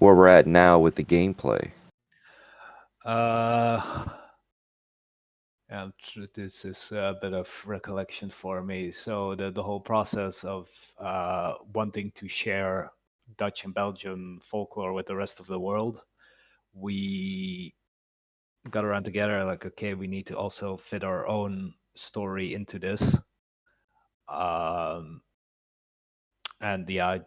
where 0.00 0.14
we're 0.14 0.26
at 0.26 0.46
now 0.46 0.78
with 0.78 0.96
the 0.96 1.04
gameplay. 1.04 1.70
Uh, 3.04 4.06
and 5.68 5.92
this 6.34 6.64
is 6.64 6.90
a 6.92 7.16
bit 7.20 7.32
of 7.32 7.48
recollection 7.66 8.30
for 8.30 8.62
me. 8.62 8.90
So 8.90 9.34
the 9.34 9.50
the 9.50 9.62
whole 9.62 9.80
process 9.80 10.42
of 10.42 10.68
uh, 10.98 11.54
wanting 11.72 12.10
to 12.12 12.28
share 12.28 12.90
Dutch 13.36 13.64
and 13.64 13.74
Belgian 13.74 14.40
folklore 14.42 14.92
with 14.92 15.06
the 15.06 15.16
rest 15.16 15.38
of 15.38 15.46
the 15.46 15.60
world, 15.60 16.02
we 16.72 17.74
got 18.70 18.84
around 18.84 19.04
together 19.04 19.44
like, 19.44 19.64
okay, 19.66 19.94
we 19.94 20.06
need 20.06 20.26
to 20.26 20.36
also 20.36 20.76
fit 20.76 21.04
our 21.04 21.26
own 21.28 21.74
story 21.94 22.54
into 22.54 22.78
this. 22.78 23.18
Um, 24.28 25.22
and 26.60 26.88
yeah, 26.88 27.18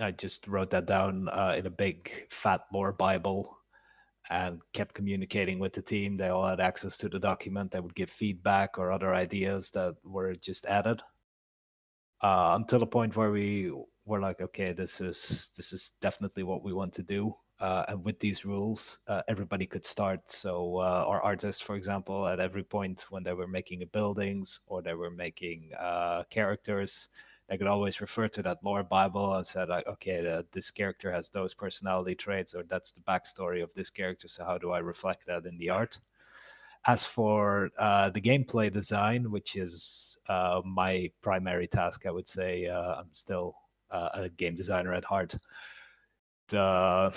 I, 0.00 0.10
just 0.12 0.46
wrote 0.46 0.70
that 0.70 0.86
down 0.86 1.28
uh, 1.28 1.54
in 1.56 1.66
a 1.66 1.70
big 1.70 2.26
fat 2.30 2.62
lore 2.72 2.92
Bible 2.92 3.58
and 4.30 4.60
kept 4.72 4.94
communicating 4.94 5.58
with 5.58 5.72
the 5.72 5.82
team. 5.82 6.16
They 6.16 6.28
all 6.28 6.46
had 6.46 6.60
access 6.60 6.96
to 6.98 7.08
the 7.08 7.18
document. 7.18 7.70
They 7.70 7.80
would 7.80 7.94
give 7.94 8.10
feedback 8.10 8.78
or 8.78 8.90
other 8.90 9.14
ideas 9.14 9.70
that 9.70 9.96
were 10.04 10.34
just 10.34 10.66
added 10.66 11.02
uh, 12.22 12.52
until 12.56 12.78
the 12.78 12.86
point 12.86 13.16
where 13.16 13.30
we 13.30 13.72
were 14.04 14.20
like, 14.20 14.40
okay, 14.40 14.72
this 14.72 15.00
is 15.00 15.50
this 15.56 15.72
is 15.72 15.90
definitely 16.00 16.44
what 16.44 16.62
we 16.62 16.72
want 16.72 16.92
to 16.94 17.02
do. 17.02 17.34
Uh, 17.60 17.84
and 17.88 18.04
with 18.04 18.18
these 18.18 18.44
rules, 18.44 18.98
uh, 19.06 19.22
everybody 19.28 19.66
could 19.66 19.86
start. 19.86 20.28
So 20.28 20.78
uh, 20.78 21.04
our 21.06 21.22
artists, 21.22 21.62
for 21.62 21.76
example, 21.76 22.26
at 22.26 22.40
every 22.40 22.64
point 22.64 23.06
when 23.10 23.22
they 23.22 23.34
were 23.34 23.46
making 23.46 23.84
buildings 23.92 24.60
or 24.66 24.82
they 24.82 24.94
were 24.94 25.10
making 25.10 25.70
uh, 25.78 26.24
characters, 26.28 27.08
they 27.52 27.58
could 27.58 27.66
always 27.66 28.00
refer 28.00 28.28
to 28.28 28.40
that 28.40 28.64
lore 28.64 28.82
Bible 28.82 29.34
and 29.34 29.46
said, 29.46 29.68
like, 29.68 29.86
okay, 29.86 30.22
the, 30.22 30.46
this 30.52 30.70
character 30.70 31.12
has 31.12 31.28
those 31.28 31.52
personality 31.52 32.14
traits, 32.14 32.54
or 32.54 32.62
that's 32.62 32.92
the 32.92 33.02
backstory 33.02 33.62
of 33.62 33.74
this 33.74 33.90
character. 33.90 34.26
So 34.26 34.42
how 34.42 34.56
do 34.56 34.70
I 34.70 34.78
reflect 34.78 35.26
that 35.26 35.44
in 35.44 35.58
the 35.58 35.68
art? 35.68 35.98
As 36.86 37.04
for 37.04 37.68
uh, 37.78 38.08
the 38.08 38.22
gameplay 38.22 38.72
design, 38.72 39.30
which 39.30 39.54
is 39.54 40.16
uh, 40.30 40.62
my 40.64 41.10
primary 41.20 41.66
task, 41.66 42.06
I 42.06 42.10
would 42.10 42.26
say 42.26 42.68
uh, 42.68 42.94
I'm 43.00 43.10
still 43.12 43.54
uh, 43.90 44.08
a 44.14 44.28
game 44.30 44.54
designer 44.54 44.94
at 44.94 45.04
heart. 45.04 45.36
The 46.48 47.14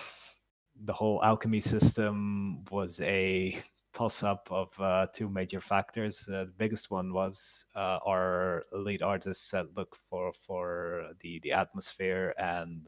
the 0.84 0.94
whole 0.94 1.24
alchemy 1.24 1.62
system 1.62 2.66
was 2.72 3.00
a 3.00 3.58
toss 3.96 4.24
up 4.24 4.48
of 4.52 4.70
uh, 4.80 5.08
two 5.14 5.30
major 5.30 5.62
factors. 5.62 6.28
Uh, 6.30 6.46
the 6.46 6.54
biggest 6.58 6.92
one 6.92 7.14
was 7.14 7.66
uh, 7.76 8.00
our 8.06 8.66
lead 8.74 9.02
artist 9.02 9.50
said, 9.50 9.68
"Look 9.76 9.96
for 9.96 10.34
for 10.34 11.12
the 11.22 11.40
the 11.40 11.54
atmosphere 11.54 12.34
and 12.38 12.88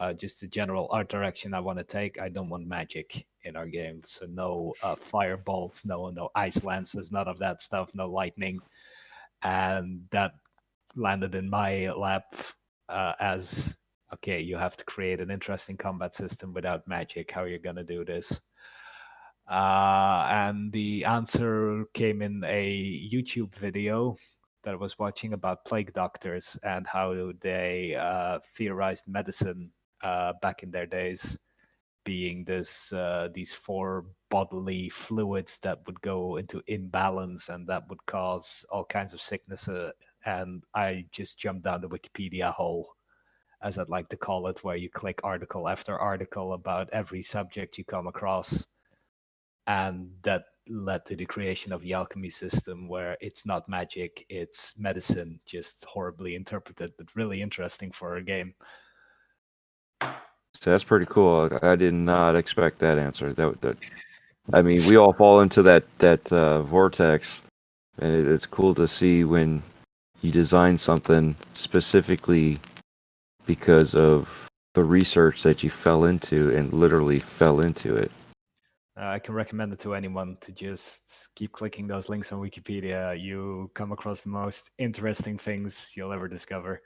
uh, 0.00 0.12
just 0.12 0.40
the 0.40 0.46
general 0.46 0.88
art 0.92 1.08
direction 1.08 1.54
I 1.54 1.60
want 1.60 1.78
to 1.78 1.84
take. 1.84 2.20
I 2.20 2.28
don't 2.28 2.50
want 2.50 2.66
magic 2.68 3.26
in 3.42 3.56
our 3.56 3.66
game, 3.66 4.02
so 4.04 4.26
no 4.26 4.74
uh, 4.82 4.96
firebolts, 4.96 5.86
no 5.86 6.10
no 6.10 6.28
ice 6.34 6.62
lances, 6.62 7.10
none 7.10 7.28
of 7.28 7.38
that 7.40 7.62
stuff, 7.62 7.90
no 7.94 8.06
lightning." 8.08 8.60
And 9.42 10.02
that 10.10 10.32
landed 10.96 11.34
in 11.34 11.48
my 11.50 11.90
lap 11.92 12.34
uh, 12.88 13.14
as 13.20 13.76
okay. 14.14 14.40
You 14.40 14.58
have 14.58 14.76
to 14.76 14.84
create 14.84 15.20
an 15.20 15.30
interesting 15.30 15.76
combat 15.78 16.14
system 16.14 16.52
without 16.54 16.86
magic. 16.88 17.30
How 17.30 17.42
are 17.44 17.48
you 17.48 17.58
gonna 17.58 17.84
do 17.84 18.04
this? 18.04 18.40
Uh, 19.48 20.26
and 20.30 20.72
the 20.72 21.04
answer 21.04 21.84
came 21.94 22.20
in 22.20 22.44
a 22.44 23.08
YouTube 23.10 23.54
video 23.54 24.16
that 24.62 24.74
I 24.74 24.76
was 24.76 24.98
watching 24.98 25.32
about 25.32 25.64
plague 25.64 25.92
doctors 25.94 26.58
and 26.62 26.86
how 26.86 27.32
they 27.40 27.94
uh, 27.94 28.40
theorized 28.54 29.08
medicine 29.08 29.70
uh, 30.02 30.34
back 30.42 30.62
in 30.62 30.70
their 30.70 30.86
days, 30.86 31.38
being 32.04 32.44
this 32.44 32.92
uh, 32.92 33.28
these 33.32 33.54
four 33.54 34.04
bodily 34.30 34.90
fluids 34.90 35.58
that 35.60 35.78
would 35.86 36.00
go 36.02 36.36
into 36.36 36.62
imbalance 36.66 37.48
and 37.48 37.66
that 37.68 37.88
would 37.88 38.04
cause 38.04 38.66
all 38.70 38.84
kinds 38.84 39.14
of 39.14 39.20
sickness. 39.20 39.66
Uh, 39.66 39.92
and 40.26 40.64
I 40.74 41.06
just 41.10 41.38
jumped 41.38 41.64
down 41.64 41.80
the 41.80 41.88
Wikipedia 41.88 42.52
hole, 42.52 42.92
as 43.62 43.78
I'd 43.78 43.88
like 43.88 44.10
to 44.10 44.18
call 44.18 44.46
it, 44.48 44.62
where 44.62 44.76
you 44.76 44.90
click 44.90 45.20
article 45.24 45.68
after 45.68 45.96
article 45.98 46.52
about 46.52 46.90
every 46.92 47.22
subject 47.22 47.78
you 47.78 47.84
come 47.84 48.06
across 48.06 48.66
and 49.68 50.10
that 50.22 50.46
led 50.68 51.04
to 51.06 51.16
the 51.16 51.24
creation 51.24 51.72
of 51.72 51.80
the 51.82 51.92
alchemy 51.94 52.28
system 52.28 52.88
where 52.88 53.16
it's 53.20 53.46
not 53.46 53.68
magic 53.68 54.26
it's 54.28 54.76
medicine 54.78 55.38
just 55.46 55.84
horribly 55.84 56.34
interpreted 56.34 56.92
but 56.98 57.14
really 57.14 57.40
interesting 57.40 57.90
for 57.92 58.16
a 58.16 58.22
game 58.22 58.54
So 60.60 60.70
that's 60.70 60.84
pretty 60.84 61.06
cool. 61.06 61.48
I 61.62 61.76
did 61.76 61.94
not 61.94 62.34
expect 62.34 62.80
that 62.80 62.98
answer. 62.98 63.32
That, 63.32 63.60
that 63.60 63.76
I 64.52 64.62
mean, 64.62 64.84
we 64.86 64.96
all 64.96 65.12
fall 65.12 65.40
into 65.40 65.62
that 65.62 65.84
that 65.98 66.32
uh, 66.32 66.62
vortex, 66.62 67.42
and 67.98 68.12
it, 68.12 68.26
it's 68.26 68.46
cool 68.46 68.74
to 68.74 68.88
see 68.88 69.24
when 69.24 69.62
you 70.20 70.32
design 70.32 70.76
something 70.78 71.36
specifically 71.52 72.58
because 73.46 73.94
of 73.94 74.48
the 74.74 74.82
research 74.82 75.42
that 75.44 75.62
you 75.62 75.70
fell 75.70 76.04
into 76.04 76.50
and 76.56 76.72
literally 76.72 77.20
fell 77.20 77.60
into 77.60 77.94
it. 77.94 78.10
Uh, 78.98 79.06
i 79.06 79.18
can 79.18 79.34
recommend 79.34 79.72
it 79.72 79.78
to 79.78 79.94
anyone 79.94 80.36
to 80.40 80.52
just 80.52 81.28
keep 81.34 81.52
clicking 81.52 81.86
those 81.86 82.08
links 82.08 82.32
on 82.32 82.40
wikipedia 82.40 83.20
you 83.20 83.70
come 83.74 83.92
across 83.92 84.22
the 84.22 84.30
most 84.30 84.70
interesting 84.78 85.38
things 85.38 85.92
you'll 85.96 86.12
ever 86.12 86.28
discover 86.28 86.82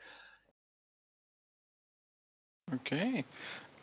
Okay. 2.74 3.24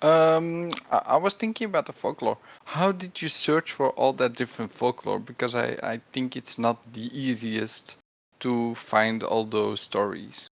Um, 0.01 0.71
I, 0.91 0.97
I 0.97 1.17
was 1.17 1.33
thinking 1.33 1.65
about 1.65 1.85
the 1.85 1.93
folklore. 1.93 2.37
How 2.65 2.91
did 2.91 3.21
you 3.21 3.27
search 3.27 3.73
for 3.73 3.89
all 3.91 4.13
that 4.13 4.35
different 4.35 4.73
folklore? 4.73 5.19
Because 5.19 5.55
I, 5.55 5.77
I 5.83 6.01
think 6.13 6.35
it's 6.35 6.57
not 6.57 6.77
the 6.93 7.09
easiest 7.17 7.97
to 8.39 8.75
find 8.75 9.23
all 9.23 9.45
those 9.45 9.81
stories. 9.81 10.47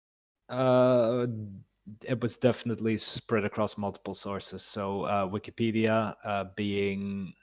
Uh, 0.49 1.27
it 2.05 2.21
was 2.21 2.37
definitely 2.37 2.97
spread 2.97 3.45
across 3.45 3.77
multiple 3.77 4.13
sources. 4.13 4.63
So 4.63 5.03
uh, 5.03 5.27
Wikipedia, 5.27 6.15
uh, 6.25 6.45
being 6.55 7.33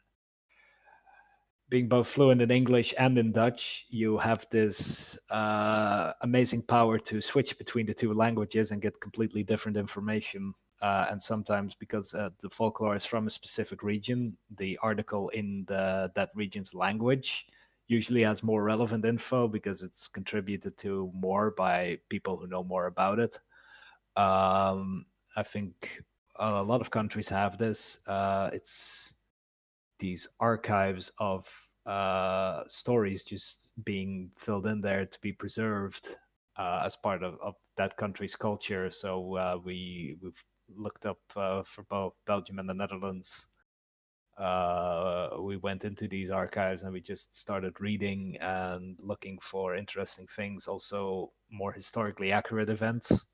being 1.68 1.88
both 1.88 2.06
fluent 2.06 2.42
in 2.42 2.50
English 2.50 2.94
and 2.98 3.18
in 3.18 3.32
Dutch, 3.32 3.86
you 3.88 4.18
have 4.18 4.46
this 4.50 5.18
uh, 5.30 6.12
amazing 6.20 6.62
power 6.62 6.98
to 6.98 7.20
switch 7.20 7.56
between 7.58 7.86
the 7.86 7.94
two 7.94 8.12
languages 8.12 8.70
and 8.70 8.82
get 8.82 9.00
completely 9.00 9.42
different 9.42 9.76
information. 9.76 10.52
Uh, 10.82 11.06
and 11.10 11.22
sometimes, 11.22 11.74
because 11.74 12.12
uh, 12.14 12.28
the 12.40 12.50
folklore 12.50 12.96
is 12.96 13.06
from 13.06 13.26
a 13.26 13.30
specific 13.30 13.82
region, 13.82 14.36
the 14.56 14.78
article 14.82 15.30
in 15.30 15.64
the, 15.66 16.10
that 16.14 16.30
region's 16.34 16.74
language 16.74 17.46
usually 17.86 18.22
has 18.22 18.42
more 18.42 18.62
relevant 18.62 19.04
info 19.04 19.48
because 19.48 19.82
it's 19.82 20.08
contributed 20.08 20.76
to 20.76 21.10
more 21.14 21.50
by 21.52 21.98
people 22.08 22.36
who 22.36 22.46
know 22.46 22.64
more 22.64 22.86
about 22.86 23.18
it. 23.18 23.38
Um, 24.16 25.06
I 25.36 25.42
think 25.42 26.02
a 26.36 26.62
lot 26.62 26.80
of 26.80 26.90
countries 26.90 27.28
have 27.28 27.56
this. 27.58 28.00
Uh, 28.06 28.50
it's 28.52 29.14
these 30.04 30.28
archives 30.38 31.10
of 31.18 31.48
uh, 31.86 32.62
stories 32.68 33.24
just 33.24 33.72
being 33.84 34.30
filled 34.36 34.66
in 34.66 34.82
there 34.82 35.06
to 35.06 35.18
be 35.22 35.32
preserved 35.32 36.18
uh, 36.58 36.82
as 36.84 36.94
part 36.94 37.22
of, 37.22 37.38
of 37.40 37.54
that 37.76 37.96
country's 37.96 38.36
culture. 38.36 38.90
So 38.90 39.34
uh, 39.36 39.56
we 39.64 40.18
we've 40.20 40.44
looked 40.76 41.06
up 41.06 41.20
uh, 41.36 41.62
for 41.62 41.84
both 41.84 42.12
Belgium 42.26 42.58
and 42.58 42.68
the 42.68 42.74
Netherlands. 42.74 43.46
Uh, 44.36 45.38
we 45.40 45.56
went 45.56 45.84
into 45.86 46.06
these 46.06 46.30
archives 46.30 46.82
and 46.82 46.92
we 46.92 47.00
just 47.00 47.32
started 47.34 47.80
reading 47.80 48.36
and 48.42 49.00
looking 49.00 49.38
for 49.40 49.74
interesting 49.74 50.26
things, 50.26 50.68
also 50.68 51.32
more 51.50 51.72
historically 51.72 52.30
accurate 52.30 52.68
events 52.68 53.24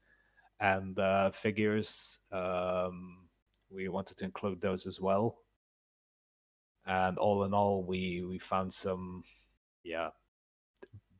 and 0.60 1.00
uh, 1.00 1.30
figures. 1.30 2.20
Um, 2.30 3.28
we 3.70 3.88
wanted 3.88 4.18
to 4.18 4.24
include 4.24 4.60
those 4.60 4.86
as 4.86 5.00
well 5.00 5.38
and 6.90 7.18
all 7.18 7.44
in 7.44 7.54
all 7.54 7.84
we 7.84 8.24
we 8.28 8.38
found 8.38 8.72
some 8.72 9.22
yeah 9.84 10.10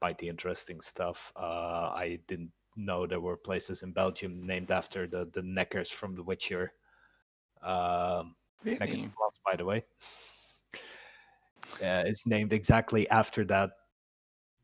mighty 0.03 0.29
interesting 0.29 0.81
stuff. 0.81 1.33
Uh 1.37 1.93
i 1.95 2.19
didn't 2.27 2.51
know 2.77 3.07
there 3.07 3.21
were 3.21 3.37
places 3.37 3.83
in 3.83 3.93
belgium 3.93 4.47
named 4.47 4.71
after 4.71 5.07
the 5.07 5.31
the 5.33 5.43
nekkers 5.43 5.91
from 5.93 6.15
the 6.15 6.23
witcher. 6.23 6.73
Um 7.63 8.35
Nekkers 8.67 8.81
Really? 8.81 9.13
Plus, 9.17 9.41
by 9.47 9.57
the 9.57 9.65
way. 9.65 9.85
Yeah 11.81 12.01
it's 12.01 12.27
named 12.27 12.53
exactly 12.53 13.09
after 13.09 13.45
that 13.45 13.71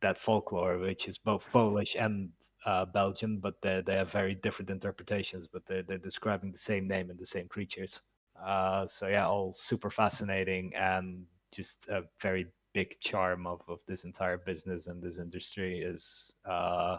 that 0.01 0.19
folklore 0.19 0.79
which 0.79 1.09
is 1.09 1.19
both 1.19 1.49
polish 1.53 1.97
and 1.99 2.31
uh, 2.67 2.85
belgian 2.85 3.39
but 3.39 3.55
they, 3.63 3.83
they 3.87 3.95
have 3.97 4.11
very 4.11 4.35
different 4.35 4.71
interpretations 4.71 5.49
but 5.49 5.65
they're, 5.65 5.83
they're 5.83 5.97
describing 6.11 6.53
the 6.53 6.59
same 6.59 6.87
name 6.87 7.09
and 7.11 7.19
the 7.19 7.25
same 7.25 7.49
creatures 7.49 8.03
uh, 8.45 8.87
so 8.87 9.09
yeah, 9.09 9.27
all 9.27 9.53
super 9.53 9.91
fascinating 9.91 10.75
and 10.75 11.25
just 11.53 11.89
a 11.89 12.05
very 12.21 12.47
big 12.73 12.99
charm 13.01 13.47
of, 13.47 13.63
of 13.69 13.81
this 13.87 14.05
entire 14.05 14.37
business 14.37 14.87
and 14.87 15.03
this 15.03 15.19
industry 15.19 15.79
is 15.79 16.35
uh, 16.45 16.99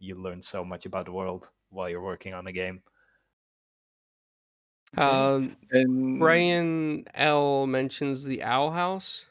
you 0.00 0.16
learn 0.16 0.42
so 0.42 0.64
much 0.64 0.84
about 0.84 1.04
the 1.04 1.12
world 1.12 1.48
while 1.70 1.88
you're 1.88 2.02
working 2.02 2.34
on 2.34 2.46
a 2.46 2.52
game. 2.52 2.82
Okay. 4.98 5.02
Um, 5.02 5.56
and 5.70 6.18
Brian 6.18 7.04
L 7.14 7.66
mentions 7.66 8.24
the 8.24 8.42
Owl 8.42 8.72
House. 8.72 9.26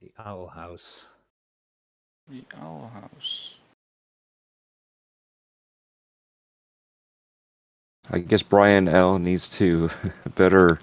The 0.00 0.12
Owl 0.18 0.46
House. 0.48 1.06
the 2.28 2.44
Owl 2.56 2.90
House. 2.94 3.58
I 8.10 8.18
guess 8.18 8.42
Brian 8.42 8.88
L 8.88 9.18
needs 9.18 9.50
to 9.58 9.90
better 10.34 10.78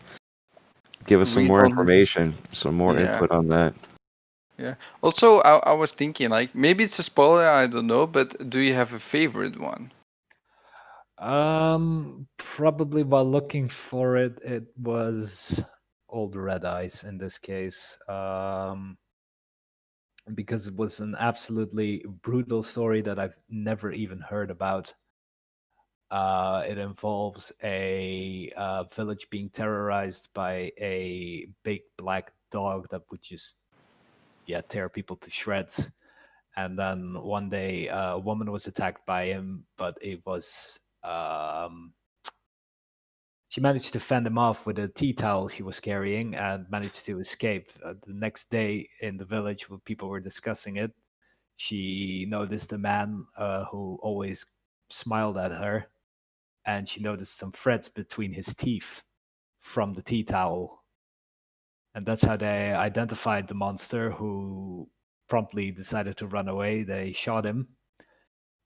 give 1.06 1.22
us 1.22 1.30
some 1.32 1.44
Read 1.44 1.48
more 1.48 1.64
on- 1.66 1.72
information, 1.72 2.34
some 2.52 2.76
more 2.76 2.94
Yeah. 2.96 3.14
input 3.14 3.32
on 3.32 3.48
that. 3.50 3.74
Yeah. 4.58 4.76
Also, 5.02 5.40
I, 5.40 5.58
I 5.58 5.74
was 5.74 5.94
thinking 5.94 6.30
like 6.30 6.54
maybe 6.54 6.84
it's 6.84 7.00
a 7.00 7.04
spoiler. 7.04 7.48
I 7.48 7.66
don't 7.68 7.88
know, 7.88 8.06
but 8.06 8.50
do 8.50 8.60
you 8.60 8.74
have 8.74 8.94
a 8.94 9.00
favorite 9.00 9.60
one? 9.60 9.92
Um, 11.18 12.28
probably 12.38 13.04
while 13.04 13.26
looking 13.26 13.68
for 13.68 14.18
it, 14.18 14.40
it 14.44 14.66
was 14.78 15.64
Old 16.10 16.36
Red 16.36 16.66
Eyes 16.66 17.04
in 17.04 17.18
this 17.18 17.38
case. 17.38 17.98
Um, 18.10 18.98
because 20.36 20.68
it 20.68 20.76
was 20.76 21.00
an 21.00 21.16
absolutely 21.20 22.04
brutal 22.22 22.62
story 22.62 23.02
that 23.02 23.20
I've 23.20 23.38
never 23.50 23.92
even 23.92 24.20
heard 24.20 24.52
about. 24.52 24.94
Uh, 26.12 26.64
it 26.68 26.78
involves 26.78 27.52
a 27.64 28.52
uh, 28.56 28.84
village 28.84 29.30
being 29.30 29.50
terrorized 29.50 30.30
by 30.34 30.72
a 30.78 31.48
big 31.64 31.82
black 31.98 32.34
dog 32.52 32.88
that 32.90 33.02
would 33.10 33.22
just, 33.22 33.58
yeah, 34.46 34.62
tear 34.62 34.90
people 34.90 35.16
to 35.16 35.32
shreds. 35.32 35.90
And 36.58 36.78
then 36.78 37.16
one 37.20 37.50
day, 37.50 37.90
uh, 37.90 38.16
a 38.16 38.20
woman 38.20 38.52
was 38.52 38.68
attacked 38.68 39.06
by 39.06 39.28
him, 39.28 39.64
but 39.78 39.98
it 40.02 40.22
was 40.26 40.80
um, 41.04 41.94
she 43.52 43.60
managed 43.60 43.92
to 43.92 44.00
fend 44.00 44.26
him 44.26 44.38
off 44.38 44.66
with 44.66 44.80
a 44.80 44.88
tea 44.88 45.12
towel 45.12 45.50
she 45.50 45.62
was 45.62 45.82
carrying 45.82 46.36
and 46.36 46.66
managed 46.70 47.06
to 47.06 47.20
escape. 47.20 47.70
Uh, 47.84 47.96
the 48.08 48.14
next 48.14 48.50
day 48.50 48.88
in 49.02 49.18
the 49.18 49.26
village, 49.26 49.70
when 49.70 49.82
people 49.82 50.08
were 50.08 50.22
discussing 50.22 50.78
it, 50.78 50.94
she 51.58 52.26
noticed 52.30 52.72
a 52.72 52.78
man 52.78 53.26
uh, 53.36 53.66
who 53.66 54.00
always 54.02 54.46
smiled 54.90 55.38
at 55.38 55.52
her, 55.52 55.88
and 56.66 56.88
she 56.88 57.02
noticed 57.02 57.38
some 57.38 57.52
threads 57.52 57.90
between 57.90 58.34
his 58.34 58.54
teeth 58.54 59.04
from 59.60 59.94
the 59.94 60.02
tea 60.02 60.24
towel. 60.24 60.84
And 61.94 62.06
that's 62.06 62.24
how 62.24 62.38
they 62.38 62.74
identified 62.74 63.48
the 63.48 63.54
monster 63.54 64.12
who 64.12 64.90
promptly 65.28 65.72
decided 65.72 66.18
to 66.18 66.28
run 66.28 66.48
away. 66.48 66.84
They 66.84 67.12
shot 67.12 67.46
him 67.46 67.68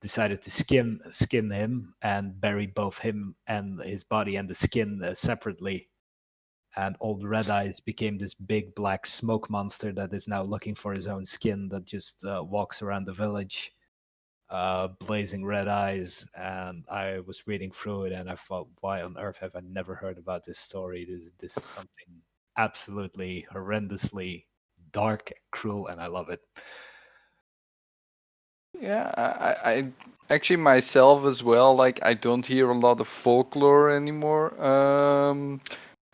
decided 0.05 0.39
to 0.39 0.51
skin 0.51 0.99
skin 1.09 1.49
him 1.49 1.95
and 2.03 2.39
bury 2.39 2.67
both 2.67 2.99
him 2.99 3.35
and 3.47 3.81
his 3.81 4.03
body 4.03 4.35
and 4.35 4.47
the 4.47 4.53
skin 4.53 5.01
uh, 5.03 5.15
separately. 5.15 5.89
And 6.77 6.95
old 6.99 7.25
Red 7.25 7.49
Eyes 7.49 7.79
became 7.79 8.19
this 8.19 8.35
big 8.35 8.75
black 8.75 9.07
smoke 9.07 9.49
monster 9.49 9.91
that 9.93 10.13
is 10.13 10.27
now 10.27 10.43
looking 10.43 10.75
for 10.75 10.93
his 10.93 11.07
own 11.07 11.25
skin 11.25 11.69
that 11.69 11.85
just 11.85 12.23
uh, 12.23 12.43
walks 12.43 12.83
around 12.83 13.05
the 13.05 13.13
village, 13.13 13.71
uh, 14.49 14.89
blazing 14.99 15.45
red 15.45 15.67
eyes. 15.67 16.27
And 16.37 16.85
I 16.89 17.19
was 17.19 17.47
reading 17.47 17.71
through 17.71 18.03
it 18.05 18.11
and 18.13 18.29
I 18.29 18.35
thought, 18.35 18.67
why 18.81 19.01
on 19.01 19.17
earth 19.17 19.37
have 19.37 19.55
I 19.55 19.61
never 19.61 19.95
heard 19.95 20.17
about 20.17 20.43
this 20.43 20.59
story? 20.59 21.05
This 21.05 21.31
this 21.39 21.57
is 21.57 21.63
something 21.63 22.21
absolutely 22.57 23.45
horrendously 23.51 24.45
dark 24.91 25.31
and 25.31 25.39
cruel, 25.51 25.87
and 25.87 25.99
I 25.99 26.07
love 26.07 26.29
it. 26.29 26.41
Yeah, 28.79 29.11
I, 29.17 29.71
I 29.71 29.91
actually 30.29 30.57
myself 30.57 31.25
as 31.25 31.43
well. 31.43 31.75
Like 31.75 31.99
I 32.03 32.13
don't 32.13 32.45
hear 32.45 32.69
a 32.69 32.77
lot 32.77 32.99
of 32.99 33.07
folklore 33.07 33.89
anymore. 33.89 34.59
Um, 34.63 35.61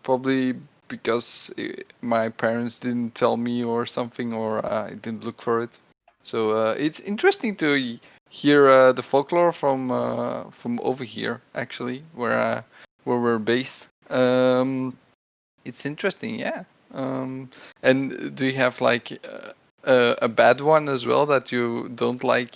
probably 0.03 0.55
because 0.87 1.51
eh, 1.57 1.73
my 2.01 2.29
parents 2.29 2.79
didn't 2.79 3.15
tell 3.15 3.37
me 3.37 3.63
or 3.63 3.85
something, 3.85 4.33
or 4.33 4.65
I 4.65 4.91
didn't 4.91 5.23
look 5.23 5.41
for 5.41 5.61
it. 5.63 5.77
So 6.23 6.51
uh, 6.51 6.75
it's 6.77 6.99
interesting 6.99 7.55
to 7.57 7.99
hear 8.31 8.69
uh, 8.69 8.93
the 8.93 9.03
folklore 9.03 9.51
from 9.51 9.91
uh, 9.91 10.49
from 10.51 10.79
over 10.81 11.03
here, 11.03 11.41
actually, 11.53 12.03
where 12.15 12.39
uh, 12.39 12.61
where 13.03 13.19
we're 13.19 13.37
based. 13.37 13.87
Um, 14.09 14.97
it's 15.65 15.85
interesting, 15.85 16.39
yeah. 16.39 16.63
Um, 16.93 17.49
and 17.83 18.35
do 18.35 18.47
you 18.47 18.53
have 18.53 18.81
like 18.81 19.19
uh, 19.23 19.51
a, 19.83 20.15
a 20.23 20.27
bad 20.27 20.61
one 20.61 20.89
as 20.89 21.05
well 21.05 21.25
that 21.27 21.51
you 21.51 21.89
don't 21.95 22.23
like 22.23 22.55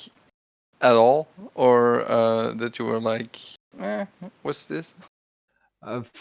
at 0.81 0.95
all, 0.95 1.27
or 1.55 2.09
uh, 2.09 2.53
that 2.55 2.79
you 2.79 2.85
were 2.85 2.99
like, 2.99 3.39
eh, 3.79 4.05
what's 4.41 4.65
this? 4.65 4.93
I've, 5.83 6.11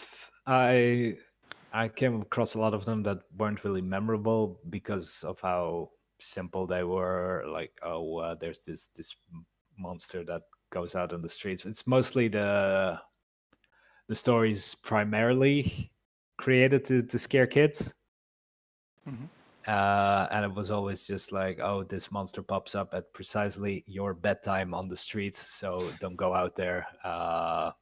I 0.46 1.16
I 1.72 1.88
came 1.88 2.20
across 2.20 2.54
a 2.54 2.60
lot 2.60 2.74
of 2.74 2.84
them 2.84 3.02
that 3.04 3.18
weren't 3.36 3.64
really 3.64 3.82
memorable 3.82 4.58
because 4.68 5.24
of 5.24 5.40
how 5.40 5.90
simple 6.20 6.66
they 6.66 6.84
were. 6.84 7.44
Like, 7.46 7.78
oh, 7.82 8.18
uh, 8.18 8.34
there's 8.34 8.60
this 8.60 8.88
this 8.88 9.14
monster 9.78 10.24
that 10.24 10.42
goes 10.70 10.94
out 10.94 11.12
on 11.12 11.22
the 11.22 11.28
streets. 11.28 11.64
It's 11.64 11.86
mostly 11.86 12.28
the 12.28 13.00
the 14.08 14.14
stories 14.14 14.74
primarily 14.74 15.90
created 16.36 16.84
to 16.86 17.02
to 17.02 17.18
scare 17.18 17.46
kids. 17.46 17.94
Mhm. 19.06 19.28
Uh, 19.66 20.28
and 20.30 20.44
it 20.44 20.52
was 20.52 20.70
always 20.70 21.06
just 21.06 21.32
like, 21.32 21.58
oh, 21.58 21.82
this 21.84 22.10
monster 22.12 22.42
pops 22.42 22.74
up 22.74 22.92
at 22.92 23.12
precisely 23.14 23.82
your 23.86 24.12
bedtime 24.12 24.74
on 24.74 24.88
the 24.88 24.96
streets, 24.96 25.38
so 25.38 25.90
don't 26.00 26.16
go 26.16 26.34
out 26.34 26.54
there. 26.54 26.86
Uh, 27.02 27.72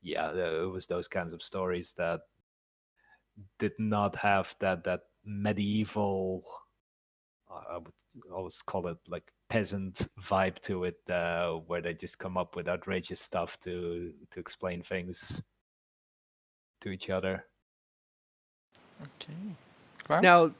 yeah, 0.00 0.30
it 0.32 0.70
was 0.70 0.86
those 0.86 1.08
kinds 1.08 1.34
of 1.34 1.42
stories 1.42 1.92
that 1.94 2.20
did 3.58 3.72
not 3.78 4.14
have 4.16 4.54
that 4.60 4.84
that 4.84 5.02
medieval. 5.24 6.42
I 7.70 7.78
would 7.78 7.92
always 8.32 8.62
call 8.62 8.86
it 8.88 8.98
like 9.08 9.32
peasant 9.48 10.06
vibe 10.20 10.58
to 10.60 10.84
it, 10.84 10.98
uh, 11.10 11.52
where 11.66 11.80
they 11.80 11.94
just 11.94 12.18
come 12.18 12.36
up 12.36 12.56
with 12.56 12.68
outrageous 12.68 13.20
stuff 13.20 13.58
to 13.60 14.12
to 14.30 14.40
explain 14.40 14.82
things 14.82 15.42
to 16.80 16.90
each 16.90 17.10
other. 17.10 17.44
Okay. 19.02 19.56
Grimes? 20.04 20.22
Now, 20.22 20.52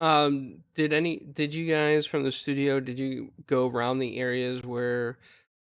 um, 0.00 0.56
did 0.74 0.92
any 0.92 1.18
did 1.18 1.54
you 1.54 1.66
guys 1.66 2.06
from 2.06 2.24
the 2.24 2.32
studio 2.32 2.80
did 2.80 2.98
you 2.98 3.32
go 3.46 3.68
around 3.68 3.98
the 3.98 4.18
areas 4.18 4.62
where 4.62 5.18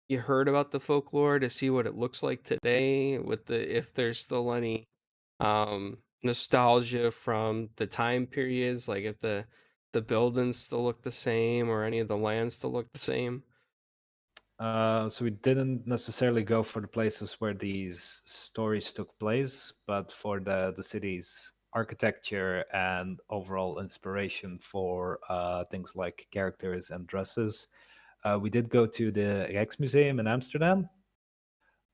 you 0.09 0.19
heard 0.19 0.47
about 0.47 0.71
the 0.71 0.79
folklore 0.79 1.39
to 1.39 1.49
see 1.49 1.69
what 1.69 1.85
it 1.85 1.95
looks 1.95 2.23
like 2.23 2.43
today 2.43 3.17
with 3.17 3.45
the 3.45 3.77
if 3.77 3.93
there's 3.93 4.19
still 4.19 4.53
any 4.53 4.87
um 5.39 5.97
nostalgia 6.23 7.11
from 7.11 7.69
the 7.75 7.87
time 7.87 8.25
periods 8.25 8.87
like 8.87 9.03
if 9.03 9.19
the 9.19 9.45
the 9.93 10.01
buildings 10.01 10.57
still 10.57 10.83
look 10.83 11.01
the 11.03 11.11
same 11.11 11.69
or 11.69 11.83
any 11.83 11.99
of 11.99 12.07
the 12.07 12.17
lands 12.17 12.55
still 12.55 12.71
look 12.71 12.91
the 12.93 12.99
same 12.99 13.43
Uh, 14.59 15.09
so 15.09 15.25
we 15.25 15.31
didn't 15.31 15.87
necessarily 15.87 16.43
go 16.43 16.61
for 16.61 16.81
the 16.81 16.87
places 16.87 17.33
where 17.41 17.53
these 17.53 18.21
stories 18.25 18.93
took 18.93 19.17
place, 19.19 19.73
but 19.87 20.11
for 20.11 20.39
the 20.39 20.71
the 20.75 20.83
city's 20.83 21.53
architecture 21.73 22.63
and 22.73 23.19
overall 23.29 23.79
inspiration 23.79 24.59
for 24.59 25.19
uh, 25.29 25.63
things 25.71 25.95
like 25.95 26.27
characters 26.31 26.91
and 26.91 27.07
dresses. 27.07 27.67
Uh, 28.23 28.37
we 28.39 28.49
did 28.49 28.69
go 28.69 28.85
to 28.85 29.11
the 29.11 29.47
Rijksmuseum 29.51 30.19
in 30.19 30.27
Amsterdam, 30.27 30.87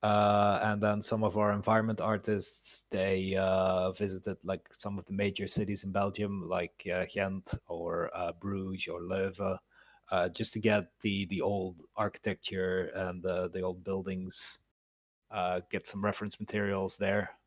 uh, 0.04 0.60
and 0.64 0.82
then 0.82 1.02
some 1.02 1.24
of 1.24 1.38
our 1.38 1.52
environment 1.52 2.00
artists 2.02 2.84
they 2.90 3.36
uh, 3.36 3.92
visited 3.94 4.38
like 4.44 4.70
some 4.78 5.00
of 5.00 5.06
the 5.06 5.14
major 5.14 5.48
cities 5.48 5.84
in 5.84 5.92
Belgium, 5.92 6.48
like 6.48 6.88
uh, 6.92 7.06
Ghent 7.12 7.54
or 7.68 8.12
uh, 8.16 8.34
Bruges 8.34 8.88
or 8.88 9.02
Leuven 9.02 9.58
uh, 10.12 10.30
just 10.30 10.54
to 10.54 10.60
get 10.60 11.00
the 11.02 11.26
the 11.26 11.42
old 11.42 11.84
architecture 11.96 12.92
and 12.96 13.24
the 13.24 13.50
the 13.50 13.62
old 13.62 13.84
buildings, 13.84 14.60
uh, 15.32 15.62
get 15.72 15.88
some 15.88 16.04
reference 16.06 16.40
materials 16.40 16.98
there. 16.98 17.38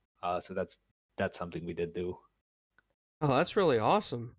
So 0.40 0.54
that's 0.54 0.78
that's 1.16 1.38
something 1.38 1.66
we 1.66 1.74
did 1.74 1.92
do. 1.94 2.18
oh 3.20 3.28
that's 3.28 3.56
really 3.56 3.78
awesome 3.78 4.36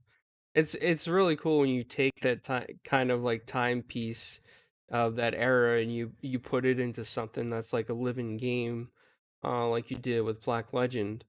it's 0.56 0.76
it's 0.76 1.08
really 1.08 1.36
cool 1.36 1.60
when 1.60 1.70
you 1.70 1.84
take 1.84 2.14
that 2.22 2.44
time 2.44 2.68
kind 2.86 3.12
of 3.12 3.22
like 3.24 3.46
timepiece 3.46 4.42
of 4.92 5.16
that 5.18 5.36
era 5.36 5.82
and 5.82 5.94
you 5.96 6.16
you 6.22 6.40
put 6.40 6.66
it 6.66 6.80
into 6.80 7.06
something 7.06 7.50
that's 7.50 7.74
like 7.74 7.90
a 7.90 7.94
living 7.96 8.38
game 8.38 8.92
uh 9.44 9.68
like 9.70 9.92
you 9.92 9.98
did 9.98 10.22
with 10.22 10.44
black 10.44 10.74
legend 10.74 11.26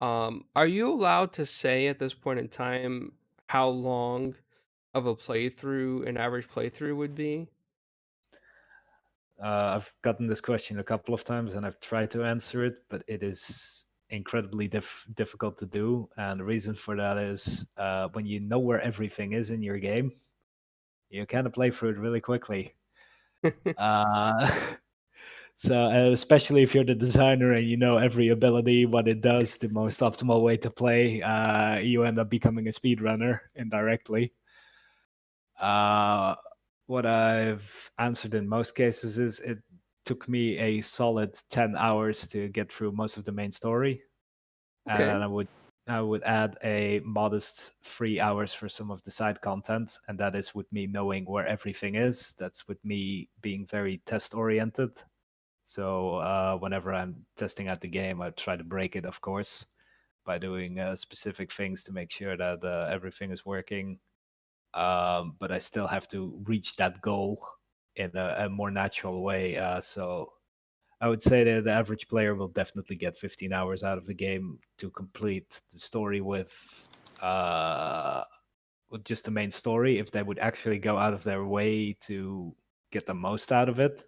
um 0.00 0.48
are 0.56 0.66
you 0.66 0.92
allowed 0.92 1.32
to 1.32 1.46
say 1.46 1.88
at 1.88 1.98
this 1.98 2.14
point 2.14 2.38
in 2.40 2.48
time 2.48 3.12
how 3.48 3.68
long 3.68 4.36
of 4.94 5.06
a 5.06 5.16
playthrough 5.16 6.06
an 6.08 6.16
average 6.16 6.48
playthrough 6.48 6.96
would 6.96 7.14
be 7.14 7.48
Uh, 9.40 9.76
I've 9.76 9.94
gotten 10.02 10.26
this 10.26 10.40
question 10.40 10.78
a 10.80 10.84
couple 10.84 11.14
of 11.14 11.22
times 11.22 11.54
and 11.54 11.64
I've 11.64 11.78
tried 11.80 12.10
to 12.12 12.24
answer 12.24 12.64
it, 12.64 12.80
but 12.88 13.04
it 13.06 13.22
is 13.22 13.86
incredibly 14.10 14.66
dif- 14.66 15.06
difficult 15.14 15.56
to 15.58 15.66
do. 15.66 16.08
And 16.16 16.40
the 16.40 16.44
reason 16.44 16.74
for 16.74 16.96
that 16.96 17.18
is 17.18 17.68
uh, 17.76 18.08
when 18.12 18.26
you 18.26 18.40
know 18.40 18.58
where 18.58 18.80
everything 18.80 19.32
is 19.32 19.50
in 19.50 19.62
your 19.62 19.78
game, 19.78 20.10
you 21.10 21.26
kind 21.26 21.46
of 21.46 21.54
play 21.54 21.70
through 21.72 21.90
it 21.90 21.98
really 21.98 22.22
quickly. 22.22 22.77
Uh, 23.76 24.50
so 25.56 25.74
uh, 25.74 26.10
especially 26.12 26.62
if 26.62 26.74
you're 26.74 26.84
the 26.84 26.94
designer 26.94 27.52
and 27.52 27.66
you 27.66 27.76
know 27.76 27.98
every 27.98 28.28
ability, 28.28 28.86
what 28.86 29.08
it 29.08 29.20
does, 29.20 29.56
the 29.56 29.68
most 29.68 30.00
optimal 30.00 30.42
way 30.42 30.56
to 30.56 30.70
play, 30.70 31.22
uh, 31.22 31.78
you 31.78 32.04
end 32.04 32.18
up 32.18 32.30
becoming 32.30 32.68
a 32.68 32.70
speedrunner 32.70 33.40
indirectly. 33.54 34.32
Uh, 35.60 36.34
what 36.86 37.04
I've 37.04 37.90
answered 37.98 38.34
in 38.34 38.48
most 38.48 38.74
cases 38.74 39.18
is 39.18 39.40
it 39.40 39.58
took 40.04 40.28
me 40.28 40.56
a 40.58 40.80
solid 40.80 41.38
10 41.50 41.74
hours 41.76 42.26
to 42.28 42.48
get 42.48 42.72
through 42.72 42.92
most 42.92 43.16
of 43.18 43.24
the 43.24 43.32
main 43.32 43.50
story. 43.50 44.02
Okay. 44.90 45.08
And 45.08 45.22
I 45.22 45.26
would 45.26 45.48
I 45.88 46.02
would 46.02 46.22
add 46.24 46.58
a 46.62 47.00
modest 47.00 47.72
three 47.82 48.20
hours 48.20 48.52
for 48.52 48.68
some 48.68 48.90
of 48.90 49.02
the 49.04 49.10
side 49.10 49.40
content, 49.40 49.98
and 50.06 50.18
that 50.20 50.34
is 50.36 50.54
with 50.54 50.70
me 50.72 50.86
knowing 50.86 51.24
where 51.24 51.46
everything 51.46 51.94
is. 51.94 52.34
That's 52.38 52.68
with 52.68 52.84
me 52.84 53.30
being 53.40 53.66
very 53.66 53.98
test 54.04 54.34
oriented. 54.34 55.02
So 55.64 56.16
uh, 56.16 56.58
whenever 56.58 56.94
I'm 56.94 57.26
testing 57.36 57.68
out 57.68 57.80
the 57.82 57.88
game, 57.88 58.22
I 58.22 58.30
try 58.30 58.56
to 58.56 58.64
break 58.64 58.96
it, 58.96 59.06
of 59.06 59.20
course, 59.20 59.66
by 60.24 60.38
doing 60.38 60.80
uh, 60.80 60.96
specific 60.96 61.52
things 61.52 61.84
to 61.84 61.92
make 61.92 62.10
sure 62.12 62.36
that 62.36 62.64
uh, 62.64 62.88
everything 62.90 63.30
is 63.32 63.46
working. 63.46 64.00
Um, 64.74 65.36
but 65.38 65.50
I 65.52 65.58
still 65.58 65.86
have 65.86 66.08
to 66.08 66.42
reach 66.46 66.76
that 66.76 67.00
goal 67.02 67.38
in 67.96 68.10
a, 68.16 68.46
a 68.46 68.48
more 68.48 68.70
natural 68.70 69.22
way. 69.22 69.56
Uh, 69.56 69.80
so 69.80 70.32
I 71.00 71.08
would 71.08 71.22
say 71.22 71.44
that 71.44 71.64
the 71.64 71.70
average 71.70 72.08
player 72.08 72.34
will 72.34 72.48
definitely 72.48 72.96
get 72.96 73.16
15 73.16 73.52
hours 73.52 73.84
out 73.84 73.98
of 73.98 74.06
the 74.06 74.14
game 74.14 74.58
to 74.78 74.90
complete 74.90 75.62
the 75.70 75.78
story 75.78 76.20
with 76.20 76.88
uh, 77.22 78.24
with 78.90 79.04
just 79.04 79.24
the 79.24 79.30
main 79.30 79.50
story. 79.50 79.98
If 79.98 80.10
they 80.10 80.22
would 80.22 80.38
actually 80.38 80.78
go 80.78 80.98
out 80.98 81.14
of 81.14 81.22
their 81.22 81.44
way 81.44 81.92
to 82.00 82.54
get 82.90 83.06
the 83.06 83.14
most 83.14 83.52
out 83.52 83.68
of 83.68 83.78
it, 83.78 84.04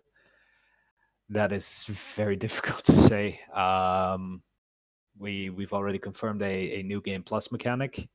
that 1.29 1.53
is 1.53 1.87
very 2.17 2.37
difficult 2.47 2.85
to 2.85 2.93
say. 2.93 3.41
Um, 3.55 4.43
we 5.19 5.51
we've 5.51 5.73
already 5.73 5.99
confirmed 5.99 6.43
a, 6.43 6.81
a 6.81 6.83
new 6.83 7.01
game 7.01 7.23
plus 7.23 7.53
mechanic, 7.53 8.09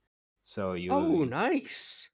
so 0.43 0.73
you 0.73 0.91
oh 0.91 1.23
nice 1.23 2.09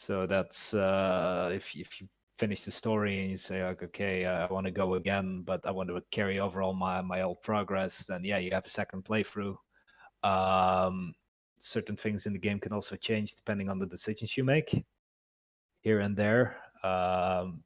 so 0.00 0.26
that's 0.26 0.72
uh, 0.72 1.50
if 1.52 1.76
if 1.76 2.00
you 2.00 2.08
finish 2.40 2.64
the 2.64 2.70
story 2.70 3.20
and 3.20 3.30
you 3.30 3.36
say 3.36 3.62
like, 3.62 3.82
okay, 3.82 4.24
I 4.24 4.46
want 4.46 4.64
to 4.64 4.72
go 4.72 4.94
again, 4.94 5.42
but 5.44 5.60
I 5.66 5.70
want 5.70 5.90
to 5.90 6.02
carry 6.10 6.40
over 6.40 6.62
all 6.62 6.72
my 6.72 7.02
my 7.02 7.20
old 7.22 7.42
progress, 7.42 8.04
then 8.04 8.24
yeah, 8.24 8.38
you 8.38 8.50
have 8.52 8.66
a 8.66 8.76
second 8.80 9.04
playthrough. 9.04 9.56
Um, 10.22 11.14
certain 11.58 11.96
things 11.96 12.26
in 12.26 12.32
the 12.32 12.38
game 12.38 12.58
can 12.58 12.72
also 12.72 12.96
change 12.96 13.34
depending 13.34 13.68
on 13.68 13.78
the 13.78 13.86
decisions 13.86 14.36
you 14.36 14.44
make 14.44 14.84
here 15.80 16.00
and 16.00 16.16
there. 16.16 16.56
Um, 16.82 17.62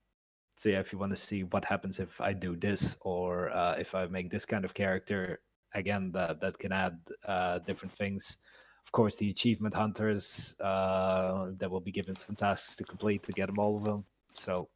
so 0.57 0.69
yeah, 0.71 0.81
if 0.81 0.93
you 0.93 0.99
want 0.99 1.15
to 1.15 1.27
see 1.29 1.45
what 1.45 1.65
happens 1.65 2.01
if 2.01 2.21
I 2.21 2.33
do 2.33 2.57
this 2.57 2.97
or 3.03 3.51
uh, 3.51 3.77
if 3.79 3.95
I 3.95 4.07
make 4.07 4.29
this 4.31 4.47
kind 4.47 4.65
of 4.65 4.75
character, 4.75 5.41
again, 5.75 6.11
that 6.13 6.41
that 6.41 6.59
can 6.59 6.73
add 6.73 6.99
uh, 7.27 7.59
different 7.61 7.95
things. 7.95 8.39
Of 8.87 8.93
course, 8.93 9.17
the 9.17 9.31
achievement 9.31 9.75
hunters 9.75 10.57
uh, 10.61 11.53
that 11.59 11.71
will 11.71 11.81
be 11.81 11.93
given 11.93 12.17
some 12.17 12.37
tasks 12.37 12.77
to 12.77 12.85
complete 12.85 13.23
to 13.23 13.33
get 13.33 13.47
them 13.47 13.59
all 13.59 13.77
of 13.77 13.85
them. 13.85 14.05
So, 14.35 14.69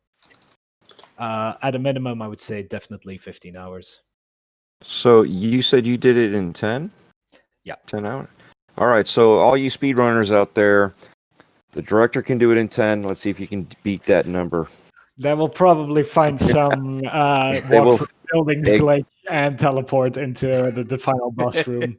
uh, 1.18 1.54
at 1.62 1.74
a 1.74 1.78
minimum, 1.78 2.22
I 2.22 2.28
would 2.28 2.40
say 2.40 2.62
definitely 2.62 3.18
15 3.18 3.56
hours. 3.56 4.02
So 4.82 5.22
you 5.22 5.62
said 5.62 5.86
you 5.86 5.96
did 5.96 6.16
it 6.16 6.32
in 6.32 6.52
10? 6.52 6.90
Yeah. 7.64 7.74
10 7.86 8.06
hours? 8.06 8.28
All 8.76 8.86
right. 8.86 9.06
So 9.06 9.32
all 9.34 9.56
you 9.56 9.70
speedrunners 9.70 10.32
out 10.32 10.54
there, 10.54 10.94
the 11.72 11.82
director 11.82 12.22
can 12.22 12.38
do 12.38 12.52
it 12.52 12.58
in 12.58 12.68
10. 12.68 13.02
Let's 13.02 13.20
see 13.20 13.30
if 13.30 13.40
you 13.40 13.48
can 13.48 13.66
beat 13.82 14.04
that 14.04 14.26
number. 14.26 14.68
They 15.20 15.34
will 15.34 15.48
probably 15.48 16.04
find 16.04 16.40
some 16.54 17.02
uh, 17.10 17.60
They 17.68 17.80
will- 17.80 17.98
buildings 18.32 18.68
they- 18.68 18.78
glitch 18.78 19.04
and 19.30 19.58
teleport 19.58 20.16
into 20.16 20.70
the, 20.70 20.84
the 20.84 20.96
final 20.96 21.32
boss 21.32 21.66
room. 21.66 21.98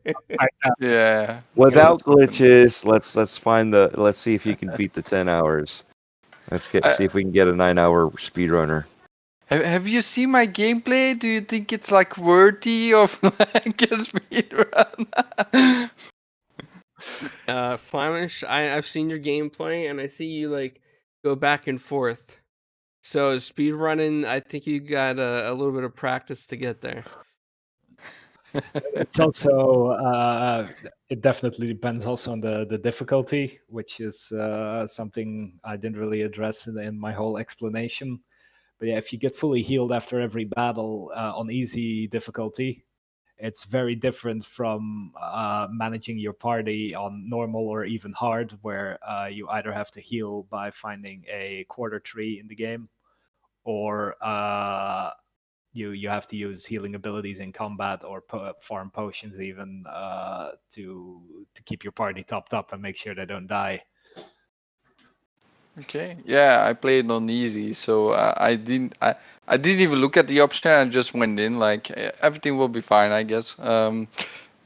Yeah. 0.80 1.42
Without 1.56 2.02
glitches, 2.04 2.86
let's 2.86 3.16
let's 3.16 3.36
find 3.38 3.74
the 3.74 3.92
let's 3.96 4.18
see 4.18 4.34
if 4.36 4.46
you 4.46 4.56
can 4.56 4.74
beat 4.78 4.94
the 4.94 5.02
10 5.02 5.28
hours. 5.28 5.84
Let's 6.52 6.68
get 6.68 6.86
I- 6.86 6.90
see 6.90 7.04
if 7.06 7.14
we 7.14 7.24
can 7.24 7.32
get 7.32 7.48
a 7.48 7.54
9-hour 7.54 8.12
speedrunner. 8.12 8.86
Have, 9.48 9.64
have 9.64 9.88
you 9.88 10.04
seen 10.04 10.30
my 10.30 10.46
gameplay? 10.46 11.18
Do 11.18 11.28
you 11.28 11.42
think 11.42 11.74
it's 11.74 11.90
like 11.90 12.18
worthy 12.18 12.94
of 12.94 13.18
like 13.24 13.82
a 13.82 13.98
speedrun? 13.98 15.90
uh 17.48 17.78
flamish 17.78 18.44
i 18.48 18.76
i've 18.76 18.86
seen 18.86 19.10
your 19.10 19.20
gameplay 19.20 19.90
and 19.90 20.02
i 20.02 20.06
see 20.06 20.26
you 20.26 20.50
like 20.50 20.82
go 21.24 21.36
back 21.36 21.68
and 21.68 21.82
forth 21.82 22.40
so 23.04 23.38
speed 23.38 23.72
running 23.72 24.26
i 24.26 24.40
think 24.40 24.68
you 24.68 24.80
got 24.80 25.18
a, 25.18 25.50
a 25.50 25.54
little 25.54 25.72
bit 25.72 25.84
of 25.84 25.96
practice 25.96 26.46
to 26.46 26.58
get 26.58 26.82
there 26.82 27.06
it's 28.74 29.20
also 29.20 29.88
uh, 29.88 30.68
it 31.10 31.22
definitely 31.22 31.68
depends 31.68 32.06
also 32.06 32.32
on 32.32 32.42
the 32.42 32.66
the 32.70 32.78
difficulty 32.78 33.60
which 33.68 34.00
is 34.00 34.32
uh, 34.32 34.86
something 34.88 35.60
i 35.64 35.76
didn't 35.76 35.98
really 35.98 36.22
address 36.22 36.68
in, 36.68 36.78
in 36.80 37.00
my 37.00 37.12
whole 37.14 37.38
explanation. 37.38 38.20
But 38.80 38.88
yeah 38.90 38.98
if 38.98 39.12
you 39.12 39.20
get 39.20 39.36
fully 39.36 39.62
healed 39.62 39.92
after 39.92 40.20
every 40.22 40.46
battle 40.46 41.12
uh, 41.16 41.34
on 41.36 41.52
easy 41.52 42.08
difficulty 42.08 42.86
it's 43.40 43.64
very 43.64 43.96
different 43.96 44.44
from 44.44 45.14
uh, 45.20 45.68
managing 45.72 46.18
your 46.20 46.34
party 46.34 46.94
on 46.94 47.30
normal 47.30 47.68
or 47.68 47.86
even 47.86 48.12
hard 48.12 48.52
where 48.62 49.00
uh, 49.08 49.28
you 49.28 49.48
either 49.50 49.72
have 49.72 49.90
to 49.92 50.02
heal 50.02 50.44
by 50.50 50.72
finding 50.72 51.26
a 51.30 51.66
quarter 51.70 52.00
tree 52.00 52.38
in 52.40 52.48
the 52.48 52.56
game 52.56 52.90
or 53.64 54.16
uh, 54.22 55.12
you 55.74 55.92
you 55.92 56.10
have 56.10 56.28
to 56.28 56.36
use 56.36 56.66
healing 56.66 56.96
abilities 56.96 57.40
in 57.40 57.52
combat 57.52 58.04
or 58.04 58.22
po- 58.22 58.54
farm 58.62 58.92
potions 58.92 59.40
even 59.40 59.84
uh, 59.88 60.52
to 60.72 61.46
to 61.56 61.64
keep 61.64 61.84
your 61.84 61.92
party 61.94 62.24
topped 62.24 62.54
up 62.54 62.74
and 62.74 62.82
make 62.82 62.98
sure 62.98 63.16
they 63.16 63.26
don't 63.26 63.48
die. 63.48 63.84
Okay. 65.80 66.18
Yeah, 66.26 66.66
I 66.68 66.74
played 66.74 67.10
on 67.12 67.30
easy, 67.30 67.74
so 67.74 68.10
uh, 68.10 68.34
I 68.38 68.56
didn't. 68.56 68.96
I 69.02 69.16
I 69.48 69.58
didn't 69.58 69.82
even 69.82 70.00
look 70.00 70.18
at 70.18 70.28
the 70.28 70.42
option. 70.42 70.72
I 70.72 70.86
just 70.90 71.14
went 71.14 71.40
in 71.40 71.58
like 71.60 71.90
everything 71.92 72.58
will 72.58 72.68
be 72.70 72.82
fine, 72.82 73.12
I 73.12 73.24
guess. 73.24 73.56
Um, 73.60 74.08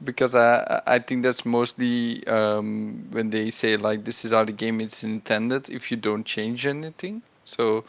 because 0.04 0.34
I 0.34 0.82
I 0.86 0.98
think 0.98 1.22
that's 1.22 1.44
mostly 1.46 2.26
um 2.26 3.06
when 3.10 3.30
they 3.30 3.50
say 3.50 3.76
like 3.76 4.04
this 4.04 4.24
is 4.24 4.32
how 4.32 4.44
the 4.44 4.52
game 4.52 4.80
is 4.80 5.04
intended 5.04 5.70
if 5.70 5.90
you 5.90 5.96
don't 5.96 6.24
change 6.24 6.66
anything. 6.66 7.22
So 7.44 7.84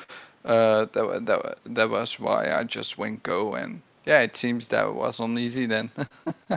uh 0.46 0.86
that 0.94 1.26
that 1.26 1.58
that 1.66 1.90
was 1.90 2.20
why 2.20 2.52
I 2.52 2.64
just 2.64 2.98
went 2.98 3.24
go 3.24 3.56
and 3.56 3.82
yeah, 4.06 4.22
it 4.22 4.38
seems 4.38 4.68
that 4.70 4.94
was 4.94 5.20
on 5.20 5.38
easy 5.38 5.66
then. 5.66 5.92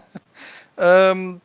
um 0.79 1.41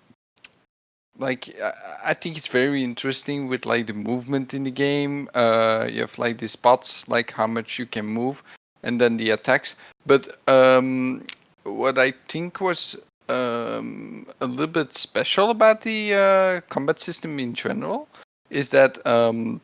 like 1.17 1.49
I- 1.59 2.11
I 2.11 2.13
think 2.13 2.37
it's 2.37 2.47
very 2.47 2.83
interesting 2.83 3.47
with 3.47 3.65
like 3.65 3.87
the 3.87 3.93
movement 3.93 4.53
in 4.53 4.63
the 4.63 4.71
game. 4.71 5.29
Uh, 5.33 5.87
you 5.89 6.01
have 6.01 6.17
like 6.17 6.37
the 6.39 6.47
spots, 6.47 7.07
like 7.07 7.31
how 7.31 7.47
much 7.47 7.79
you 7.79 7.85
can 7.85 8.05
move, 8.05 8.43
and 8.83 8.99
then 8.99 9.17
the 9.17 9.29
attacks. 9.31 9.75
But 10.05 10.27
um, 10.49 11.25
what 11.63 11.97
I 11.97 12.13
think 12.27 12.59
was 12.59 12.95
um, 13.29 14.27
a 14.41 14.45
little 14.45 14.67
bit 14.67 14.93
special 14.93 15.49
about 15.51 15.81
the 15.81 16.13
uh, 16.13 16.61
combat 16.69 16.99
system 16.99 17.39
in 17.39 17.53
general 17.53 18.07
is 18.49 18.69
that 18.71 19.05
um, 19.07 19.61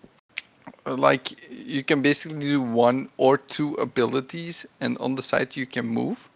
like 0.96 1.50
you 1.50 1.84
can 1.84 2.02
basically 2.02 2.40
do 2.40 2.62
one 2.62 3.10
or 3.18 3.38
two 3.38 3.74
abilities, 3.76 4.66
and 4.82 4.98
on 5.00 5.16
the 5.16 5.22
side 5.22 5.56
you 5.56 5.66
can 5.66 5.88
move. 5.88 6.30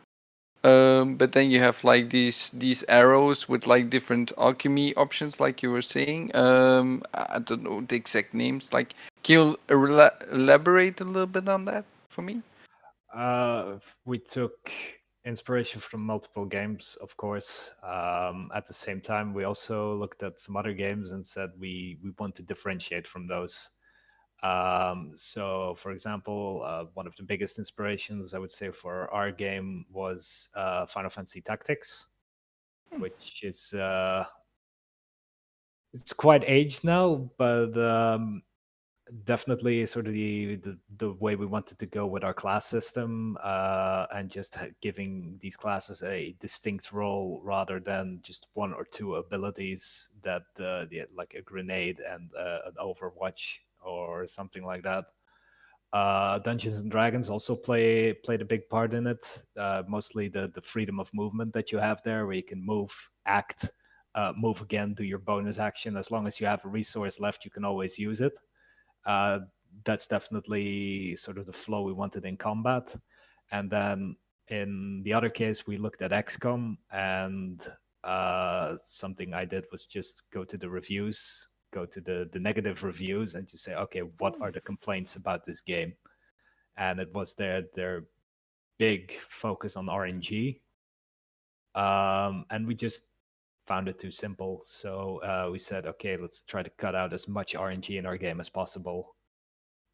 Um, 0.63 1.15
but 1.15 1.33
then 1.33 1.51
you 1.51 1.59
have 1.59 1.83
like 1.83 2.09
these 2.09 2.49
these 2.53 2.83
arrows 2.87 3.49
with 3.49 3.67
like 3.67 3.89
different 3.89 4.31
alchemy 4.37 4.95
options, 4.95 5.39
like 5.39 5.61
you 5.61 5.71
were 5.71 5.81
saying. 5.81 6.33
Um, 6.35 7.03
I 7.13 7.39
don't 7.39 7.63
know 7.63 7.81
the 7.81 7.95
exact 7.95 8.33
names. 8.33 8.71
Like, 8.71 8.95
can 9.23 9.33
you 9.33 9.59
elaborate 9.69 11.01
a 11.01 11.03
little 11.03 11.27
bit 11.27 11.49
on 11.49 11.65
that 11.65 11.83
for 12.09 12.21
me? 12.21 12.41
Uh, 13.13 13.79
we 14.05 14.19
took 14.19 14.71
inspiration 15.25 15.81
from 15.81 16.01
multiple 16.01 16.45
games, 16.45 16.97
of 17.01 17.15
course. 17.17 17.73
Um, 17.83 18.49
at 18.55 18.65
the 18.65 18.73
same 18.73 19.01
time, 19.01 19.33
we 19.33 19.43
also 19.43 19.95
looked 19.95 20.23
at 20.23 20.39
some 20.39 20.55
other 20.55 20.73
games 20.73 21.11
and 21.11 21.25
said 21.25 21.49
we 21.59 21.97
we 22.01 22.11
want 22.17 22.35
to 22.35 22.43
differentiate 22.43 23.05
from 23.05 23.27
those. 23.27 23.69
Um, 24.43 25.11
so, 25.15 25.73
for 25.77 25.91
example, 25.91 26.61
uh, 26.65 26.85
one 26.93 27.07
of 27.07 27.15
the 27.15 27.23
biggest 27.23 27.57
inspirations 27.57 28.33
I 28.33 28.39
would 28.39 28.51
say 28.51 28.71
for 28.71 29.09
our 29.13 29.31
game 29.31 29.85
was 29.89 30.49
uh, 30.53 30.85
Final 30.85 31.09
Fantasy 31.09 31.39
Tactics, 31.39 32.09
which 32.97 33.41
is 33.41 33.73
uh, 33.73 34.25
it's 35.93 36.11
quite 36.11 36.43
aged 36.45 36.83
now, 36.83 37.31
but 37.37 37.77
um, 37.77 38.43
definitely 39.23 39.85
sort 39.85 40.07
of 40.07 40.13
the, 40.13 40.55
the 40.55 40.77
the 40.97 41.13
way 41.13 41.35
we 41.35 41.45
wanted 41.45 41.79
to 41.79 41.85
go 41.85 42.05
with 42.05 42.25
our 42.25 42.33
class 42.33 42.65
system 42.65 43.37
uh, 43.41 44.07
and 44.13 44.29
just 44.29 44.57
giving 44.81 45.37
these 45.39 45.55
classes 45.55 46.03
a 46.03 46.35
distinct 46.41 46.91
role 46.91 47.39
rather 47.45 47.79
than 47.79 48.19
just 48.23 48.47
one 48.55 48.73
or 48.73 48.83
two 48.83 49.15
abilities 49.15 50.09
that 50.21 50.43
uh, 50.59 50.85
the, 50.89 51.05
like 51.15 51.33
a 51.35 51.41
grenade 51.41 52.01
and 52.09 52.29
uh, 52.37 52.59
an 52.65 52.73
Overwatch 52.77 53.59
or 53.85 54.25
something 54.25 54.63
like 54.63 54.83
that. 54.83 55.05
Uh, 55.91 56.39
Dungeons 56.39 56.75
and 56.75 56.89
Dragons 56.89 57.29
also 57.29 57.55
play 57.55 58.13
played 58.13 58.41
a 58.41 58.45
big 58.45 58.67
part 58.67 58.93
in 58.93 59.05
it. 59.05 59.43
Uh, 59.55 59.83
mostly 59.87 60.27
the 60.27 60.51
the 60.53 60.61
freedom 60.61 60.99
of 60.99 61.13
movement 61.13 61.53
that 61.53 61.71
you 61.71 61.77
have 61.77 62.01
there, 62.03 62.25
where 62.25 62.35
you 62.35 62.43
can 62.43 62.65
move, 62.65 62.91
act, 63.25 63.69
uh, 64.15 64.33
move 64.35 64.61
again, 64.61 64.93
do 64.93 65.03
your 65.03 65.19
bonus 65.19 65.59
action. 65.59 65.95
As 65.95 66.09
long 66.09 66.25
as 66.25 66.39
you 66.39 66.47
have 66.47 66.65
a 66.65 66.69
resource 66.69 67.19
left, 67.19 67.45
you 67.45 67.51
can 67.51 67.63
always 67.63 67.99
use 67.99 68.21
it. 68.21 68.39
Uh, 69.05 69.39
that's 69.85 70.07
definitely 70.07 71.15
sort 71.15 71.37
of 71.37 71.45
the 71.45 71.53
flow 71.53 71.83
we 71.83 71.93
wanted 71.93 72.25
in 72.25 72.37
combat. 72.37 72.95
And 73.51 73.69
then 73.69 74.15
in 74.47 75.01
the 75.03 75.13
other 75.13 75.29
case, 75.29 75.67
we 75.67 75.77
looked 75.77 76.01
at 76.01 76.11
XCOM, 76.11 76.77
and 76.91 77.65
uh, 78.03 78.75
something 78.83 79.33
I 79.33 79.45
did 79.45 79.65
was 79.71 79.87
just 79.87 80.23
go 80.31 80.43
to 80.43 80.57
the 80.57 80.69
reviews, 80.69 81.49
go 81.73 81.85
to 81.85 82.01
the 82.01 82.29
the 82.31 82.39
negative 82.39 82.83
reviews, 82.83 83.35
and 83.35 83.47
just 83.47 83.63
say, 83.63 83.75
okay, 83.75 84.01
what 84.19 84.35
are 84.41 84.51
the 84.51 84.61
complaints 84.61 85.15
about 85.15 85.43
this 85.43 85.61
game? 85.61 85.93
And 86.77 86.99
it 86.99 87.13
was 87.13 87.35
their 87.35 87.63
their 87.73 88.05
big 88.77 89.13
focus 89.29 89.75
on 89.75 89.87
RNG, 89.87 90.59
um, 91.75 92.45
and 92.49 92.67
we 92.67 92.75
just 92.75 93.05
found 93.65 93.87
it 93.87 93.99
too 93.99 94.11
simple. 94.11 94.61
So 94.65 95.21
uh, 95.23 95.49
we 95.51 95.59
said, 95.59 95.85
okay, 95.85 96.17
let's 96.17 96.41
try 96.41 96.63
to 96.63 96.69
cut 96.71 96.95
out 96.95 97.13
as 97.13 97.27
much 97.27 97.53
RNG 97.55 97.97
in 97.97 98.05
our 98.05 98.17
game 98.17 98.39
as 98.39 98.49
possible, 98.49 99.15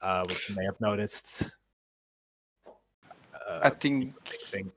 uh, 0.02 0.24
which 0.28 0.50
you 0.50 0.56
may 0.56 0.66
have 0.66 0.80
noticed. 0.82 1.56
Uh, 2.68 3.60
I 3.64 3.70
think 3.70 4.14
big 4.30 4.42
thing. 4.42 4.72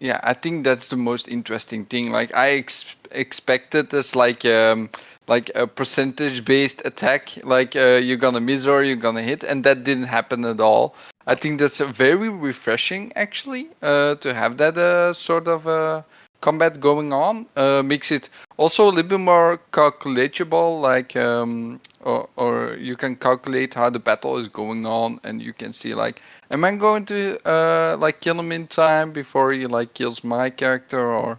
Yeah, 0.00 0.20
I 0.22 0.34
think 0.34 0.64
that's 0.64 0.88
the 0.88 0.96
most 0.96 1.28
interesting 1.28 1.84
thing. 1.86 2.10
Like 2.10 2.34
I 2.34 2.50
ex- 2.50 2.84
expected 3.10 3.90
this 3.90 4.14
like 4.14 4.44
um 4.44 4.90
like 5.26 5.50
a 5.54 5.66
percentage 5.66 6.44
based 6.44 6.82
attack, 6.84 7.30
like 7.44 7.74
uh, 7.76 7.96
you're 8.02 8.18
gonna 8.18 8.40
miss 8.40 8.66
or 8.66 8.84
you're 8.84 8.96
gonna 9.06 9.22
hit, 9.22 9.42
and 9.42 9.64
that 9.64 9.84
didn't 9.84 10.04
happen 10.18 10.44
at 10.44 10.60
all. 10.60 10.94
I 11.26 11.34
think 11.34 11.58
that's 11.58 11.78
very 11.78 12.28
refreshing 12.28 13.12
actually 13.16 13.70
uh, 13.80 14.16
to 14.16 14.34
have 14.34 14.58
that 14.58 14.76
uh, 14.76 15.12
sort 15.14 15.48
of 15.48 15.66
uh, 15.66 16.02
combat 16.44 16.78
going 16.80 17.12
on. 17.12 17.46
Uh, 17.56 17.82
makes 17.82 18.10
it 18.12 18.28
also 18.58 18.84
a 18.84 18.92
little 18.96 19.08
bit 19.16 19.20
more 19.20 19.58
calculatable, 19.72 20.80
like 20.90 21.16
um, 21.16 21.80
or 22.02 22.28
or 22.36 22.76
you 22.88 22.96
can 22.96 23.16
calculate 23.16 23.72
how 23.74 23.88
the 23.90 23.98
battle 23.98 24.36
is 24.42 24.48
going 24.48 24.84
on, 24.86 25.18
and 25.24 25.40
you 25.40 25.52
can 25.54 25.72
see 25.72 25.94
like 25.94 26.20
am 26.50 26.64
I 26.64 26.72
going 26.86 27.06
to 27.06 27.20
uh 27.54 27.96
like 28.04 28.20
kill 28.20 28.38
him 28.38 28.52
in 28.52 28.66
time 28.68 29.12
before 29.12 29.52
he 29.52 29.66
like 29.66 29.94
kills 29.94 30.22
my 30.22 30.50
character 30.50 31.00
or 31.00 31.38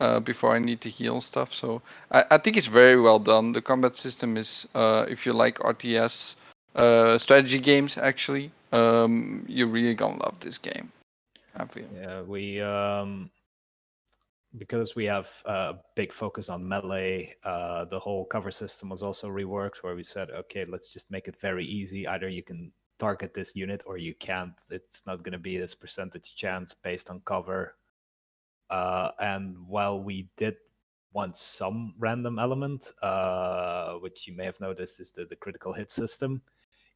uh, 0.00 0.20
before 0.20 0.54
I 0.56 0.58
need 0.58 0.80
to 0.82 0.90
heal 0.90 1.20
stuff? 1.20 1.52
So 1.52 1.82
I, 2.10 2.24
I 2.30 2.38
think 2.38 2.56
it's 2.56 2.70
very 2.82 3.00
well 3.00 3.18
done. 3.18 3.52
The 3.52 3.62
combat 3.62 3.96
system 3.96 4.36
is 4.36 4.66
uh 4.74 5.04
if 5.08 5.26
you 5.26 5.32
like 5.32 5.58
RTS 5.60 6.36
uh 6.76 7.18
strategy 7.18 7.58
games 7.58 7.98
actually, 7.98 8.52
um 8.72 9.44
you're 9.48 9.72
really 9.78 9.94
gonna 9.94 10.22
love 10.24 10.36
this 10.40 10.58
game. 10.58 10.92
I 11.56 11.64
feel. 11.66 11.88
Yeah, 11.94 12.22
we 12.22 12.60
um 12.60 13.30
because 14.58 14.94
we 14.94 15.04
have 15.04 15.42
a 15.46 15.74
big 15.96 16.12
focus 16.12 16.48
on 16.48 16.66
melee, 16.66 17.34
uh, 17.44 17.84
the 17.86 17.98
whole 17.98 18.24
cover 18.24 18.50
system 18.50 18.88
was 18.88 19.02
also 19.02 19.28
reworked 19.28 19.78
where 19.82 19.96
we 19.96 20.04
said, 20.04 20.30
okay, 20.30 20.64
let's 20.64 20.88
just 20.88 21.10
make 21.10 21.26
it 21.26 21.38
very 21.40 21.64
easy. 21.64 22.06
Either 22.06 22.28
you 22.28 22.42
can 22.42 22.72
target 22.98 23.34
this 23.34 23.56
unit 23.56 23.82
or 23.86 23.96
you 23.96 24.14
can't. 24.14 24.54
It's 24.70 25.06
not 25.06 25.22
going 25.22 25.32
to 25.32 25.38
be 25.38 25.58
this 25.58 25.74
percentage 25.74 26.36
chance 26.36 26.72
based 26.72 27.10
on 27.10 27.20
cover. 27.24 27.76
Uh, 28.70 29.10
and 29.18 29.56
while 29.66 30.00
we 30.00 30.28
did 30.36 30.56
want 31.12 31.36
some 31.36 31.94
random 31.98 32.38
element, 32.38 32.92
uh, 33.02 33.94
which 33.94 34.26
you 34.28 34.36
may 34.36 34.44
have 34.44 34.60
noticed 34.60 35.00
is 35.00 35.10
the, 35.10 35.24
the 35.24 35.36
critical 35.36 35.72
hit 35.72 35.90
system, 35.90 36.42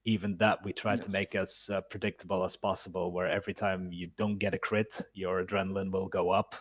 even 0.04 0.36
that 0.36 0.64
we 0.64 0.72
tried 0.72 1.02
to 1.02 1.11
make 1.11 1.34
as 1.34 1.70
uh, 1.72 1.80
predictable 1.82 2.44
as 2.44 2.56
possible, 2.56 3.12
where 3.12 3.26
every 3.26 3.54
time 3.54 3.92
you 3.92 4.09
don't 4.16 4.38
get 4.38 4.54
a 4.54 4.59
crit, 4.59 5.00
your 5.12 5.44
adrenaline 5.44 5.90
will 5.90 6.09
go 6.09 6.30
up 6.30 6.54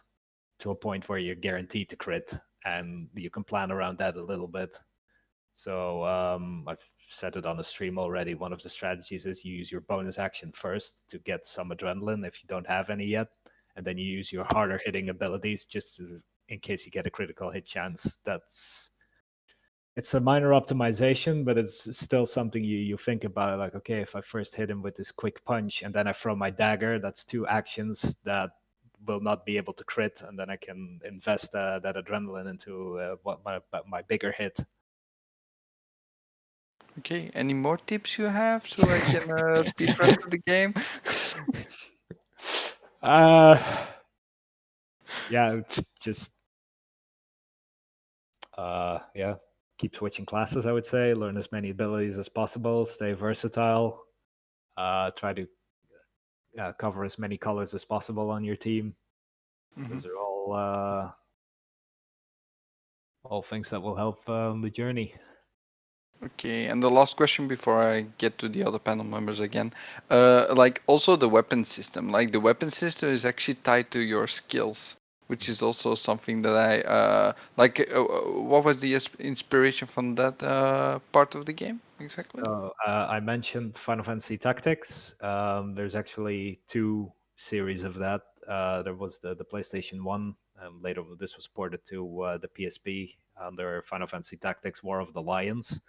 to 0.60 0.72
a 0.72 0.76
point 0.76 1.08
where 1.08 1.20
you're 1.20 1.36
guaranteed 1.36 1.90
to 1.90 1.96
crit, 1.96 2.34
and 2.66 3.08
you 3.16 3.30
can 3.30 3.44
plan 3.44 3.72
around 3.72 3.98
that 4.00 4.16
a 4.16 4.24
little 4.24 4.48
bit. 4.48 4.78
So 5.54 6.06
um, 6.06 6.66
I've 6.68 6.88
said 7.10 7.36
it 7.36 7.48
on 7.48 7.58
the 7.58 7.64
stream 7.64 7.98
already. 7.98 8.36
One 8.36 8.54
of 8.54 8.62
the 8.62 8.70
strategies 8.70 9.26
is 9.26 9.44
you 9.44 9.56
use 9.56 9.72
your 9.72 9.82
bonus 9.82 10.20
action 10.20 10.52
first 10.52 11.10
to 11.10 11.18
get 11.20 11.48
some 11.48 11.72
adrenaline 11.72 12.28
if 12.28 12.44
you 12.44 12.48
don't 12.48 12.68
have 12.68 12.90
any 12.92 13.06
yet, 13.06 13.30
and 13.76 13.86
then 13.86 13.98
you 13.98 14.06
use 14.06 14.32
your 14.32 14.44
harder 14.44 14.80
hitting 14.86 15.10
abilities 15.10 15.66
just 15.66 15.98
to, 15.98 16.22
in 16.50 16.60
case 16.60 16.86
you 16.86 16.92
get 16.92 17.08
a 17.08 17.10
critical 17.10 17.50
hit 17.50 17.66
chance. 17.66 18.18
That's 18.24 18.92
it's 19.96 20.14
a 20.14 20.20
minor 20.20 20.50
optimization, 20.50 21.44
but 21.44 21.58
it's 21.58 21.98
still 21.98 22.24
something 22.26 22.64
you 22.64 22.78
you 22.78 22.98
think 22.98 23.24
about. 23.24 23.58
Like, 23.58 23.74
okay, 23.74 24.00
if 24.00 24.16
I 24.16 24.22
first 24.22 24.54
hit 24.54 24.70
him 24.70 24.84
with 24.84 24.96
this 24.96 25.12
quick 25.12 25.44
punch 25.44 25.82
and 25.82 25.92
then 25.92 26.08
I 26.08 26.14
throw 26.14 26.36
my 26.36 26.52
dagger, 26.52 27.00
that's 27.00 27.26
two 27.26 27.48
actions 27.48 28.16
that 28.26 28.52
will 29.08 29.20
not 29.22 29.46
be 29.46 29.58
able 29.58 29.74
to 29.74 29.84
crit, 29.84 30.22
and 30.22 30.38
then 30.38 30.50
I 30.50 30.58
can 30.58 31.00
invest 31.06 31.56
uh, 31.56 31.80
that 31.80 31.96
adrenaline 31.96 32.50
into 32.50 33.00
uh, 33.00 33.16
what 33.24 33.44
my 33.46 33.60
my 33.88 34.02
bigger 34.04 34.32
hit. 34.32 34.60
Okay, 37.00 37.30
any 37.34 37.54
more 37.54 37.78
tips 37.78 38.18
you 38.18 38.26
have 38.26 38.68
so 38.68 38.84
I 38.90 39.00
can 39.00 39.32
uh, 39.32 39.64
speed 39.66 40.00
run 40.00 40.18
the 40.30 40.40
game? 40.40 40.74
Uh, 43.00 43.56
yeah, 45.30 45.62
just 46.02 46.32
uh, 48.58 49.00
yeah, 49.16 49.36
keep 49.78 49.96
switching 49.96 50.26
classes. 50.26 50.66
I 50.66 50.72
would 50.72 50.86
say 50.86 51.14
learn 51.14 51.38
as 51.38 51.52
many 51.52 51.70
abilities 51.70 52.18
as 52.18 52.28
possible. 52.28 52.86
Stay 52.86 53.14
versatile. 53.14 54.04
Uh, 54.76 55.12
try 55.12 55.34
to 55.34 55.48
uh, 56.58 56.74
cover 56.74 57.04
as 57.04 57.20
many 57.20 57.38
colors 57.38 57.74
as 57.74 57.86
possible 57.86 58.30
on 58.30 58.44
your 58.44 58.56
team. 58.56 58.96
Mhm. 59.78 59.90
Those 59.90 60.06
are 60.06 60.18
all 60.18 60.54
uh, 60.54 61.12
all 63.24 63.42
things 63.42 63.70
that 63.70 63.82
will 63.82 63.96
help 63.96 64.28
um, 64.30 64.62
the 64.62 64.70
journey. 64.70 65.14
Okay, 66.24 66.66
and 66.66 66.82
the 66.82 66.90
last 66.90 67.16
question 67.16 67.48
before 67.48 67.80
I 67.82 68.02
get 68.18 68.40
to 68.40 68.50
the 68.50 68.64
other 68.64 68.80
panel 68.80 69.06
members 69.06 69.40
again, 69.40 69.72
uh, 70.10 70.48
like 70.50 70.82
also 70.88 71.16
the 71.16 71.30
weapon 71.30 71.64
system. 71.64 72.12
Like 72.12 72.32
the 72.32 72.40
weapon 72.40 72.72
system 72.72 73.12
is 73.12 73.24
actually 73.24 73.56
tied 73.56 73.92
to 73.92 74.00
your 74.00 74.26
skills, 74.28 74.96
which 75.28 75.50
is 75.50 75.62
also 75.62 75.96
something 75.96 76.42
that 76.42 76.56
I 76.56 76.82
uh, 76.82 77.34
like. 77.58 77.80
Uh, 77.80 78.04
uh, 78.04 78.42
what 78.42 78.64
was 78.64 78.80
the 78.80 78.98
inspiration 79.20 79.88
from 79.88 80.16
that 80.16 80.42
uh, 80.42 81.00
part 81.12 81.36
of 81.36 81.46
the 81.46 81.54
game 81.54 81.82
exactly? 82.00 82.42
So 82.44 82.74
uh, 82.86 83.08
I 83.10 83.20
mentioned 83.20 83.76
Final 83.76 84.04
Fantasy 84.04 84.38
Tactics. 84.38 85.16
Um, 85.22 85.76
there's 85.76 85.96
actually 85.96 86.62
two 86.68 87.12
series 87.36 87.84
of 87.84 87.96
that. 87.96 88.22
Uh, 88.48 88.82
there 88.82 88.96
was 88.96 89.20
the, 89.20 89.36
the 89.36 89.46
PlayStation 89.46 90.02
One. 90.02 90.36
Um, 90.62 90.82
later, 90.82 91.04
this 91.20 91.36
was 91.36 91.46
ported 91.46 91.86
to 91.86 92.40
the 92.42 92.48
PSP 92.48 93.16
under 93.40 93.84
Final 93.84 94.08
Fantasy 94.08 94.38
Tactics: 94.38 94.82
War 94.82 95.00
of 95.00 95.14
the 95.14 95.22
Lions. 95.22 95.82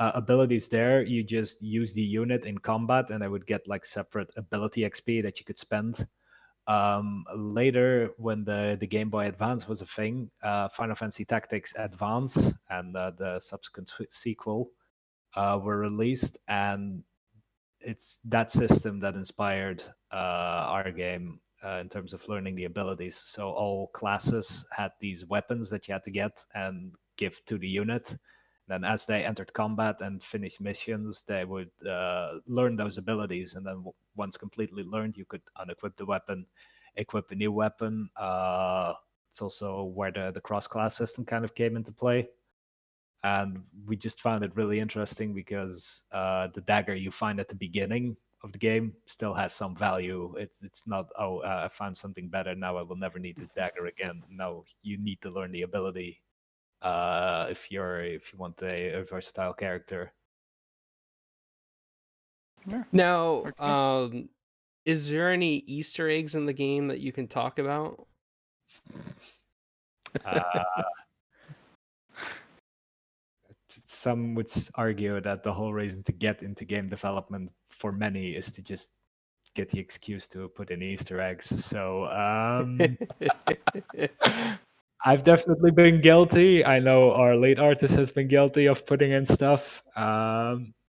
Abilities 0.00 0.66
there, 0.68 1.02
you 1.02 1.22
just 1.22 1.62
use 1.62 1.94
the 1.94 2.02
unit 2.02 2.44
in 2.44 2.58
combat, 2.58 3.10
and 3.10 3.22
I 3.22 3.28
would 3.28 3.46
get 3.46 3.68
like 3.68 3.84
separate 3.84 4.32
ability 4.36 4.82
XP 4.82 5.22
that 5.22 5.38
you 5.38 5.46
could 5.46 5.58
spend. 5.58 6.08
Um, 6.66 7.24
later, 7.36 8.10
when 8.16 8.44
the, 8.44 8.76
the 8.80 8.86
Game 8.86 9.10
Boy 9.10 9.26
Advance 9.26 9.68
was 9.68 9.82
a 9.82 9.86
thing, 9.86 10.30
uh, 10.42 10.68
Final 10.68 10.94
Fantasy 10.94 11.24
Tactics 11.24 11.74
Advance 11.76 12.54
and 12.70 12.96
uh, 12.96 13.12
the 13.16 13.38
subsequent 13.40 13.92
sequel 14.08 14.70
uh, 15.36 15.58
were 15.62 15.78
released, 15.78 16.38
and 16.48 17.02
it's 17.80 18.18
that 18.24 18.50
system 18.50 19.00
that 19.00 19.14
inspired 19.14 19.82
uh, 20.10 20.64
our 20.68 20.90
game 20.90 21.40
uh, 21.62 21.78
in 21.80 21.88
terms 21.88 22.12
of 22.14 22.26
learning 22.28 22.54
the 22.54 22.64
abilities. 22.64 23.16
So 23.16 23.50
all 23.50 23.88
classes 23.88 24.64
had 24.70 24.92
these 25.00 25.26
weapons 25.26 25.68
that 25.70 25.86
you 25.86 25.92
had 25.92 26.04
to 26.04 26.10
get 26.10 26.44
and 26.54 26.92
give 27.16 27.44
to 27.46 27.58
the 27.58 27.68
unit. 27.68 28.16
Then, 28.68 28.84
as 28.84 29.04
they 29.04 29.22
entered 29.22 29.52
combat 29.52 30.00
and 30.00 30.22
finished 30.22 30.62
missions, 30.62 31.24
they 31.28 31.44
would 31.44 31.70
uh, 31.86 32.38
learn 32.46 32.76
those 32.76 32.96
abilities, 32.96 33.54
and 33.54 33.66
then 33.66 33.84
once 34.16 34.36
completely 34.36 34.82
learned, 34.82 35.16
you 35.16 35.24
could 35.24 35.42
unequip 35.58 35.96
the 35.96 36.06
weapon, 36.06 36.46
equip 36.96 37.30
a 37.30 37.34
new 37.34 37.52
weapon. 37.52 38.08
Uh, 38.16 38.94
it's 39.28 39.42
also 39.42 39.84
where 39.84 40.12
the, 40.12 40.30
the 40.32 40.40
cross 40.40 40.66
class 40.66 40.96
system 40.96 41.24
kind 41.24 41.44
of 41.44 41.54
came 41.54 41.76
into 41.76 41.92
play 41.92 42.28
and 43.24 43.62
we 43.86 43.96
just 43.96 44.20
found 44.20 44.44
it 44.44 44.54
really 44.54 44.78
interesting 44.78 45.32
because 45.34 46.04
uh, 46.12 46.46
the 46.48 46.60
dagger 46.60 46.94
you 46.94 47.10
find 47.10 47.40
at 47.40 47.48
the 47.48 47.54
beginning 47.54 48.16
of 48.42 48.52
the 48.52 48.58
game 48.58 48.92
still 49.06 49.32
has 49.32 49.54
some 49.54 49.74
value. 49.74 50.34
It's 50.36 50.62
it's 50.62 50.86
not 50.86 51.10
oh 51.18 51.38
uh, 51.38 51.62
I 51.64 51.68
found 51.68 51.96
something 51.96 52.28
better 52.28 52.54
now 52.54 52.76
I 52.76 52.82
will 52.82 52.96
never 52.96 53.18
need 53.18 53.38
this 53.38 53.50
dagger 53.50 53.86
again. 53.86 54.22
No, 54.30 54.64
you 54.82 54.98
need 54.98 55.22
to 55.22 55.30
learn 55.30 55.52
the 55.52 55.62
ability 55.62 56.20
uh, 56.82 57.46
if 57.50 57.72
you're 57.72 58.04
if 58.04 58.30
you 58.32 58.38
want 58.38 58.62
a, 58.62 59.00
a 59.00 59.04
versatile 59.04 59.54
character. 59.54 60.12
Now, 62.92 63.44
Okay. 63.46 63.52
um, 63.58 64.28
is 64.84 65.08
there 65.10 65.30
any 65.30 65.56
Easter 65.66 66.08
eggs 66.08 66.34
in 66.34 66.44
the 66.46 66.52
game 66.52 66.88
that 66.88 67.00
you 67.00 67.12
can 67.12 67.26
talk 67.26 67.58
about? 67.58 68.06
Uh, 70.24 70.62
some 73.68 74.34
would 74.34 74.50
argue 74.76 75.20
that 75.20 75.42
the 75.42 75.52
whole 75.52 75.72
reason 75.72 76.02
to 76.04 76.12
get 76.12 76.42
into 76.42 76.64
game 76.64 76.86
development 76.86 77.50
for 77.70 77.92
many 77.92 78.30
is 78.30 78.52
to 78.52 78.62
just 78.62 78.92
get 79.54 79.68
the 79.68 79.78
excuse 79.78 80.26
to 80.28 80.48
put 80.48 80.70
in 80.70 80.82
Easter 80.82 81.20
eggs. 81.20 81.46
So 81.64 82.06
um, 82.06 82.78
I've 85.04 85.24
definitely 85.24 85.70
been 85.70 86.00
guilty. 86.00 86.64
I 86.64 86.78
know 86.78 87.12
our 87.12 87.36
lead 87.36 87.60
artist 87.60 87.94
has 87.94 88.10
been 88.10 88.28
guilty 88.28 88.66
of 88.66 88.86
putting 88.86 89.12
in 89.12 89.26
stuff. 89.26 89.82
Um, 89.96 90.74
but 90.74 90.83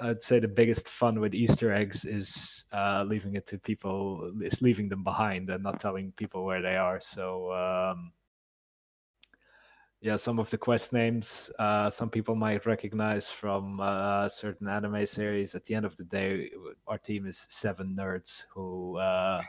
I'd 0.00 0.22
say 0.22 0.38
the 0.38 0.48
biggest 0.48 0.88
fun 0.88 1.20
with 1.20 1.34
Easter 1.34 1.72
eggs 1.72 2.04
is 2.04 2.64
uh, 2.72 3.04
leaving 3.06 3.34
it 3.34 3.46
to 3.48 3.58
people, 3.58 4.32
is 4.40 4.62
leaving 4.62 4.88
them 4.88 5.04
behind 5.04 5.50
and 5.50 5.62
not 5.62 5.80
telling 5.80 6.12
people 6.12 6.44
where 6.44 6.62
they 6.62 6.76
are. 6.76 7.00
So 7.00 7.52
um, 7.52 8.12
yeah, 10.00 10.16
some 10.16 10.38
of 10.40 10.50
the 10.50 10.58
quest 10.58 10.92
names, 10.92 11.50
uh, 11.58 11.88
some 11.88 12.10
people 12.10 12.34
might 12.34 12.66
recognize 12.66 13.30
from 13.30 13.80
uh, 13.80 14.28
certain 14.28 14.66
anime 14.66 15.06
series. 15.06 15.54
At 15.54 15.64
the 15.64 15.76
end 15.76 15.86
of 15.86 15.96
the 15.96 16.04
day, 16.04 16.50
our 16.88 16.98
team 16.98 17.26
is 17.26 17.46
seven 17.48 17.94
nerds 17.96 18.44
who 18.52 18.96
uh, 18.98 19.42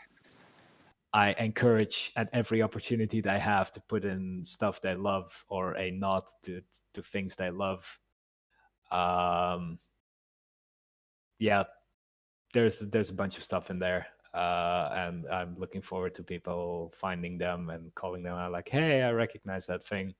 I 1.11 1.33
encourage 1.39 2.11
at 2.15 2.29
every 2.33 2.61
opportunity 2.61 3.25
I 3.25 3.39
have 3.39 3.71
to 3.71 3.81
put 3.81 4.05
in 4.05 4.45
stuff 4.45 4.79
they 4.79 4.93
love 4.93 5.43
or 5.47 5.75
a 5.77 5.89
nod 5.89 6.23
to 6.43 6.61
to 6.93 7.01
things 7.01 7.35
they 7.35 7.49
love. 7.49 7.99
Um, 8.91 9.79
yeah, 11.39 11.63
there's 12.53 12.79
there's 12.79 13.09
a 13.09 13.13
bunch 13.15 13.37
of 13.37 13.43
stuff 13.43 13.69
in 13.71 13.79
there, 13.79 14.07
uh, 14.33 14.89
and 14.93 15.27
I'm 15.29 15.57
looking 15.59 15.81
forward 15.81 16.15
to 16.15 16.23
people 16.23 16.93
finding 16.97 17.37
them 17.37 17.69
and 17.69 17.93
calling 17.95 18.23
them 18.23 18.35
out 18.37 18.51
like, 18.51 18.69
"Hey, 18.69 19.03
I 19.03 19.11
recognize 19.11 19.67
that 19.67 19.85
thing." 19.85 20.15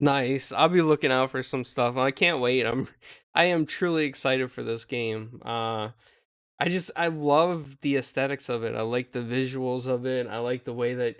Nice. 0.00 0.52
I'll 0.52 0.68
be 0.68 0.82
looking 0.82 1.10
out 1.12 1.30
for 1.30 1.42
some 1.42 1.64
stuff. 1.64 1.96
I 1.96 2.10
can't 2.10 2.40
wait. 2.40 2.64
I'm 2.66 2.88
I 3.34 3.44
am 3.44 3.66
truly 3.66 4.04
excited 4.04 4.50
for 4.50 4.62
this 4.62 4.84
game. 4.84 5.40
Uh 5.44 5.90
I 6.60 6.68
just 6.68 6.90
I 6.96 7.08
love 7.08 7.80
the 7.82 7.96
aesthetics 7.96 8.48
of 8.48 8.64
it. 8.64 8.74
I 8.76 8.82
like 8.82 9.12
the 9.12 9.20
visuals 9.20 9.88
of 9.88 10.06
it. 10.06 10.26
I 10.28 10.38
like 10.38 10.64
the 10.64 10.74
way 10.74 10.94
that 10.94 11.16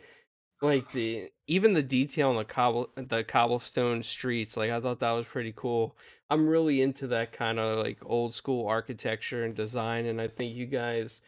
like 0.61 0.93
the 0.93 1.31
even 1.47 1.73
the 1.73 1.83
detail 1.83 2.31
on 2.31 2.37
the 2.37 2.45
cobble 2.45 2.91
the 2.97 3.25
cobblestone 3.25 4.03
streets. 4.03 4.57
Like 4.57 4.71
I 4.71 4.81
thought 4.81 5.01
that 5.01 5.13
was 5.13 5.27
pretty 5.27 5.53
cool. 5.55 5.97
I'm 6.31 6.49
really 6.49 6.83
into 6.83 7.07
that 7.09 7.33
kind 7.33 7.59
of 7.59 7.79
like 7.79 7.99
old 8.05 8.35
school 8.35 8.67
architecture 8.67 9.45
and 9.45 9.55
design 9.55 10.07
and 10.07 10.21
I 10.21 10.29
think 10.29 10.55
you 10.55 10.67
guys 10.67 11.21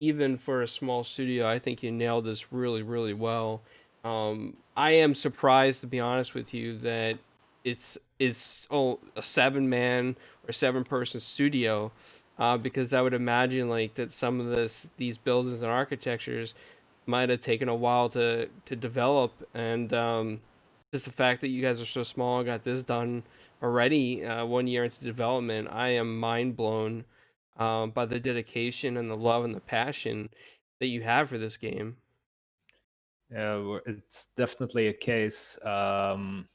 even 0.00 0.36
for 0.36 0.62
a 0.62 0.68
small 0.68 1.04
studio, 1.04 1.48
I 1.48 1.60
think 1.60 1.82
you 1.82 1.92
nailed 1.92 2.24
this 2.24 2.52
really 2.52 2.82
really 2.82 3.14
well. 3.14 3.62
Um, 4.04 4.56
I 4.76 4.92
am 4.92 5.14
surprised, 5.14 5.80
to 5.82 5.86
be 5.86 6.00
honest 6.00 6.34
with 6.34 6.52
you, 6.52 6.76
that 6.78 7.18
it's 7.64 7.98
it's 8.18 8.66
oh 8.70 8.98
a 9.14 9.22
seven 9.22 9.68
man 9.68 10.16
or 10.46 10.52
seven 10.52 10.82
person 10.82 11.20
studio, 11.20 11.92
uh, 12.38 12.56
because 12.56 12.92
I 12.92 13.00
would 13.00 13.14
imagine 13.14 13.68
like 13.68 13.94
that 13.94 14.10
some 14.10 14.40
of 14.40 14.46
this 14.46 14.90
these 14.96 15.18
buildings 15.18 15.62
and 15.62 15.70
architectures 15.70 16.54
might 17.06 17.30
have 17.30 17.40
taken 17.40 17.68
a 17.68 17.74
while 17.74 18.08
to 18.10 18.48
to 18.64 18.76
develop, 18.76 19.32
and 19.54 19.92
um, 19.92 20.40
just 20.92 21.04
the 21.06 21.12
fact 21.12 21.40
that 21.40 21.48
you 21.48 21.62
guys 21.62 21.80
are 21.80 21.86
so 21.86 22.02
small 22.02 22.38
and 22.38 22.46
got 22.46 22.64
this 22.64 22.82
done 22.82 23.22
already 23.62 24.24
uh, 24.24 24.44
one 24.44 24.66
year 24.66 24.84
into 24.84 25.00
development, 25.00 25.68
I 25.70 25.90
am 25.90 26.18
mind 26.18 26.56
blown 26.56 27.04
um, 27.56 27.90
by 27.90 28.04
the 28.04 28.20
dedication 28.20 28.96
and 28.96 29.10
the 29.10 29.16
love 29.16 29.44
and 29.44 29.54
the 29.54 29.60
passion 29.60 30.28
that 30.80 30.88
you 30.88 31.02
have 31.02 31.28
for 31.28 31.38
this 31.38 31.56
game. 31.56 31.96
Yeah, 33.30 33.78
it's 33.86 34.26
definitely 34.36 34.88
a 34.88 34.92
case 34.92 35.58
um, 35.64 36.46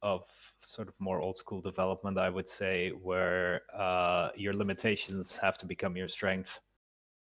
of 0.00 0.24
sort 0.60 0.88
of 0.88 0.94
more 0.98 1.20
old 1.20 1.36
school 1.36 1.60
development, 1.60 2.18
I 2.18 2.30
would 2.30 2.48
say, 2.48 2.90
where 2.90 3.62
uh, 3.76 4.30
your 4.34 4.54
limitations 4.54 5.36
have 5.36 5.58
to 5.58 5.66
become 5.66 5.96
your 5.96 6.08
strength. 6.08 6.58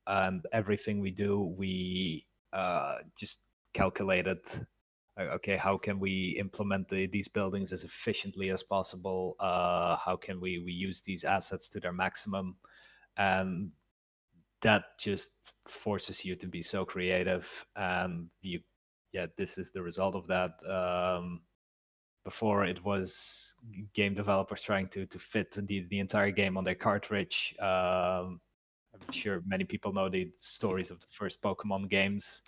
And 0.07 0.45
everything 0.51 0.99
we 0.99 1.11
do, 1.11 1.53
we 1.55 2.25
uh, 2.53 2.97
just 3.17 3.41
calculated 3.73 4.39
Okay, 5.19 5.57
how 5.57 5.77
can 5.77 5.99
we 5.99 6.35
implement 6.39 6.89
the, 6.89 7.05
these 7.05 7.27
buildings 7.27 7.71
as 7.71 7.83
efficiently 7.83 8.49
as 8.49 8.63
possible? 8.63 9.35
Uh, 9.39 9.95
how 9.95 10.15
can 10.15 10.41
we, 10.41 10.57
we 10.57 10.71
use 10.71 11.03
these 11.03 11.23
assets 11.23 11.69
to 11.69 11.79
their 11.79 11.93
maximum? 11.93 12.55
And 13.15 13.69
that 14.63 14.97
just 14.97 15.53
forces 15.67 16.25
you 16.25 16.35
to 16.37 16.47
be 16.47 16.61
so 16.61 16.85
creative 16.85 17.65
and 17.75 18.29
you 18.41 18.61
yeah 19.11 19.25
this 19.37 19.57
is 19.57 19.71
the 19.71 19.81
result 19.81 20.15
of 20.15 20.25
that 20.25 20.51
um 20.69 21.41
before 22.23 22.63
it 22.63 22.83
was 22.83 23.55
game 23.93 24.13
developers 24.13 24.61
trying 24.61 24.87
to 24.87 25.05
to 25.05 25.19
fit 25.19 25.51
the 25.51 25.85
the 25.89 25.99
entire 25.99 26.31
game 26.31 26.57
on 26.57 26.63
their 26.63 26.75
cartridge 26.75 27.53
um 27.59 28.39
i'm 28.93 29.11
sure 29.11 29.41
many 29.45 29.63
people 29.63 29.93
know 29.93 30.09
the 30.09 30.29
stories 30.37 30.91
of 30.91 30.99
the 30.99 31.07
first 31.09 31.41
pokemon 31.41 31.89
games 31.89 32.43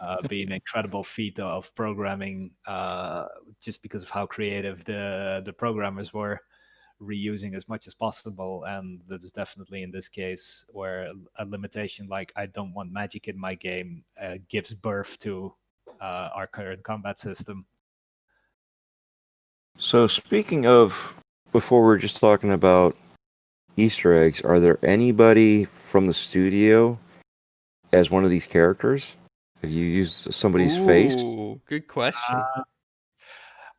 uh, 0.00 0.16
being 0.28 0.48
an 0.48 0.52
incredible 0.52 1.04
feat 1.04 1.38
of 1.40 1.74
programming 1.74 2.50
uh, 2.66 3.26
just 3.60 3.82
because 3.82 4.02
of 4.02 4.10
how 4.10 4.26
creative 4.26 4.84
the 4.84 5.42
the 5.44 5.52
programmers 5.52 6.12
were 6.12 6.40
reusing 7.02 7.54
as 7.54 7.68
much 7.68 7.86
as 7.86 7.94
possible. 7.94 8.64
And 8.64 9.00
that 9.08 9.22
is 9.22 9.32
definitely 9.32 9.82
in 9.82 9.90
this 9.90 10.08
case 10.08 10.64
where 10.72 11.10
a 11.38 11.44
limitation 11.44 12.06
like 12.08 12.32
i 12.36 12.46
don't 12.46 12.72
want 12.72 12.92
magic 12.92 13.28
in 13.28 13.38
my 13.38 13.54
game 13.54 14.04
uh, 14.20 14.36
gives 14.48 14.74
birth 14.74 15.18
to 15.20 15.54
uh, 16.00 16.30
our 16.34 16.46
current 16.46 16.82
combat 16.82 17.18
system. 17.18 17.66
So 19.76 20.06
speaking 20.06 20.66
of, 20.66 21.20
before 21.52 21.86
we 21.86 21.94
are 21.94 21.98
just 21.98 22.16
talking 22.16 22.52
about 22.52 22.96
Easter 23.76 24.14
eggs, 24.14 24.40
are 24.40 24.60
there 24.60 24.78
anybody 24.82 25.64
from 25.64 26.06
the 26.06 26.14
studio 26.14 26.98
as 27.92 28.10
one 28.10 28.24
of 28.24 28.30
these 28.30 28.46
characters? 28.46 29.14
Have 29.62 29.70
you 29.70 29.84
used 29.84 30.32
somebody's 30.32 30.78
face? 30.78 31.16
Good 31.66 31.88
question. 31.88 32.42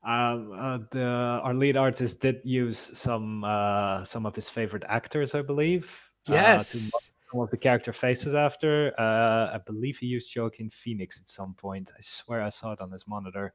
Um, 0.03 0.51
uh, 0.55 0.79
the 0.91 1.05
our 1.43 1.53
lead 1.53 1.77
artist 1.77 2.19
did 2.19 2.41
use 2.43 2.77
some 2.77 3.43
uh, 3.43 4.03
some 4.03 4.25
of 4.25 4.35
his 4.35 4.49
favorite 4.49 4.83
actors, 4.87 5.33
I 5.33 5.41
believe. 5.41 6.09
uh, 6.29 6.33
yes. 6.33 6.75
model 6.75 7.15
some 7.31 7.41
of 7.41 7.49
the 7.49 7.57
character 7.57 7.91
faces 7.91 8.35
after. 8.35 8.93
Uh, 8.99 9.51
I 9.53 9.59
believe 9.65 9.97
he 9.97 10.07
used 10.07 10.35
Joaquin 10.35 10.69
Phoenix 10.69 11.19
at 11.19 11.27
some 11.27 11.53
point. 11.53 11.91
I 11.95 12.01
swear 12.01 12.41
I 12.41 12.49
saw 12.49 12.71
it 12.71 12.81
on 12.81 12.91
his 12.91 13.07
monitor. 13.07 13.53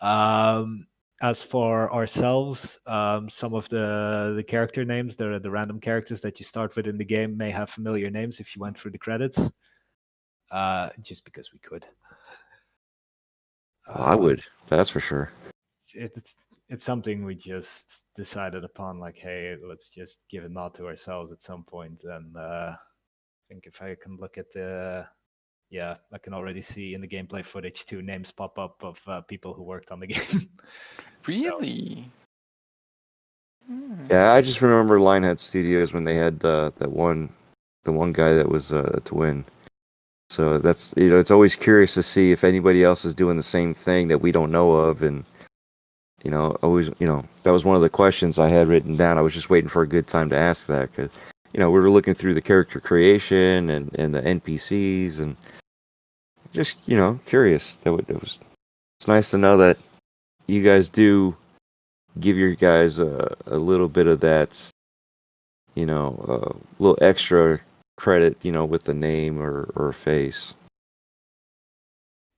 Um, 0.00 0.86
as 1.20 1.42
for 1.42 1.92
ourselves, 1.92 2.78
um, 2.86 3.28
some 3.28 3.54
of 3.54 3.68
the 3.68 4.32
the 4.36 4.42
character 4.42 4.84
names, 4.84 5.16
the 5.16 5.38
the 5.40 5.50
random 5.50 5.80
characters 5.80 6.20
that 6.22 6.38
you 6.38 6.44
start 6.44 6.76
with 6.76 6.86
in 6.86 6.98
the 6.98 7.04
game, 7.04 7.36
may 7.36 7.50
have 7.50 7.70
familiar 7.70 8.10
names 8.10 8.40
if 8.40 8.54
you 8.54 8.60
went 8.62 8.78
through 8.78 8.92
the 8.92 8.98
credits. 8.98 9.50
Uh, 10.50 10.90
just 11.02 11.24
because 11.24 11.52
we 11.52 11.58
could. 11.58 11.86
I 13.86 14.14
Um, 14.14 14.20
would. 14.20 14.42
That's 14.68 14.90
for 14.90 15.00
sure. 15.00 15.32
it's 15.94 16.36
it's 16.68 16.84
something 16.84 17.24
we 17.24 17.34
just 17.34 18.04
decided 18.14 18.62
upon 18.62 18.98
like 18.98 19.16
hey 19.16 19.56
let's 19.66 19.88
just 19.88 20.20
give 20.28 20.44
a 20.44 20.48
nod 20.48 20.74
to 20.74 20.86
ourselves 20.86 21.32
at 21.32 21.42
some 21.42 21.64
point. 21.64 22.02
point 22.02 22.14
and 22.14 22.36
uh 22.36 22.72
i 22.76 23.42
think 23.48 23.64
if 23.66 23.80
i 23.80 23.94
can 23.94 24.16
look 24.18 24.36
at 24.36 24.50
the 24.52 25.06
yeah 25.70 25.96
i 26.12 26.18
can 26.18 26.32
already 26.32 26.62
see 26.62 26.94
in 26.94 27.00
the 27.00 27.08
gameplay 27.08 27.44
footage 27.44 27.84
two 27.84 28.02
names 28.02 28.30
pop 28.32 28.58
up 28.58 28.82
of 28.82 29.00
uh, 29.06 29.20
people 29.22 29.52
who 29.52 29.62
worked 29.62 29.90
on 29.90 30.00
the 30.00 30.06
game 30.14 30.48
Really? 31.26 32.10
Hmm. 33.66 34.06
Yeah, 34.10 34.32
I 34.32 34.40
just 34.40 34.62
remember 34.62 34.98
Lionhead 34.98 35.38
Studios 35.38 35.92
when 35.92 36.04
they 36.04 36.14
had 36.14 36.42
uh, 36.44 36.70
that 36.78 36.90
one, 36.90 37.28
the 37.84 37.92
one 37.92 38.12
guy 38.14 38.32
that 38.32 38.48
was 38.48 38.72
uh, 38.72 38.90
a 38.94 39.00
twin. 39.00 39.44
So 40.30 40.58
that's 40.58 40.94
you 40.96 41.08
know, 41.10 41.18
it's 41.18 41.30
always 41.30 41.54
curious 41.54 41.94
to 41.94 42.02
see 42.02 42.32
if 42.32 42.44
anybody 42.44 42.82
else 42.82 43.04
is 43.04 43.14
doing 43.14 43.36
the 43.36 43.42
same 43.42 43.74
thing 43.74 44.08
that 44.08 44.22
we 44.22 44.32
don't 44.32 44.50
know 44.50 44.72
of, 44.72 45.02
and 45.02 45.24
you 46.24 46.30
know, 46.30 46.52
always 46.62 46.90
you 46.98 47.06
know, 47.06 47.24
that 47.42 47.52
was 47.52 47.66
one 47.66 47.76
of 47.76 47.82
the 47.82 47.90
questions 47.90 48.38
I 48.38 48.48
had 48.48 48.68
written 48.68 48.96
down. 48.96 49.18
I 49.18 49.22
was 49.22 49.34
just 49.34 49.50
waiting 49.50 49.68
for 49.68 49.82
a 49.82 49.88
good 49.88 50.06
time 50.06 50.30
to 50.30 50.36
ask 50.38 50.66
that 50.66 50.90
because 50.90 51.10
you 51.52 51.60
know 51.60 51.70
we 51.70 51.80
were 51.80 51.90
looking 51.90 52.14
through 52.14 52.34
the 52.34 52.42
character 52.42 52.80
creation 52.80 53.70
and 53.70 53.94
and 53.98 54.14
the 54.14 54.22
NPCs 54.22 55.20
and 55.20 55.36
just 56.52 56.76
you 56.86 56.96
know 56.96 57.18
curious. 57.26 57.76
That 57.76 57.92
would 57.92 58.06
that 58.06 58.20
was 58.20 58.38
it's 58.98 59.08
nice 59.08 59.30
to 59.30 59.38
know 59.38 59.56
that 59.58 59.78
you 60.46 60.62
guys 60.62 60.88
do 60.88 61.36
give 62.18 62.36
your 62.36 62.54
guys 62.54 62.98
a, 62.98 63.36
a 63.46 63.56
little 63.56 63.88
bit 63.88 64.06
of 64.06 64.20
that, 64.20 64.70
you 65.74 65.86
know, 65.86 66.16
a 66.26 66.82
little 66.82 66.98
extra 67.00 67.60
credit, 67.96 68.36
you 68.42 68.50
know, 68.50 68.64
with 68.64 68.84
the 68.84 68.94
name 68.94 69.40
or, 69.40 69.70
or 69.76 69.92
face. 69.92 70.54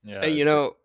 yeah 0.03 0.21
Hey, 0.21 0.33
you 0.33 0.45
know, 0.45 0.77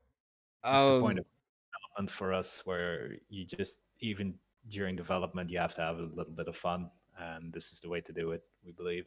that's 0.64 0.86
the 0.86 1.00
point 1.02 1.20
um, 1.20 1.26
of 1.26 1.26
development 1.74 2.12
for 2.12 2.34
us 2.34 2.62
where 2.66 3.16
you 3.30 3.46
just 3.46 3.80
even 4.00 4.34
during 4.70 4.96
development 4.96 5.50
you 5.50 5.60
have 5.60 5.76
to 5.76 5.82
have 5.82 6.00
a 6.00 6.10
little 6.14 6.34
bit 6.34 6.48
of 6.48 6.56
fun 6.56 6.90
and 7.18 7.54
this 7.54 7.72
is 7.72 7.80
the 7.80 7.90
way 7.90 8.02
to 8.02 8.14
do 8.14 8.32
it 8.32 8.44
we 8.66 8.72
believe 8.72 9.06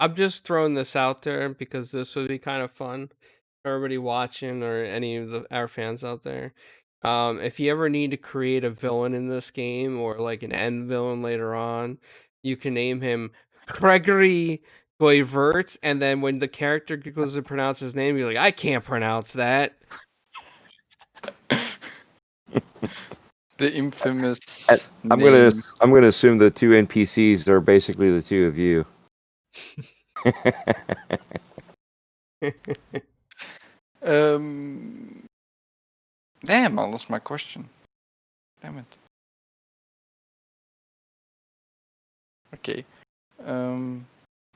I'm 0.00 0.14
just 0.14 0.44
throwing 0.46 0.72
this 0.74 0.96
out 0.96 1.22
there 1.22 1.50
because 1.50 1.90
this 1.90 2.16
would 2.16 2.28
be 2.28 2.38
kind 2.38 2.62
of 2.62 2.72
fun. 2.72 3.10
for 3.62 3.72
Everybody 3.72 3.98
watching 3.98 4.62
or 4.62 4.82
any 4.82 5.16
of 5.16 5.28
the 5.28 5.46
our 5.54 5.68
fans 5.68 6.02
out 6.02 6.22
there. 6.22 6.54
Um, 7.02 7.38
if 7.40 7.60
you 7.60 7.70
ever 7.70 7.90
need 7.90 8.10
to 8.12 8.16
create 8.16 8.64
a 8.64 8.70
villain 8.70 9.12
in 9.14 9.28
this 9.28 9.50
game 9.50 10.00
or 10.00 10.18
like 10.18 10.42
an 10.42 10.52
end 10.52 10.88
villain 10.88 11.20
later 11.22 11.54
on, 11.54 11.98
you 12.42 12.56
can 12.56 12.72
name 12.72 13.02
him 13.02 13.30
Gregory 13.66 14.62
Goyvaert, 15.00 15.78
and 15.82 16.00
then 16.00 16.20
when 16.22 16.38
the 16.38 16.48
character 16.48 16.96
goes 16.96 17.34
to 17.34 17.42
pronounce 17.42 17.80
his 17.80 17.94
name, 17.94 18.16
you're 18.16 18.28
like, 18.28 18.36
I 18.36 18.50
can't 18.50 18.84
pronounce 18.84 19.34
that. 19.34 19.74
The 23.60 23.72
infamous. 23.74 24.38
I'm 25.10 25.20
gonna. 25.20 25.52
I'm 25.82 25.92
gonna 25.92 26.06
assume 26.06 26.38
the 26.38 26.50
two 26.50 26.70
NPCs 26.70 27.46
are 27.46 27.60
basically 27.60 28.10
the 28.10 28.22
two 28.22 28.46
of 28.46 28.56
you. 28.56 28.86
Um. 34.02 35.24
Damn, 36.42 36.78
I 36.78 36.84
lost 36.84 37.10
my 37.10 37.18
question. 37.18 37.68
Damn 38.62 38.78
it. 38.78 38.86
Okay. 42.54 42.82
Um. 43.44 44.06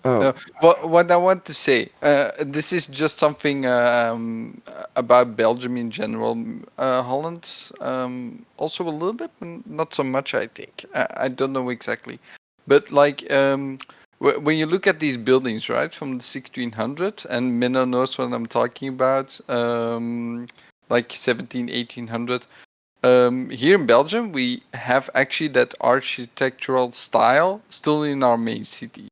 Oh, 0.04 0.28
No, 0.28 0.34
what 0.60 0.88
what 0.88 1.10
I 1.10 1.16
want 1.16 1.44
to 1.46 1.54
say, 1.54 1.90
uh, 2.02 2.30
this 2.40 2.72
is 2.72 2.86
just 2.86 3.18
something 3.18 3.66
um, 3.66 4.62
about 4.96 5.36
Belgium 5.36 5.76
in 5.76 5.90
general. 5.90 6.36
Uh, 6.78 7.02
Holland, 7.02 7.50
um, 7.80 8.44
also 8.56 8.84
a 8.84 8.90
little 8.90 9.12
bit, 9.14 9.30
not 9.66 9.94
so 9.94 10.02
much. 10.04 10.34
I 10.34 10.46
think 10.48 10.84
I, 10.94 11.06
I 11.24 11.28
don't 11.28 11.52
know 11.52 11.68
exactly, 11.70 12.18
but 12.66 12.90
like 12.92 13.30
um, 13.32 13.78
wh- 14.18 14.40
when 14.42 14.56
you 14.58 14.66
look 14.66 14.86
at 14.86 15.00
these 15.00 15.16
buildings, 15.16 15.68
right, 15.68 15.92
from 15.92 16.18
the 16.18 16.24
1600, 16.24 17.24
and 17.28 17.60
Menno 17.60 17.84
knows 17.88 18.16
what 18.18 18.32
I'm 18.32 18.46
talking 18.46 18.88
about, 18.88 19.38
um, 19.50 20.46
like 20.90 21.12
17, 21.14 21.68
1800. 21.70 22.46
Um, 23.02 23.50
here 23.50 23.74
in 23.74 23.86
Belgium, 23.86 24.32
we 24.32 24.62
have 24.74 25.10
actually 25.14 25.48
that 25.48 25.74
architectural 25.80 26.92
style 26.92 27.62
still 27.68 28.02
in 28.04 28.22
our 28.22 28.38
main 28.38 28.64
city. 28.64 29.08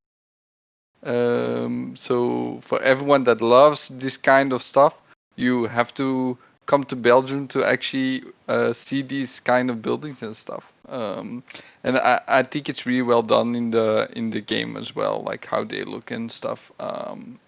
Um, 1.03 1.95
so 1.97 2.61
for 2.63 2.81
everyone 2.83 3.25
that 3.25 3.41
loves 3.43 3.89
this 3.89 4.17
kind 4.17 4.53
of 4.53 4.63
stuff, 4.63 4.95
you 5.37 5.65
have 5.65 5.93
to 5.95 6.39
come 6.67 6.85
to 6.85 6.97
Belgium 6.97 7.49
to 7.49 7.65
actually 7.65 8.23
uh, 8.49 8.73
see 8.73 9.03
these 9.03 9.41
kind 9.41 9.71
of 9.71 9.83
buildings 9.83 10.23
and 10.23 10.37
stuff. 10.37 10.65
Um, 10.89 11.43
and 11.85 11.97
I, 11.99 12.21
I 12.29 12.43
think 12.43 12.69
it's 12.69 12.87
really 12.87 13.03
well 13.03 13.23
done 13.23 13.55
in 13.55 13.71
the 13.71 14.09
in 14.15 14.31
the 14.31 14.41
game 14.41 14.77
as 14.77 14.95
well, 14.95 15.23
like 15.23 15.47
how 15.47 15.65
they 15.65 15.85
look 15.85 16.11
and 16.11 16.31
stuff. 16.31 16.71
Um, 16.79 17.39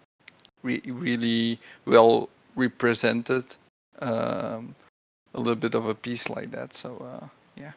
re- 0.63 0.83
really 0.87 1.61
well 1.85 2.29
represented. 2.57 3.45
Um, 4.01 4.75
a 5.35 5.39
little 5.39 5.57
bit 5.57 5.75
of 5.75 5.87
a 5.87 5.95
piece 5.95 6.29
like 6.29 6.51
that. 6.53 6.75
So 6.75 6.97
uh, 6.99 7.27
Yeah, 7.57 7.73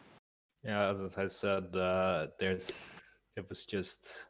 Yeah, 0.64 0.90
as 0.90 1.18
I 1.18 1.26
said, 1.26 1.74
uh, 1.74 2.28
there's 2.38 3.02
it 3.36 3.48
was 3.48 3.64
just 3.64 4.26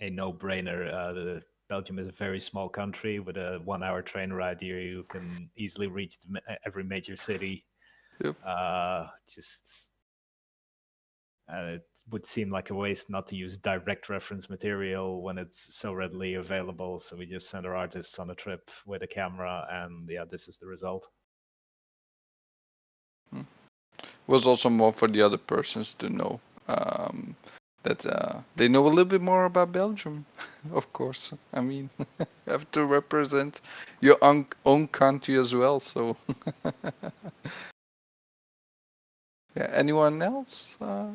a 0.00 0.10
no-brainer. 0.10 0.92
Uh, 0.92 1.12
the, 1.12 1.42
Belgium 1.68 1.98
is 1.98 2.06
a 2.06 2.12
very 2.12 2.38
small 2.38 2.68
country 2.68 3.18
with 3.18 3.38
a 3.38 3.58
one-hour 3.64 4.02
train 4.02 4.30
ride 4.30 4.60
here. 4.60 4.78
You 4.78 5.04
can 5.08 5.48
easily 5.56 5.86
reach 5.86 6.18
the 6.18 6.42
every 6.66 6.84
major 6.84 7.16
city. 7.16 7.64
Yep. 8.22 8.36
Uh, 8.44 9.06
just 9.26 9.88
uh, 11.50 11.76
it 11.76 11.86
would 12.10 12.26
seem 12.26 12.50
like 12.50 12.68
a 12.68 12.74
waste 12.74 13.08
not 13.08 13.26
to 13.28 13.36
use 13.36 13.56
direct 13.56 14.08
reference 14.08 14.50
material 14.50 15.22
when 15.22 15.38
it's 15.38 15.74
so 15.74 15.94
readily 15.94 16.34
available. 16.34 16.98
So 16.98 17.16
we 17.16 17.24
just 17.24 17.48
send 17.48 17.64
our 17.64 17.74
artists 17.74 18.18
on 18.18 18.28
a 18.28 18.34
trip 18.34 18.70
with 18.84 19.02
a 19.02 19.06
camera, 19.06 19.66
and 19.70 20.08
yeah, 20.10 20.24
this 20.28 20.48
is 20.48 20.58
the 20.58 20.66
result. 20.66 21.08
it 23.34 23.46
was 24.26 24.46
also 24.46 24.68
more 24.68 24.92
for 24.92 25.08
the 25.08 25.22
other 25.22 25.38
persons 25.38 25.94
to 25.94 26.10
know 26.10 26.40
um, 26.68 27.34
that 27.84 28.06
uh, 28.06 28.40
they 28.56 28.68
know 28.68 28.86
a 28.86 28.88
little 28.88 29.04
bit 29.04 29.22
more 29.22 29.44
about 29.46 29.72
Belgium. 29.72 30.26
of 30.72 30.92
course, 30.92 31.32
I 31.52 31.60
mean, 31.60 31.90
you 31.98 32.26
have 32.48 32.70
to 32.72 32.84
represent 32.84 33.60
your 34.00 34.18
own, 34.22 34.46
own 34.64 34.88
country 34.88 35.38
as 35.38 35.54
well. 35.54 35.80
So, 35.80 36.16
yeah. 39.56 39.70
Anyone 39.72 40.22
else? 40.22 40.76
Uh, 40.80 41.10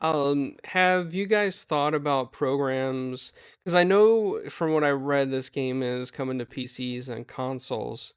Um, 0.00 0.56
have 0.64 1.14
you 1.14 1.26
guys 1.26 1.62
thought 1.62 1.94
about 1.94 2.32
programs? 2.32 3.32
Because 3.64 3.74
I 3.74 3.84
know 3.84 4.40
from 4.50 4.72
what 4.74 4.84
I 4.84 4.90
read, 4.90 5.30
this 5.30 5.48
game 5.50 5.82
is 5.82 6.10
coming 6.10 6.38
to 6.38 6.46
PCs 6.46 7.08
and 7.08 7.26
consoles. 7.28 8.14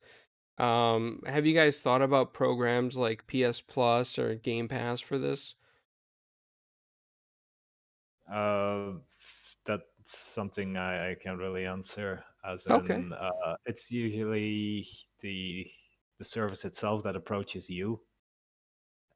Um, 0.57 1.21
have 1.27 1.45
you 1.45 1.53
guys 1.55 1.79
thought 1.79 2.01
about 2.01 2.33
programs 2.33 2.97
like 2.97 3.27
PS 3.27 3.61
Plus 3.61 4.19
or 4.19 4.35
Game 4.35 4.67
Pass 4.69 5.01
for 5.01 5.17
this? 5.19 5.55
Uh, 8.33 8.99
that's 9.65 10.17
something 10.17 10.77
I, 10.77 11.11
I 11.11 11.15
can't 11.15 11.39
really 11.39 11.65
answer. 11.65 12.25
As 12.45 12.67
Okay. 12.69 13.03
in, 13.03 13.13
uh, 13.13 13.57
it's 13.65 13.91
usually 13.91 14.87
the 15.19 15.71
the 16.19 16.25
service 16.25 16.65
itself 16.65 17.03
that 17.03 17.15
approaches 17.15 17.69
you, 17.69 18.01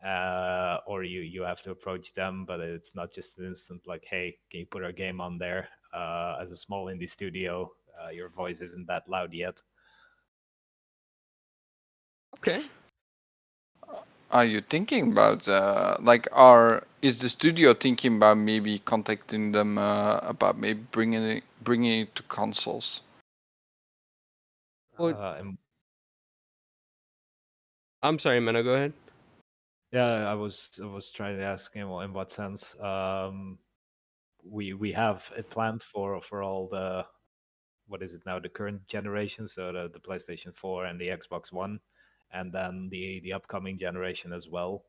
uh, 0.04 0.80
or 0.86 1.04
you 1.04 1.22
you 1.22 1.42
have 1.42 1.62
to 1.64 1.72
approach 1.72 2.14
them. 2.14 2.46
But 2.46 2.60
it's 2.60 2.96
not 2.96 3.12
just 3.12 3.38
an 3.40 3.46
instant 3.46 3.88
like, 3.88 4.06
"Hey, 4.06 4.40
can 4.50 4.60
you 4.62 4.66
put 4.66 4.84
our 4.84 4.92
game 4.92 5.20
on 5.22 5.38
there?" 5.38 5.70
Uh, 5.94 6.38
as 6.42 6.52
a 6.52 6.58
small 6.58 6.86
indie 6.86 7.10
studio, 7.10 7.74
uh, 8.02 8.10
your 8.10 8.30
voice 8.30 8.62
isn't 8.62 8.88
that 8.88 9.10
loud 9.10 9.34
yet. 9.34 9.62
Okay. 12.38 12.64
Are 14.32 14.46
you 14.46 14.62
thinking 14.62 15.12
about? 15.12 15.48
Uh, 15.48 15.98
like, 16.02 16.28
are 16.32 16.84
is 17.02 17.20
the 17.20 17.30
studio 17.30 17.74
thinking 17.74 18.18
about 18.18 18.38
maybe 18.38 18.80
contacting 18.80 19.52
them 19.52 19.78
uh, 19.78 20.18
about 20.20 20.58
maybe 20.58 20.82
bringing 20.92 21.24
it 21.24 21.44
bringing 21.62 22.02
it 22.02 22.16
to 22.16 22.24
consoles? 22.24 23.02
Well- 24.98 25.16
Uh, 25.16 25.36
and 25.40 25.58
I'm 28.04 28.20
sorry, 28.20 28.40
Menno, 28.40 28.64
go 28.64 28.74
ahead. 28.76 28.94
Yeah, 29.92 30.30
I 30.30 30.34
was 30.34 30.80
I 30.84 30.86
was 30.86 31.12
trying 31.12 31.38
to 31.38 31.44
ask 31.44 31.74
him 31.74 31.90
well, 31.90 32.02
in 32.02 32.14
what 32.14 32.32
sense. 32.32 32.78
Um, 32.80 33.58
we 34.44 34.74
we 34.74 34.92
have 34.92 35.32
it 35.38 35.50
planned 35.50 35.82
for 35.82 36.22
for 36.22 36.44
all 36.44 36.68
the 36.68 37.06
what 37.88 38.04
is 38.04 38.14
it 38.14 38.26
now 38.26 38.40
the 38.40 38.50
current 38.50 38.86
generation, 38.88 39.48
so 39.48 39.72
the, 39.72 39.90
the 39.94 40.00
PlayStation 40.00 40.56
4 40.56 40.86
and 40.86 41.00
the 41.00 41.08
Xbox 41.08 41.54
One, 41.54 41.80
and 42.32 42.52
then 42.54 42.90
the 42.90 43.20
the 43.22 43.34
upcoming 43.34 43.78
generation 43.78 44.34
as 44.34 44.48
well. 44.50 44.86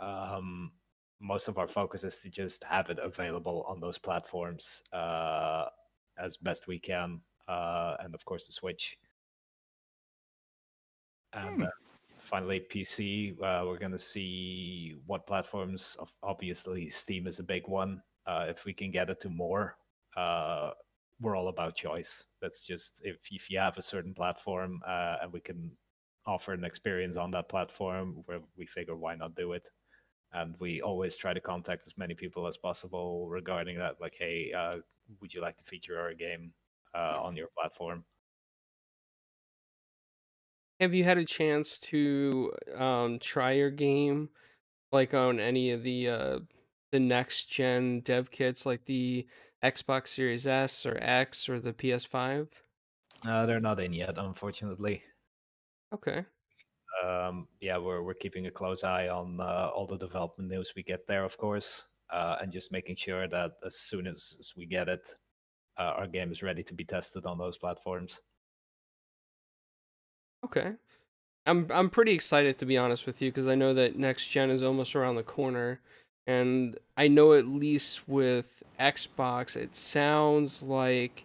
Um, 0.00 0.72
most 1.20 1.48
of 1.48 1.58
our 1.58 1.68
focus 1.68 2.04
is 2.04 2.20
to 2.22 2.30
just 2.30 2.64
have 2.64 2.90
it 2.90 2.98
available 2.98 3.64
on 3.68 3.80
those 3.80 3.98
platforms 3.98 4.82
uh, 4.92 5.66
as 6.18 6.36
best 6.38 6.66
we 6.66 6.78
can, 6.78 7.20
uh, 7.48 7.96
and 8.00 8.14
of 8.14 8.24
course 8.24 8.46
the 8.46 8.52
Switch. 8.52 8.98
And 11.32 11.56
Hmm. 11.56 11.62
uh, 11.62 11.70
finally 12.18 12.60
PC. 12.60 13.32
Uh, 13.40 13.64
we're 13.66 13.78
gonna 13.78 13.98
see 13.98 15.00
what 15.06 15.26
platforms. 15.26 15.96
of- 16.00 16.14
Obviously, 16.22 16.88
Steam 16.90 17.26
is 17.26 17.38
a 17.38 17.44
big 17.44 17.68
one. 17.68 18.02
Uh, 18.26 18.46
if 18.48 18.64
we 18.64 18.74
can 18.74 18.90
get 18.90 19.10
it 19.10 19.20
to 19.20 19.28
more, 19.30 19.78
uh, 20.16 20.72
we're 21.20 21.36
all 21.36 21.48
about 21.48 21.74
choice. 21.76 22.26
That's 22.40 22.64
just 22.64 23.02
if 23.04 23.18
if 23.32 23.50
you 23.50 23.58
have 23.58 23.78
a 23.78 23.82
certain 23.82 24.14
platform 24.14 24.82
uh, 24.86 25.18
and 25.22 25.32
we 25.32 25.40
can 25.40 25.76
offer 26.26 26.52
an 26.52 26.64
experience 26.64 27.16
on 27.16 27.30
that 27.32 27.48
platform, 27.48 28.22
where 28.26 28.40
we 28.56 28.66
figure 28.66 28.96
why 28.96 29.14
not 29.16 29.34
do 29.34 29.52
it. 29.52 29.68
And 30.32 30.56
we 30.60 30.82
always 30.82 31.16
try 31.16 31.34
to 31.34 31.40
contact 31.40 31.86
as 31.86 31.98
many 31.98 32.14
people 32.14 32.46
as 32.46 32.56
possible 32.56 33.28
regarding 33.28 33.78
that. 33.78 34.00
Like, 34.00 34.16
hey, 34.18 34.52
uh, 34.52 34.78
would 35.20 35.34
you 35.34 35.40
like 35.42 35.56
to 35.58 35.64
feature 35.64 35.98
our 36.00 36.14
game 36.14 36.54
uh, 36.94 37.18
on 37.22 37.36
your 37.36 37.48
platform? 37.58 38.04
Have 40.80 40.94
you 40.94 41.04
had 41.04 41.18
a 41.18 41.24
chance 41.24 41.78
to 41.90 42.52
um 42.74 43.18
try 43.18 43.52
your 43.52 43.70
game 43.70 44.30
like 44.92 45.14
on 45.14 45.40
any 45.40 45.70
of 45.72 45.82
the 45.84 46.08
uh 46.08 46.40
the 46.92 47.00
next 47.00 47.46
gen 47.50 48.00
dev 48.00 48.30
kits 48.30 48.66
like 48.66 48.86
the 48.86 49.28
Xbox 49.62 50.08
Series 50.08 50.46
S 50.46 50.86
or 50.86 50.98
X 51.00 51.48
or 51.48 51.60
the 51.60 51.74
PS5? 51.74 52.64
Uh, 53.24 53.46
they're 53.46 53.60
not 53.60 53.80
in 53.80 53.94
yet, 53.94 54.18
unfortunately. 54.18 55.02
Okay. 55.92 56.24
um, 57.04 57.48
yeah, 57.60 57.78
we're 57.78 58.02
we're 58.02 58.14
keeping 58.14 58.46
a 58.46 58.50
close 58.50 58.84
eye 58.84 59.08
on 59.08 59.40
uh, 59.40 59.70
all 59.74 59.86
the 59.86 59.96
development 59.96 60.50
news 60.50 60.72
we 60.76 60.82
get 60.82 61.06
there, 61.06 61.24
of 61.24 61.36
course, 61.38 61.88
uh, 62.10 62.36
and 62.40 62.52
just 62.52 62.72
making 62.72 62.96
sure 62.96 63.28
that 63.28 63.52
as 63.64 63.76
soon 63.76 64.06
as, 64.06 64.36
as 64.38 64.54
we 64.56 64.66
get 64.66 64.88
it, 64.88 65.14
uh, 65.78 65.94
our 65.98 66.06
game 66.06 66.32
is 66.32 66.42
ready 66.42 66.62
to 66.64 66.74
be 66.74 66.84
tested 66.84 67.26
on 67.26 67.38
those 67.38 67.58
platforms. 67.58 68.20
Okay. 70.44 70.74
I'm 71.46 71.68
I'm 71.72 71.90
pretty 71.90 72.12
excited 72.12 72.58
to 72.60 72.66
be 72.66 72.78
honest 72.78 73.06
with 73.06 73.22
you 73.22 73.30
because 73.30 73.48
I 73.48 73.56
know 73.56 73.74
that 73.74 73.96
next 73.98 74.28
gen 74.28 74.50
is 74.50 74.62
almost 74.62 74.96
around 74.96 75.16
the 75.16 75.24
corner 75.24 75.80
and 76.26 76.78
I 76.96 77.08
know 77.08 77.34
at 77.34 77.46
least 77.46 78.08
with 78.08 78.62
Xbox 78.80 79.56
it 79.56 79.76
sounds 79.76 80.62
like 80.62 81.24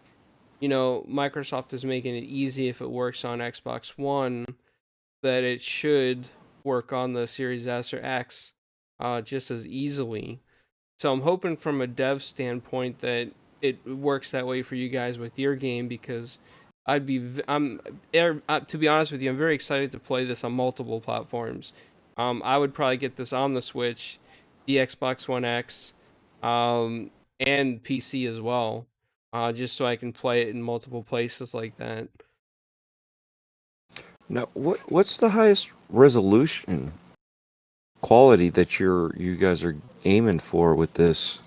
you 0.65 0.69
know 0.69 1.05
Microsoft 1.07 1.73
is 1.73 1.85
making 1.85 2.15
it 2.15 2.23
easy 2.23 2.69
if 2.69 2.81
it 2.81 2.89
works 2.89 3.23
on 3.23 3.37
Xbox 3.37 3.89
1 3.99 4.47
that 5.21 5.43
it 5.43 5.61
should 5.61 6.29
work 6.63 6.91
on 6.91 7.13
the 7.13 7.27
Series 7.27 7.67
S 7.67 7.93
or 7.93 8.03
X 8.03 8.53
uh 8.99 9.21
just 9.21 9.51
as 9.51 9.67
easily. 9.67 10.39
So 10.97 11.13
I'm 11.13 11.21
hoping 11.21 11.55
from 11.55 11.81
a 11.81 11.85
dev 11.85 12.23
standpoint 12.23 13.01
that 13.01 13.29
it 13.61 13.77
works 13.87 14.31
that 14.31 14.47
way 14.47 14.63
for 14.63 14.73
you 14.73 14.89
guys 14.89 15.19
with 15.19 15.37
your 15.37 15.55
game 15.55 15.87
because 15.87 16.39
I'd 16.87 17.05
be 17.05 17.43
I'm 17.47 17.79
er, 18.15 18.41
uh, 18.49 18.61
to 18.61 18.79
be 18.79 18.87
honest 18.87 19.11
with 19.11 19.21
you, 19.21 19.29
I'm 19.29 19.37
very 19.37 19.53
excited 19.53 19.91
to 19.91 19.99
play 19.99 20.25
this 20.25 20.43
on 20.43 20.53
multiple 20.53 20.99
platforms. 20.99 21.73
Um, 22.17 22.41
I 22.43 22.57
would 22.57 22.73
probably 22.73 22.97
get 22.97 23.17
this 23.17 23.33
on 23.33 23.53
the 23.53 23.61
Switch, 23.61 24.17
the 24.65 24.77
Xbox 24.77 25.27
One 25.27 25.45
X, 25.45 25.93
um, 26.41 27.11
and 27.39 27.83
PC 27.83 28.27
as 28.27 28.41
well, 28.41 28.87
uh, 29.35 29.51
just 29.51 29.75
so 29.75 29.85
I 29.85 29.97
can 29.97 30.13
play 30.13 30.43
it 30.43 30.47
in 30.47 30.61
multiple 30.61 31.03
places 31.03 31.53
like 31.53 31.75
that. 31.75 32.07
Now, 34.29 34.47
what 34.53 34.79
what's 34.89 35.17
the 35.17 35.29
highest 35.29 35.71
resolution 35.89 36.93
quality 37.99 38.49
that 38.51 38.79
you're 38.79 39.13
you 39.17 39.35
guys 39.35 39.61
are 39.65 39.75
aiming 40.05 40.39
for 40.39 40.73
with 40.73 40.93
this? 40.93 41.39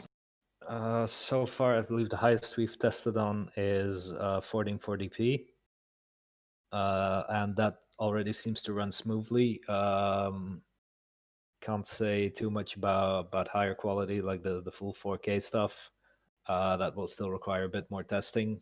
Uh, 0.68 1.07
so 1.07 1.47
far, 1.47 1.78
I 1.78 1.80
believe 1.80 2.11
the 2.11 2.16
highest 2.18 2.59
we've 2.59 2.78
tested 2.78 3.16
on 3.16 3.51
is 3.57 4.12
uh, 4.12 4.43
1440p, 4.43 5.47
uh, 6.72 7.22
and 7.30 7.57
that 7.57 7.78
already 7.99 8.34
seems 8.34 8.62
to 8.64 8.74
run 8.74 8.93
smoothly. 8.93 9.64
Um, 9.64 10.61
can't 11.62 11.86
say 11.86 12.28
too 12.28 12.51
much 12.51 12.76
about 12.76 13.28
about 13.28 13.49
higher 13.49 13.74
quality, 13.74 14.20
like 14.20 14.43
the 14.43 14.61
the 14.61 14.70
full 14.70 14.93
4K 14.93 15.41
stuff. 15.41 15.91
Uh, 16.49 16.76
that 16.78 16.96
will 16.96 17.07
still 17.09 17.30
require 17.30 17.64
a 17.64 17.68
bit 17.68 17.90
more 17.90 18.03
testing. 18.03 18.61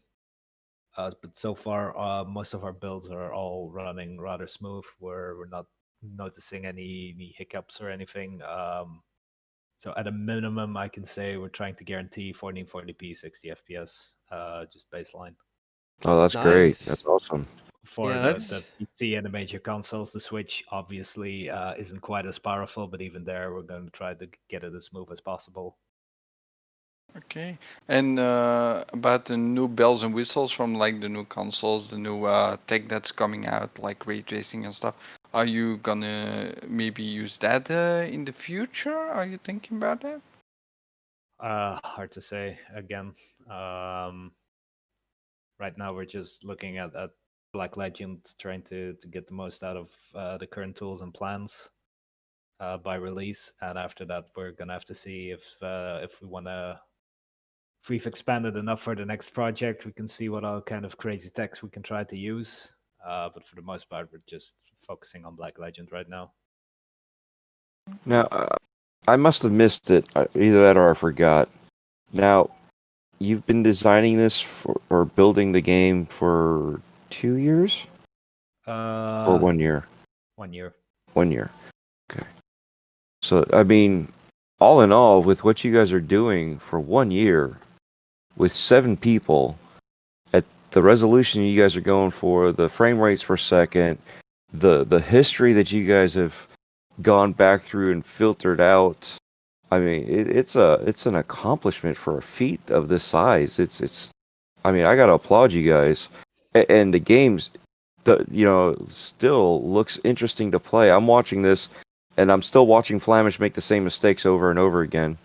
Uh, 0.96 1.10
but 1.22 1.36
so 1.36 1.54
far, 1.54 1.96
uh, 1.96 2.24
most 2.24 2.54
of 2.54 2.64
our 2.64 2.72
builds 2.72 3.08
are 3.10 3.32
all 3.32 3.70
running 3.70 4.18
rather 4.20 4.46
smooth. 4.46 4.84
We're 4.98 5.36
we're 5.38 5.46
not 5.48 5.66
noticing 6.02 6.66
any, 6.66 7.12
any 7.14 7.34
hiccups 7.36 7.80
or 7.80 7.90
anything. 7.90 8.42
Um, 8.42 9.02
so 9.78 9.92
at 9.96 10.06
a 10.06 10.12
minimum, 10.12 10.76
I 10.76 10.88
can 10.88 11.04
say 11.04 11.36
we're 11.36 11.48
trying 11.48 11.74
to 11.76 11.84
guarantee 11.84 12.32
1440p 12.32 13.14
60 13.16 13.50
FPS, 13.50 14.14
uh, 14.30 14.64
just 14.72 14.90
baseline. 14.90 15.34
Oh, 16.04 16.20
that's 16.20 16.34
great. 16.34 16.78
That's 16.78 17.04
awesome. 17.06 17.46
For 17.84 18.10
Yeah, 18.10 18.16
the, 18.18 18.22
that's- 18.32 18.48
the 18.48 18.84
PC 18.84 19.16
and 19.16 19.24
the 19.26 19.30
major 19.30 19.58
consoles, 19.58 20.12
the 20.12 20.20
Switch 20.20 20.64
obviously 20.70 21.50
uh, 21.50 21.74
isn't 21.76 22.00
quite 22.00 22.26
as 22.26 22.38
powerful, 22.38 22.86
but 22.88 23.00
even 23.02 23.22
there, 23.24 23.52
we're 23.52 23.62
going 23.62 23.84
to 23.84 23.90
try 23.90 24.14
to 24.14 24.28
get 24.48 24.64
it 24.64 24.74
as 24.74 24.86
smooth 24.86 25.10
as 25.12 25.20
possible. 25.20 25.76
Okay. 27.14 27.58
And 27.88 28.18
uh, 28.18 28.84
about 28.92 29.24
the 29.26 29.36
new 29.36 29.68
bells 29.68 30.02
and 30.02 30.14
whistles 30.14 30.52
from 30.52 30.74
like 30.74 31.00
the 31.00 31.08
new 31.08 31.24
consoles, 31.24 31.90
the 31.90 31.98
new 31.98 32.24
uh, 32.24 32.56
tech 32.66 32.88
that's 32.88 33.12
coming 33.12 33.46
out, 33.46 33.78
like 33.78 34.06
ray 34.06 34.22
tracing 34.22 34.64
and 34.64 34.74
stuff. 34.74 34.94
Are 35.32 35.46
you 35.46 35.78
gonna 35.78 36.54
maybe 36.66 37.02
use 37.02 37.38
that 37.38 37.70
uh, 37.70 38.06
in 38.06 38.24
the 38.24 38.32
future? 38.32 38.96
Are 38.96 39.26
you 39.26 39.38
thinking 39.38 39.78
about 39.78 40.00
that? 40.02 40.20
Uh, 41.40 41.78
hard 41.84 42.12
to 42.12 42.20
say 42.20 42.58
again. 42.74 43.14
Um, 43.50 44.32
right 45.58 45.76
now, 45.76 45.94
we're 45.94 46.06
just 46.06 46.44
looking 46.44 46.78
at, 46.78 46.94
at 46.96 47.10
Black 47.52 47.76
Legend, 47.76 48.26
trying 48.38 48.62
to, 48.64 48.94
to 48.94 49.08
get 49.08 49.26
the 49.26 49.34
most 49.34 49.62
out 49.62 49.76
of 49.76 49.90
uh, 50.14 50.38
the 50.38 50.46
current 50.46 50.76
tools 50.76 51.00
and 51.02 51.12
plans 51.14 51.70
uh, 52.60 52.78
by 52.78 52.96
release, 52.96 53.52
and 53.60 53.78
after 53.78 54.04
that, 54.06 54.24
we're 54.36 54.52
gonna 54.52 54.72
have 54.72 54.84
to 54.86 54.94
see 54.94 55.30
if 55.30 55.62
uh, 55.62 56.00
if 56.02 56.20
we 56.22 56.28
want 56.28 56.46
to. 56.46 56.80
If 57.86 57.90
we've 57.90 58.06
expanded 58.08 58.56
enough 58.56 58.80
for 58.80 58.96
the 58.96 59.04
next 59.04 59.30
project, 59.30 59.86
we 59.86 59.92
can 59.92 60.08
see 60.08 60.28
what 60.28 60.42
all 60.42 60.60
kind 60.60 60.84
of 60.84 60.98
crazy 60.98 61.30
techs 61.30 61.62
we 61.62 61.68
can 61.68 61.84
try 61.84 62.02
to 62.02 62.18
use. 62.18 62.74
Uh, 63.06 63.28
but 63.32 63.44
for 63.44 63.54
the 63.54 63.62
most 63.62 63.88
part, 63.88 64.08
we're 64.12 64.24
just 64.26 64.56
focusing 64.80 65.24
on 65.24 65.36
Black 65.36 65.56
Legend 65.60 65.92
right 65.92 66.08
now. 66.08 66.32
Now, 68.04 68.22
uh, 68.22 68.56
I 69.06 69.14
must 69.14 69.44
have 69.44 69.52
missed 69.52 69.92
it. 69.92 70.04
uh, 70.16 70.26
Either 70.34 70.62
that 70.62 70.76
or 70.76 70.90
I 70.90 70.94
forgot. 70.94 71.48
Now, 72.12 72.50
you've 73.20 73.46
been 73.46 73.62
designing 73.62 74.16
this 74.16 74.40
for, 74.40 74.80
or 74.90 75.04
building 75.04 75.52
the 75.52 75.60
game 75.60 76.06
for 76.06 76.80
two 77.10 77.36
years 77.36 77.86
Uh, 78.66 79.26
or 79.28 79.38
one 79.38 79.60
year? 79.60 79.86
One 80.34 80.52
year. 80.52 80.74
One 81.12 81.30
year. 81.30 81.52
Okay. 82.10 82.26
So, 83.22 83.46
I 83.52 83.62
mean, 83.62 84.12
all 84.58 84.80
in 84.80 84.92
all, 84.92 85.22
with 85.22 85.44
what 85.44 85.62
you 85.62 85.72
guys 85.72 85.92
are 85.92 86.00
doing 86.00 86.58
for 86.58 86.80
one 86.80 87.12
year, 87.12 87.60
with 88.36 88.52
seven 88.54 88.96
people, 88.96 89.58
at 90.32 90.44
the 90.70 90.82
resolution 90.82 91.42
you 91.42 91.60
guys 91.60 91.76
are 91.76 91.80
going 91.80 92.10
for, 92.10 92.52
the 92.52 92.68
frame 92.68 92.98
rates 92.98 93.24
per 93.24 93.36
second, 93.36 93.98
the 94.52 94.84
the 94.84 95.00
history 95.00 95.52
that 95.54 95.72
you 95.72 95.86
guys 95.86 96.14
have 96.14 96.46
gone 97.02 97.32
back 97.32 97.60
through 97.60 97.92
and 97.92 98.04
filtered 98.04 98.60
out. 98.60 99.16
I 99.70 99.78
mean, 99.78 100.04
it, 100.08 100.28
it's 100.28 100.56
a 100.56 100.80
it's 100.86 101.06
an 101.06 101.16
accomplishment 101.16 101.96
for 101.96 102.18
a 102.18 102.22
feat 102.22 102.70
of 102.70 102.88
this 102.88 103.04
size. 103.04 103.58
It's 103.58 103.80
it's. 103.80 104.10
I 104.64 104.72
mean, 104.72 104.84
I 104.84 104.96
gotta 104.96 105.12
applaud 105.12 105.52
you 105.52 105.70
guys, 105.70 106.08
A- 106.54 106.70
and 106.70 106.92
the 106.92 106.98
games, 106.98 107.50
the 108.04 108.24
you 108.30 108.44
know, 108.44 108.76
still 108.86 109.62
looks 109.62 110.00
interesting 110.04 110.50
to 110.52 110.60
play. 110.60 110.90
I'm 110.90 111.06
watching 111.06 111.42
this, 111.42 111.68
and 112.16 112.30
I'm 112.32 112.42
still 112.42 112.66
watching 112.66 113.00
Flamish 113.00 113.38
make 113.40 113.54
the 113.54 113.60
same 113.60 113.84
mistakes 113.84 114.26
over 114.26 114.50
and 114.50 114.58
over 114.58 114.80
again, 114.80 115.18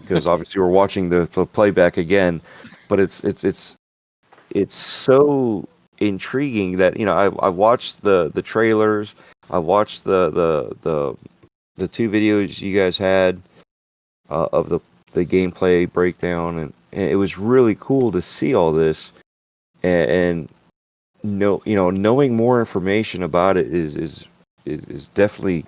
because 0.00 0.26
obviously 0.26 0.60
we're 0.60 0.68
watching 0.68 1.08
the, 1.08 1.28
the 1.32 1.46
playback 1.46 1.96
again. 1.96 2.40
But 2.88 3.00
it's 3.00 3.22
it's 3.24 3.44
it's 3.44 3.76
it's 4.50 4.74
so 4.74 5.68
intriguing 5.98 6.78
that 6.78 6.98
you 6.98 7.06
know 7.06 7.14
I 7.14 7.46
I 7.46 7.48
watched 7.48 8.02
the 8.02 8.30
the 8.34 8.42
trailers, 8.42 9.14
I 9.50 9.58
watched 9.58 10.04
the 10.04 10.30
the 10.30 10.76
the 10.82 11.16
the 11.76 11.88
two 11.88 12.10
videos 12.10 12.60
you 12.60 12.78
guys 12.78 12.98
had 12.98 13.40
uh, 14.30 14.48
of 14.52 14.68
the 14.68 14.80
the 15.12 15.24
gameplay 15.24 15.90
breakdown, 15.90 16.58
and, 16.58 16.72
and 16.92 17.10
it 17.10 17.16
was 17.16 17.38
really 17.38 17.76
cool 17.76 18.10
to 18.12 18.20
see 18.20 18.54
all 18.54 18.72
this, 18.72 19.12
and, 19.82 20.10
and 20.10 20.48
know 21.22 21.62
you 21.64 21.76
know 21.76 21.90
knowing 21.90 22.36
more 22.36 22.60
information 22.60 23.22
about 23.22 23.56
it 23.56 23.66
is 23.66 23.96
is 23.96 24.28
is, 24.64 24.84
is 24.84 25.08
definitely 25.08 25.64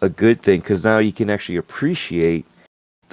a 0.00 0.08
good 0.08 0.42
thing 0.42 0.60
because 0.60 0.84
now 0.84 0.98
you 0.98 1.12
can 1.12 1.30
actually 1.30 1.56
appreciate 1.56 2.44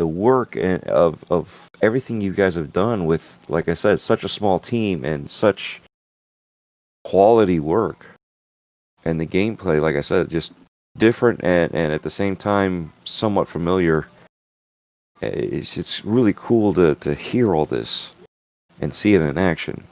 the 0.02 0.08
work 0.08 0.56
and 0.56 0.84
of 0.86 1.24
of 1.30 1.70
everything 1.84 2.22
you 2.22 2.34
guys 2.34 2.56
have 2.56 2.74
done 2.74 3.06
with 3.06 3.38
like 3.50 3.70
I 3.70 3.76
said 3.76 4.00
such 4.00 4.24
a 4.24 4.36
small 4.38 4.58
team 4.58 5.06
and 5.06 5.30
such 5.30 5.80
quality 7.04 7.60
work 7.60 8.08
and 9.06 9.22
the 9.22 9.28
gameplay 9.28 9.80
like 9.80 9.96
I 9.96 10.02
said 10.02 10.32
just 10.32 10.54
different 10.98 11.44
and 11.44 11.72
and 11.76 11.94
at 11.94 12.02
the 12.02 12.10
same 12.10 12.36
time 12.36 12.92
somewhat 13.04 13.48
familiar 13.48 14.08
it's 15.22 15.78
it's 15.78 16.04
really 16.04 16.34
cool 16.36 16.74
to 16.74 16.96
to 16.96 17.14
hear 17.14 17.54
all 17.54 17.68
this 17.68 18.16
and 18.82 18.92
see 18.92 19.14
it 19.14 19.22
in 19.22 19.38
action 19.38 19.84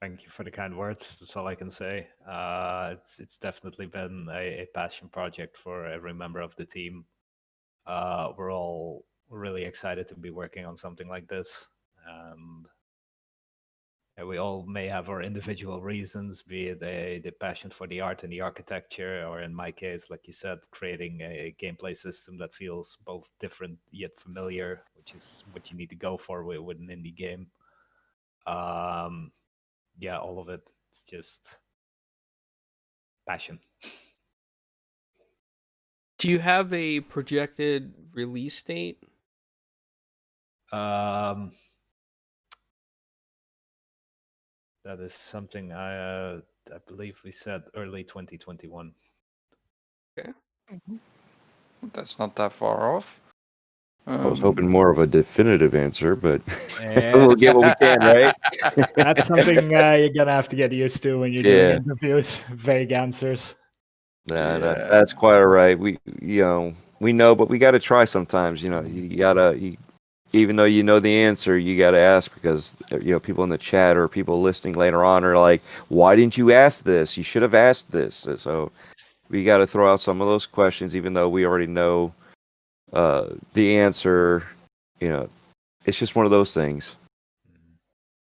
Thank 0.00 0.24
you 0.24 0.28
for 0.28 0.44
the 0.44 0.50
kind 0.50 0.76
words. 0.76 1.16
That's 1.18 1.34
all 1.34 1.46
I 1.46 1.54
can 1.54 1.70
say. 1.70 2.08
Uh, 2.28 2.90
it's 2.92 3.20
it's 3.20 3.38
definitely 3.38 3.86
been 3.86 4.28
a, 4.30 4.64
a 4.64 4.66
passion 4.74 5.08
project 5.08 5.56
for 5.56 5.86
every 5.86 6.12
member 6.12 6.40
of 6.40 6.54
the 6.56 6.66
team. 6.66 7.06
Uh, 7.86 8.32
we're 8.36 8.52
all 8.52 9.06
really 9.34 9.64
excited 9.64 10.08
to 10.08 10.14
be 10.14 10.30
working 10.30 10.64
on 10.64 10.76
something 10.76 11.08
like 11.08 11.28
this, 11.28 11.68
and 12.06 12.66
we 14.28 14.38
all 14.38 14.64
may 14.64 14.86
have 14.86 15.10
our 15.10 15.22
individual 15.22 15.82
reasons, 15.82 16.40
be 16.40 16.68
it 16.68 16.82
a, 16.82 17.18
the 17.18 17.32
passion 17.32 17.70
for 17.70 17.88
the 17.88 18.00
art 18.00 18.22
and 18.22 18.32
the 18.32 18.40
architecture, 18.40 19.26
or 19.26 19.40
in 19.40 19.52
my 19.52 19.72
case, 19.72 20.08
like 20.08 20.26
you 20.26 20.32
said, 20.32 20.58
creating 20.70 21.20
a 21.20 21.54
gameplay 21.60 21.96
system 21.96 22.38
that 22.38 22.54
feels 22.54 22.96
both 23.04 23.28
different 23.40 23.76
yet 23.90 24.12
familiar, 24.16 24.82
which 24.96 25.14
is 25.14 25.42
what 25.50 25.70
you 25.70 25.76
need 25.76 25.90
to 25.90 25.96
go 25.96 26.16
for 26.16 26.44
with, 26.44 26.60
with 26.60 26.78
an 26.78 26.88
indie 26.88 27.14
game. 27.14 27.48
Um, 28.46 29.32
yeah, 29.98 30.18
all 30.18 30.38
of 30.38 30.48
it. 30.48 30.62
It's 30.90 31.02
just 31.02 31.58
passion. 33.26 33.58
Do 36.18 36.30
you 36.30 36.38
have 36.38 36.72
a 36.72 37.00
projected 37.00 37.94
release 38.14 38.62
date? 38.62 39.02
Um, 40.72 41.52
that 44.84 45.00
is 45.00 45.14
something 45.14 45.72
I 45.72 45.96
uh, 45.96 46.40
I 46.72 46.78
believe 46.86 47.20
we 47.24 47.30
said 47.30 47.62
early 47.76 48.04
2021. 48.04 48.92
Okay, 50.18 50.30
That's 51.92 52.18
not 52.18 52.34
that 52.36 52.52
far 52.52 52.96
off. 52.96 53.20
I 54.06 54.26
was 54.26 54.38
Um, 54.38 54.44
hoping 54.44 54.68
more 54.68 54.90
of 54.90 54.98
a 54.98 55.06
definitive 55.06 55.74
answer 55.74 56.14
but 56.14 56.42
Yeah, 56.82 57.12
we'll 57.14 57.34
get 57.34 57.54
what 57.54 57.64
we 57.64 57.72
can 57.80 58.02
right 58.02 58.34
That's 58.96 59.26
something 59.26 59.74
uh, 59.74 59.92
you're 59.92 60.10
gonna 60.10 60.32
have 60.32 60.48
to 60.48 60.56
get 60.56 60.72
used 60.72 61.02
to 61.04 61.18
when 61.18 61.32
you're 61.32 61.42
Yeah. 61.42 61.78
doing 61.78 61.84
interviews. 61.84 62.40
Vague 62.52 62.92
answers. 62.92 63.54
Nah, 64.26 64.34
Yeah. 64.34 64.58
that, 64.58 64.90
that's 64.90 65.12
quite 65.12 65.36
all 65.36 65.46
right. 65.46 65.78
We, 65.78 65.98
you 66.20 66.42
know, 66.42 66.74
we 67.00 67.12
know, 67.12 67.34
but 67.34 67.48
we 67.48 67.58
got 67.58 67.72
to 67.72 67.78
try 67.78 68.04
sometimes. 68.04 68.62
You 68.62 68.70
know, 68.70 68.82
you 68.82 69.16
gotta, 69.16 69.58
you, 69.58 69.76
even 70.34 70.56
though 70.56 70.64
you 70.64 70.82
know 70.82 71.00
the 71.00 71.16
answer, 71.22 71.58
you 71.58 71.78
got 71.78 71.92
to 71.92 71.98
ask 71.98 72.34
because 72.34 72.76
uh, 72.92 72.98
you 72.98 73.12
know 73.12 73.20
people 73.20 73.44
in 73.44 73.50
the 73.50 73.58
chat 73.58 73.96
or 73.96 74.08
people 74.08 74.42
listening 74.42 74.74
later 74.74 75.04
on 75.04 75.24
are 75.24 75.38
like, 75.38 75.62
"Why 75.88 76.16
didn't 76.16 76.38
you 76.38 76.52
ask 76.52 76.84
this? 76.84 77.16
You 77.16 77.24
should 77.24 77.42
have 77.42 77.54
asked 77.54 77.92
this." 77.92 78.26
Uh, 78.26 78.36
So 78.38 78.72
we 79.30 79.44
got 79.44 79.58
to 79.58 79.66
throw 79.66 79.92
out 79.92 80.00
some 80.00 80.20
of 80.22 80.28
those 80.28 80.46
questions, 80.46 80.96
even 80.96 81.14
though 81.14 81.28
we 81.30 81.46
already 81.46 81.68
know 81.68 82.14
uh, 82.92 83.30
the 83.54 83.78
answer. 83.78 84.44
You 85.00 85.10
know, 85.10 85.30
it's 85.86 85.98
just 85.98 86.16
one 86.16 86.26
of 86.26 86.32
those 86.32 86.54
things. 86.54 86.96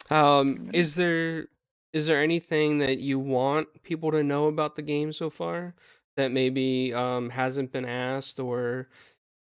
Um, 0.09 0.71
is 0.73 0.95
there 0.95 1.47
is 1.93 2.07
there 2.07 2.21
anything 2.23 2.79
that 2.79 2.99
you 2.99 3.19
want 3.19 3.67
people 3.83 4.11
to 4.11 4.23
know 4.23 4.47
about 4.47 4.75
the 4.75 4.83
game 4.83 5.13
so 5.13 5.29
far 5.29 5.75
that 6.17 6.31
maybe 6.31 6.93
um 6.93 7.29
hasn't 7.29 7.71
been 7.71 7.85
asked 7.85 8.39
or 8.39 8.89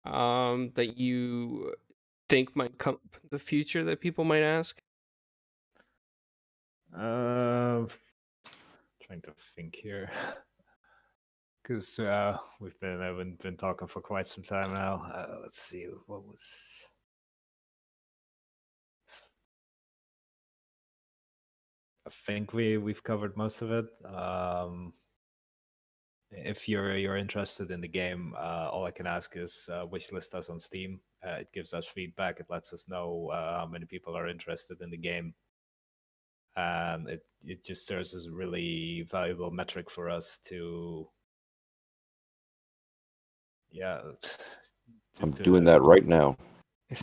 um 0.05 0.71
that 0.75 0.97
you 0.97 1.73
think 2.29 2.55
might 2.55 2.77
come 2.77 2.99
the 3.29 3.39
future 3.39 3.83
that 3.83 3.99
people 3.99 4.23
might 4.23 4.43
ask? 4.43 4.81
Uh, 6.95 7.85
trying 9.03 9.21
to 9.23 9.33
think 9.55 9.75
here, 9.75 10.09
because 11.63 11.99
uh, 11.99 12.37
we've 12.59 12.79
been 12.79 13.01
haven't 13.01 13.41
been 13.41 13.57
talking 13.57 13.87
for 13.87 14.01
quite 14.01 14.27
some 14.27 14.43
time 14.43 14.73
now. 14.73 15.03
Uh, 15.13 15.39
let's 15.41 15.59
see, 15.59 15.85
what 16.07 16.25
was. 16.25 16.87
I 22.07 22.11
think 22.11 22.53
we 22.53 22.77
we've 22.77 23.03
covered 23.03 23.37
most 23.37 23.61
of 23.61 23.71
it. 23.71 23.85
Um, 24.05 24.93
if 26.31 26.67
you're 26.67 26.95
you're 26.97 27.17
interested 27.17 27.69
in 27.69 27.81
the 27.81 27.87
game, 27.87 28.33
uh, 28.37 28.69
all 28.71 28.85
I 28.85 28.91
can 28.91 29.05
ask 29.05 29.35
is 29.35 29.69
uh, 29.71 29.85
wishlist 29.85 30.33
us 30.33 30.49
on 30.49 30.59
Steam. 30.59 30.99
Uh, 31.25 31.31
it 31.41 31.51
gives 31.51 31.73
us 31.73 31.85
feedback. 31.85 32.39
It 32.39 32.45
lets 32.49 32.71
us 32.73 32.87
know 32.87 33.29
uh, 33.33 33.59
how 33.59 33.65
many 33.65 33.85
people 33.85 34.15
are 34.17 34.27
interested 34.27 34.81
in 34.81 34.89
the 34.89 34.97
game 34.97 35.33
and 36.55 37.07
it 37.07 37.25
it 37.45 37.63
just 37.63 37.85
serves 37.85 38.13
as 38.13 38.25
a 38.25 38.31
really 38.31 39.03
valuable 39.09 39.51
metric 39.51 39.89
for 39.89 40.09
us 40.09 40.39
to 40.39 41.07
yeah 43.71 44.01
to- 45.13 45.23
I'm 45.23 45.33
to- 45.33 45.43
doing 45.43 45.63
that 45.65 45.81
right 45.81 46.05
now. 46.05 46.37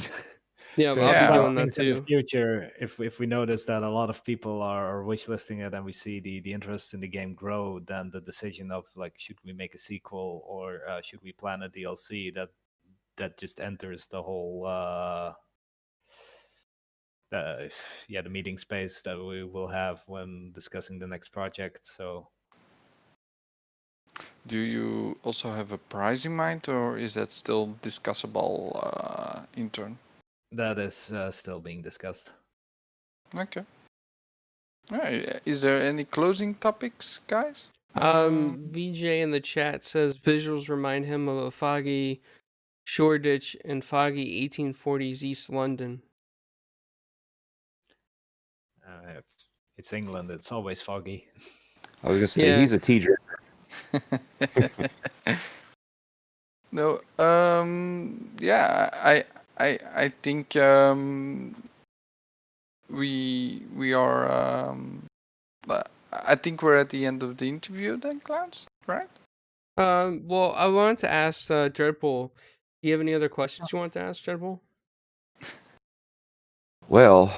Yeah, 0.79 0.93
to 0.93 1.01
I'll 1.01 1.13
Yeah. 1.13 1.31
be 1.33 1.39
doing 1.39 1.55
that 1.55 1.61
things 1.75 1.79
in 1.79 1.95
the 1.97 2.03
future 2.03 2.71
if 2.79 3.01
if 3.01 3.19
we 3.19 3.25
notice 3.27 3.65
that 3.65 3.83
a 3.83 3.89
lot 3.89 4.11
of 4.11 4.23
people 4.25 4.61
are, 4.61 4.85
are 5.01 5.05
wishlisting 5.05 5.67
it 5.67 5.73
and 5.73 5.83
we 5.87 5.93
see 5.93 6.21
the 6.21 6.41
the 6.41 6.53
interest 6.53 6.93
in 6.93 7.01
the 7.01 7.09
game 7.09 7.33
grow 7.33 7.79
then 7.81 8.11
the 8.11 8.21
decision 8.21 8.71
of 8.71 8.85
like 8.95 9.15
should 9.17 9.39
we 9.43 9.55
make 9.55 9.75
a 9.75 9.79
sequel 9.79 10.45
or 10.47 10.87
uh, 10.87 11.01
should 11.01 11.23
we 11.23 11.33
plan 11.33 11.63
a 11.63 11.71
dlc 11.71 12.35
that 12.35 12.51
that 13.17 13.39
just 13.39 13.61
enters 13.61 14.07
the 14.07 14.23
whole 14.23 14.67
uh 14.67 15.33
the 17.31 17.71
yeah 18.09 18.23
the 18.23 18.31
meeting 18.31 18.57
space 18.57 19.03
that 19.03 19.19
we 19.19 19.43
will 19.45 19.69
have 19.69 20.03
when 20.07 20.53
discussing 20.55 20.99
the 20.99 21.07
next 21.07 21.31
project 21.31 21.87
so 21.87 22.29
Do 24.47 24.59
you 24.59 25.19
also 25.25 25.53
have 25.53 25.73
a 25.73 25.79
prize 25.79 26.25
in 26.25 26.35
mind, 26.37 26.69
or 26.69 26.97
is 26.99 27.15
that 27.15 27.31
still 27.31 27.75
discussable 27.83 28.71
uh, 28.81 29.43
intern? 29.57 29.99
that 30.53 30.79
is 30.79 31.13
uh, 31.13 31.31
still 31.31 31.59
being 31.61 31.83
discussed 31.83 32.33
Okay. 33.35 33.65
Alright, 34.93 35.41
Is 35.45 35.61
there 35.61 35.83
any 35.83 36.05
closing 36.05 36.55
topics, 36.55 37.19
guys? 37.27 37.71
Um, 37.97 38.69
VJ 38.71 39.05
in 39.21 39.31
the 39.33 39.41
chat 39.41 39.83
says 39.83 40.17
visuals 40.17 40.69
remind 40.69 41.07
him 41.07 41.29
of 41.29 41.39
a 41.39 41.51
foggy 41.51 42.21
Shoreditch 42.87 43.57
and 43.65 43.85
foggy 43.85 44.49
1840s 44.49 45.23
East 45.25 45.51
London. 45.51 46.03
uh, 48.87 49.21
it's 49.77 49.93
england 49.93 50.31
it's 50.31 50.53
always 50.53 50.81
foggy 50.81 51.27
I 52.05 52.09
was 52.09 52.19
gonna 52.19 52.27
say 52.29 52.47
Yeah. 52.49 52.61
he's 52.61 52.73
a 52.73 52.79
teacher. 52.79 53.19
no. 56.73 57.01
Um. 57.19 58.31
Yeah. 58.39 58.91
I. 58.93 59.25
I. 59.59 59.79
I 59.95 60.13
think. 60.23 60.55
Um. 60.57 61.57
We. 62.89 63.63
We 63.75 63.93
are. 63.93 64.31
Um. 64.31 65.07
but 65.67 65.89
I 66.13 66.37
think 66.37 66.63
we're 66.63 66.77
at 66.77 66.91
the 66.91 67.07
end 67.07 67.23
of 67.25 67.39
the 67.39 67.49
interview 67.49 67.97
then, 67.97 68.21
Clownz. 68.21 68.67
Right? 68.87 69.09
Um, 69.79 70.23
well, 70.29 70.53
I 70.57 70.69
wanted 70.69 70.99
to 70.99 71.11
ask 71.11 71.51
uh, 71.51 71.69
Dreadpool. 71.71 72.31
Do 72.87 72.91
you 72.91 72.95
have 72.95 73.01
any 73.01 73.15
other 73.15 73.29
questions 73.29 73.73
you 73.73 73.81
want 73.81 73.95
to 73.95 73.99
ask, 73.99 74.23
General? 74.23 74.63
Well, 76.87 77.35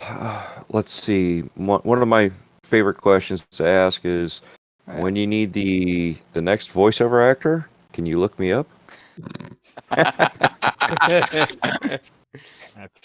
let's 0.69 0.93
see. 0.93 1.41
One 1.55 1.81
one 1.85 2.03
of 2.03 2.09
my 2.09 2.31
favorite 2.65 2.99
questions 2.99 3.47
to 3.53 3.66
ask 3.66 4.05
is 4.05 4.43
Yeah. 4.87 5.01
when 5.01 5.16
you 5.16 5.27
need 5.27 5.55
the 5.55 6.19
the 6.35 6.43
next 6.43 6.70
voiceover 6.70 7.27
actor, 7.27 7.66
can 7.95 8.05
you 8.05 8.19
look 8.19 8.39
me 8.39 8.53
up? 8.53 8.66
if 9.97 11.57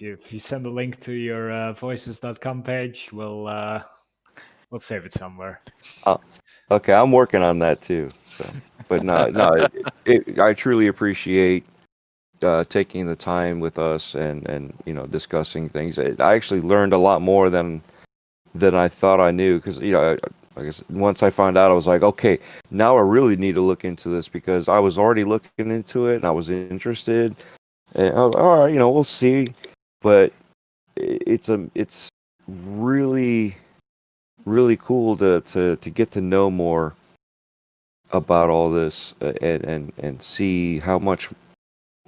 you, 0.02 0.12
if 0.12 0.34
you 0.34 0.40
send 0.40 0.66
a 0.66 0.70
link 0.70 1.00
to 1.00 1.14
your 1.14 1.50
uh, 1.50 1.72
voices.com 1.72 2.62
page 2.62 3.10
we'll 3.14 3.48
uh 3.48 3.82
we'll 4.70 4.80
save 4.80 5.06
it 5.06 5.14
somewhere 5.14 5.62
Okay, 6.72 6.94
I'm 6.94 7.12
working 7.12 7.44
on 7.44 7.60
that 7.60 7.82
too. 7.82 8.10
So, 8.26 8.50
but 8.88 9.04
no, 9.04 9.30
no, 9.30 9.54
it, 9.54 9.74
it, 10.06 10.40
I 10.40 10.54
truly 10.54 10.88
appreciate 10.88 11.66
uh, 12.42 12.64
taking 12.66 13.06
the 13.06 13.16
time 13.16 13.60
with 13.60 13.78
us 13.78 14.16
and 14.16 14.48
and 14.48 14.74
you 14.86 14.94
know 14.94 15.06
discussing 15.08 15.70
things. 15.70 16.00
I 16.00 16.16
I 16.20 16.34
actually 16.36 16.62
learned 16.62 16.94
a 16.94 16.98
lot 16.98 17.22
more 17.22 17.50
than 17.50 17.82
than 18.56 18.76
I 18.76 18.88
thought 18.88 19.20
I 19.20 19.32
knew 19.32 19.58
because 19.58 19.80
you 19.80 19.92
know 19.92 20.12
like 20.12 20.22
I 20.56 20.64
guess 20.64 20.84
once 20.90 21.24
I 21.24 21.30
found 21.30 21.58
out, 21.58 21.72
I 21.72 21.74
was 21.74 21.88
like, 21.88 22.04
okay, 22.04 22.38
now 22.70 22.96
I 22.96 23.02
really 23.02 23.36
need 23.36 23.56
to 23.56 23.62
look 23.62 23.84
into 23.84 24.10
this 24.10 24.30
because 24.30 24.68
I 24.68 24.80
was 24.80 24.98
already 24.98 25.24
looking 25.24 25.72
into 25.72 26.08
it 26.08 26.18
and 26.18 26.26
I 26.26 26.32
was 26.32 26.50
interested. 26.50 27.36
And 27.96 28.16
I 28.16 28.26
was, 28.26 28.36
all 28.36 28.60
right, 28.60 28.72
you 28.72 28.78
know, 28.78 28.90
we'll 28.90 29.04
see. 29.04 29.54
But 30.02 30.32
it's 30.96 31.50
a 31.50 31.70
it's 31.74 32.10
really 32.48 33.56
really 34.46 34.78
cool 34.78 35.18
to 35.18 35.42
to 35.42 35.76
to 35.78 35.90
get 35.90 36.12
to 36.12 36.22
know 36.22 36.52
more 36.52 36.94
about 38.12 38.50
all 38.50 38.72
this 38.72 39.16
uh, 39.22 39.34
and 39.42 39.64
and 39.64 39.94
and 39.98 40.22
see 40.22 40.80
how 40.80 41.00
much 41.00 41.30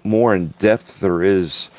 more 0.06 0.36
in 0.36 0.48
depth 0.60 1.00
there 1.00 1.24
is 1.24 1.70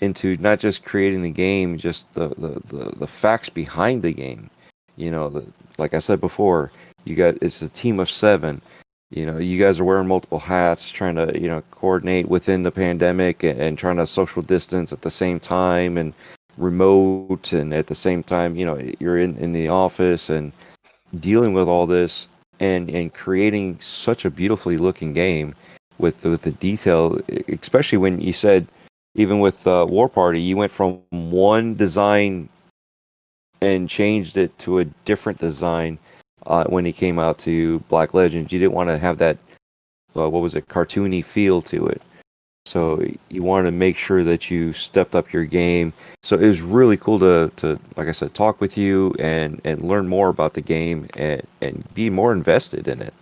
into 0.00 0.36
not 0.38 0.60
just 0.60 0.84
creating 0.84 1.22
the 1.22 1.30
game, 1.30 1.76
just 1.76 2.12
the 2.14 2.28
the 2.28 2.60
the, 2.66 2.96
the 2.96 3.06
facts 3.06 3.48
behind 3.48 4.02
the 4.02 4.12
game. 4.12 4.50
You 4.96 5.10
know, 5.10 5.28
the, 5.28 5.46
like 5.78 5.94
I 5.94 5.98
said 5.98 6.20
before, 6.20 6.72
you 7.04 7.14
got 7.16 7.36
it's 7.42 7.62
a 7.62 7.68
team 7.68 8.00
of 8.00 8.10
seven. 8.10 8.60
You 9.10 9.26
know, 9.26 9.38
you 9.38 9.58
guys 9.58 9.80
are 9.80 9.84
wearing 9.84 10.06
multiple 10.06 10.38
hats, 10.38 10.90
trying 10.90 11.16
to 11.16 11.32
you 11.40 11.48
know 11.48 11.62
coordinate 11.70 12.28
within 12.28 12.62
the 12.62 12.70
pandemic 12.70 13.42
and, 13.42 13.60
and 13.60 13.78
trying 13.78 13.96
to 13.96 14.06
social 14.06 14.42
distance 14.42 14.92
at 14.92 15.02
the 15.02 15.10
same 15.10 15.40
time 15.40 15.96
and 15.96 16.14
remote 16.56 17.52
and 17.52 17.72
at 17.72 17.86
the 17.86 17.94
same 17.94 18.22
time 18.22 18.54
you 18.54 18.66
know 18.66 18.78
you're 18.98 19.16
in, 19.16 19.36
in 19.38 19.52
the 19.52 19.68
office 19.68 20.28
and 20.28 20.52
dealing 21.18 21.54
with 21.54 21.68
all 21.68 21.86
this 21.86 22.28
and 22.58 22.90
and 22.90 23.14
creating 23.14 23.78
such 23.80 24.24
a 24.24 24.30
beautifully 24.30 24.76
looking 24.76 25.14
game 25.14 25.54
with 26.00 26.24
with 26.24 26.42
the 26.42 26.50
detail 26.52 27.18
especially 27.48 27.98
when 27.98 28.20
you 28.20 28.32
said 28.32 28.66
even 29.14 29.40
with 29.40 29.66
uh, 29.66 29.86
Warparty 29.88 30.44
you 30.44 30.56
went 30.56 30.72
from 30.72 31.00
one 31.10 31.74
design 31.74 32.48
and 33.60 33.88
changed 33.88 34.36
it 34.36 34.56
to 34.58 34.78
a 34.78 34.84
different 35.04 35.38
design 35.38 35.98
uh, 36.46 36.64
when 36.64 36.84
he 36.84 36.92
came 36.92 37.18
out 37.18 37.38
to 37.38 37.80
black 37.80 38.14
legends 38.14 38.52
you 38.52 38.58
didn't 38.58 38.74
want 38.74 38.88
to 38.88 38.98
have 38.98 39.18
that 39.18 39.36
uh, 40.16 40.28
what 40.28 40.42
was 40.42 40.54
it 40.54 40.68
cartoony 40.68 41.24
feel 41.24 41.60
to 41.62 41.86
it 41.86 42.02
so 42.66 43.02
you 43.28 43.42
wanted 43.42 43.70
to 43.70 43.76
make 43.76 43.96
sure 43.96 44.22
that 44.22 44.50
you 44.50 44.72
stepped 44.72 45.16
up 45.16 45.32
your 45.32 45.44
game. 45.44 45.92
So 46.22 46.36
it 46.36 46.46
was 46.46 46.62
really 46.62 46.96
cool 46.96 47.18
to, 47.18 47.50
to 47.56 47.80
like 47.96 48.06
I 48.06 48.12
said, 48.12 48.34
talk 48.34 48.60
with 48.60 48.76
you 48.76 49.14
and, 49.18 49.60
and 49.64 49.82
learn 49.82 50.06
more 50.06 50.28
about 50.28 50.54
the 50.54 50.60
game 50.60 51.08
and, 51.16 51.42
and 51.60 51.84
be 51.94 52.10
more 52.10 52.32
invested 52.32 52.86
in 52.86 53.02
it. 53.02 53.14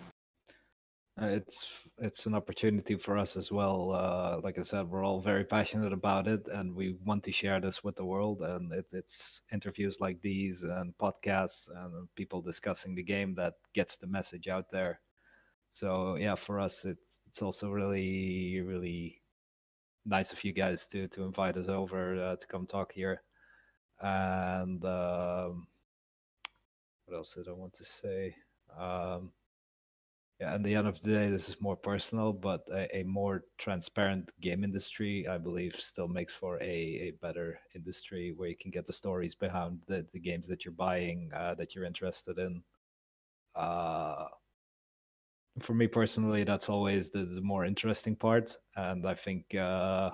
Uh, 1.20 1.26
it's 1.26 1.88
it's 2.01 2.27
an 2.27 2.35
opportunity 2.35 2.97
for 2.97 3.16
us 3.19 3.37
as 3.37 3.51
well. 3.51 3.93
Uh, 3.93 4.41
like 4.43 4.59
I 4.59 4.62
said, 4.62 4.89
we're 4.89 5.05
all 5.05 5.20
very 5.20 5.45
passionate 5.45 5.93
about 5.93 6.29
it, 6.29 6.47
and 6.49 6.75
we 6.75 6.97
want 7.05 7.25
to 7.25 7.33
share 7.33 7.61
this 7.61 7.83
with 7.83 7.97
the 7.97 8.05
world. 8.05 8.43
And 8.43 8.73
it, 8.73 8.87
it's 8.93 9.43
interviews 9.53 10.01
like 10.01 10.20
these 10.23 10.62
and 10.62 10.97
podcasts 10.99 11.69
and 11.75 12.09
people 12.15 12.41
discussing 12.41 12.95
the 12.95 13.03
game 13.03 13.35
that 13.35 13.55
gets 13.75 13.97
the 13.97 14.07
message 14.07 14.49
out 14.49 14.70
there. 14.70 15.01
So 15.70 16.16
yeah, 16.16 16.35
for 16.35 16.61
us, 16.61 16.85
it's 16.85 17.20
it's 17.27 17.43
also 17.43 17.70
really 17.70 18.61
really 18.62 19.20
nice 20.07 20.33
of 20.33 20.43
you 20.45 20.53
guys 20.53 20.87
to 20.89 21.09
to 21.09 21.25
invite 21.25 21.57
us 21.57 21.69
over 21.69 22.15
uh, 22.16 22.37
to 22.37 22.47
come 22.47 22.66
talk 22.66 22.93
here. 22.93 23.23
And 24.01 24.85
um, 24.85 25.66
what 27.05 27.16
else 27.16 27.35
did 27.35 27.49
I 27.49 27.53
want 27.53 27.75
to 27.75 27.85
say? 27.85 28.35
Um, 28.79 29.33
yeah, 30.40 30.55
at 30.55 30.62
the 30.62 30.74
end 30.74 30.86
of 30.86 31.01
the 31.01 31.10
day, 31.10 31.31
this 31.31 31.48
is 31.48 31.60
more 31.60 31.77
personal, 31.77 32.32
but 32.32 32.62
a, 32.73 32.98
a, 32.98 33.02
more 33.02 33.44
transparent 33.59 34.31
game 34.40 34.62
industry, 34.62 35.27
I 35.27 35.36
believe, 35.36 35.74
still 35.74 36.06
makes 36.06 36.32
for 36.32 36.59
a, 36.62 36.65
a 36.65 37.12
better 37.20 37.59
industry 37.74 38.32
where 38.36 38.48
you 38.48 38.56
can 38.56 38.70
get 38.70 38.86
the 38.86 38.93
stories 38.93 39.35
behind 39.35 39.81
the, 39.89 40.06
the 40.12 40.20
games 40.20 40.47
that 40.47 40.65
you're 40.65 40.73
buying, 40.73 41.32
uh, 41.35 41.55
that 41.55 41.74
you're 41.74 41.85
interested 41.85 42.39
in. 42.39 42.62
Uh, 43.56 44.27
for 45.59 45.74
me 45.74 45.89
personally, 45.89 46.44
that's 46.44 46.69
always 46.69 47.10
the, 47.10 47.24
the 47.24 47.40
more 47.40 47.65
interesting 47.65 48.15
part, 48.15 48.56
and 48.77 49.09
I 49.09 49.15
think 49.15 49.56
uh, 49.56 50.10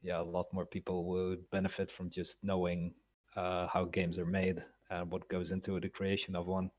yeah, 0.00 0.20
a 0.20 0.22
lot 0.22 0.46
more 0.52 0.66
people 0.66 1.06
would 1.06 1.48
benefit 1.50 1.90
from 1.90 2.10
just 2.10 2.38
knowing 2.44 2.94
uh, 3.34 3.66
how 3.66 3.84
games 3.84 4.18
are 4.18 4.26
made 4.26 4.62
and 4.90 5.10
what 5.10 5.28
goes 5.28 5.50
into 5.50 5.80
the 5.80 5.88
creation 5.88 6.36
of 6.36 6.46
one. 6.46 6.70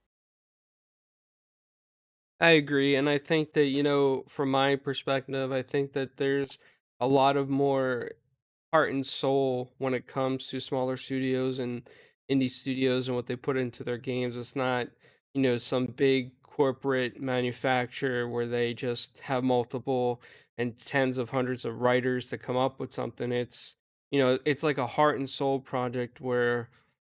I 2.40 2.52
agree, 2.52 2.96
and 2.96 3.10
I 3.10 3.18
think 3.20 3.54
that 3.54 3.66
you 3.66 3.84
know, 3.84 4.24
from 4.28 4.52
my 4.52 4.76
perspective, 4.76 5.52
I 5.52 5.62
think 5.62 5.94
that 5.94 6.18
there's 6.18 6.58
a 7.00 7.08
lot 7.08 7.38
of 7.38 7.50
more 7.50 8.12
heart 8.74 8.92
and 8.92 9.06
soul 9.06 9.74
when 9.78 9.94
it 9.94 10.08
comes 10.08 10.48
to 10.48 10.60
smaller 10.60 10.98
studios 10.98 11.60
and 11.60 11.84
indie 12.32 12.50
studios 12.52 13.08
and 13.08 13.16
what 13.16 13.28
they 13.28 13.36
put 13.36 13.58
into 13.58 13.84
their 13.84 13.98
games. 13.98 14.38
It's 14.38 14.56
not, 14.56 14.88
you 15.34 15.42
know, 15.42 15.58
some 15.58 15.88
big 15.88 16.32
corporate 16.44 17.22
manufacturer 17.22 18.28
where 18.30 18.48
they 18.48 18.74
just 18.74 19.20
have 19.22 19.44
multiple 19.44 20.22
and 20.58 20.78
tens 20.78 21.18
of 21.18 21.32
hundreds 21.32 21.66
of 21.66 21.82
writers 21.82 22.28
to 22.30 22.38
come 22.38 22.58
up 22.58 22.80
with 22.80 22.94
something. 22.94 23.32
It's 23.32 23.76
you 24.12 24.20
know, 24.20 24.40
it's 24.46 24.64
like 24.64 24.78
a 24.80 24.88
heart 24.88 25.18
and 25.20 25.30
soul 25.30 25.60
project 25.60 26.22
where 26.22 26.70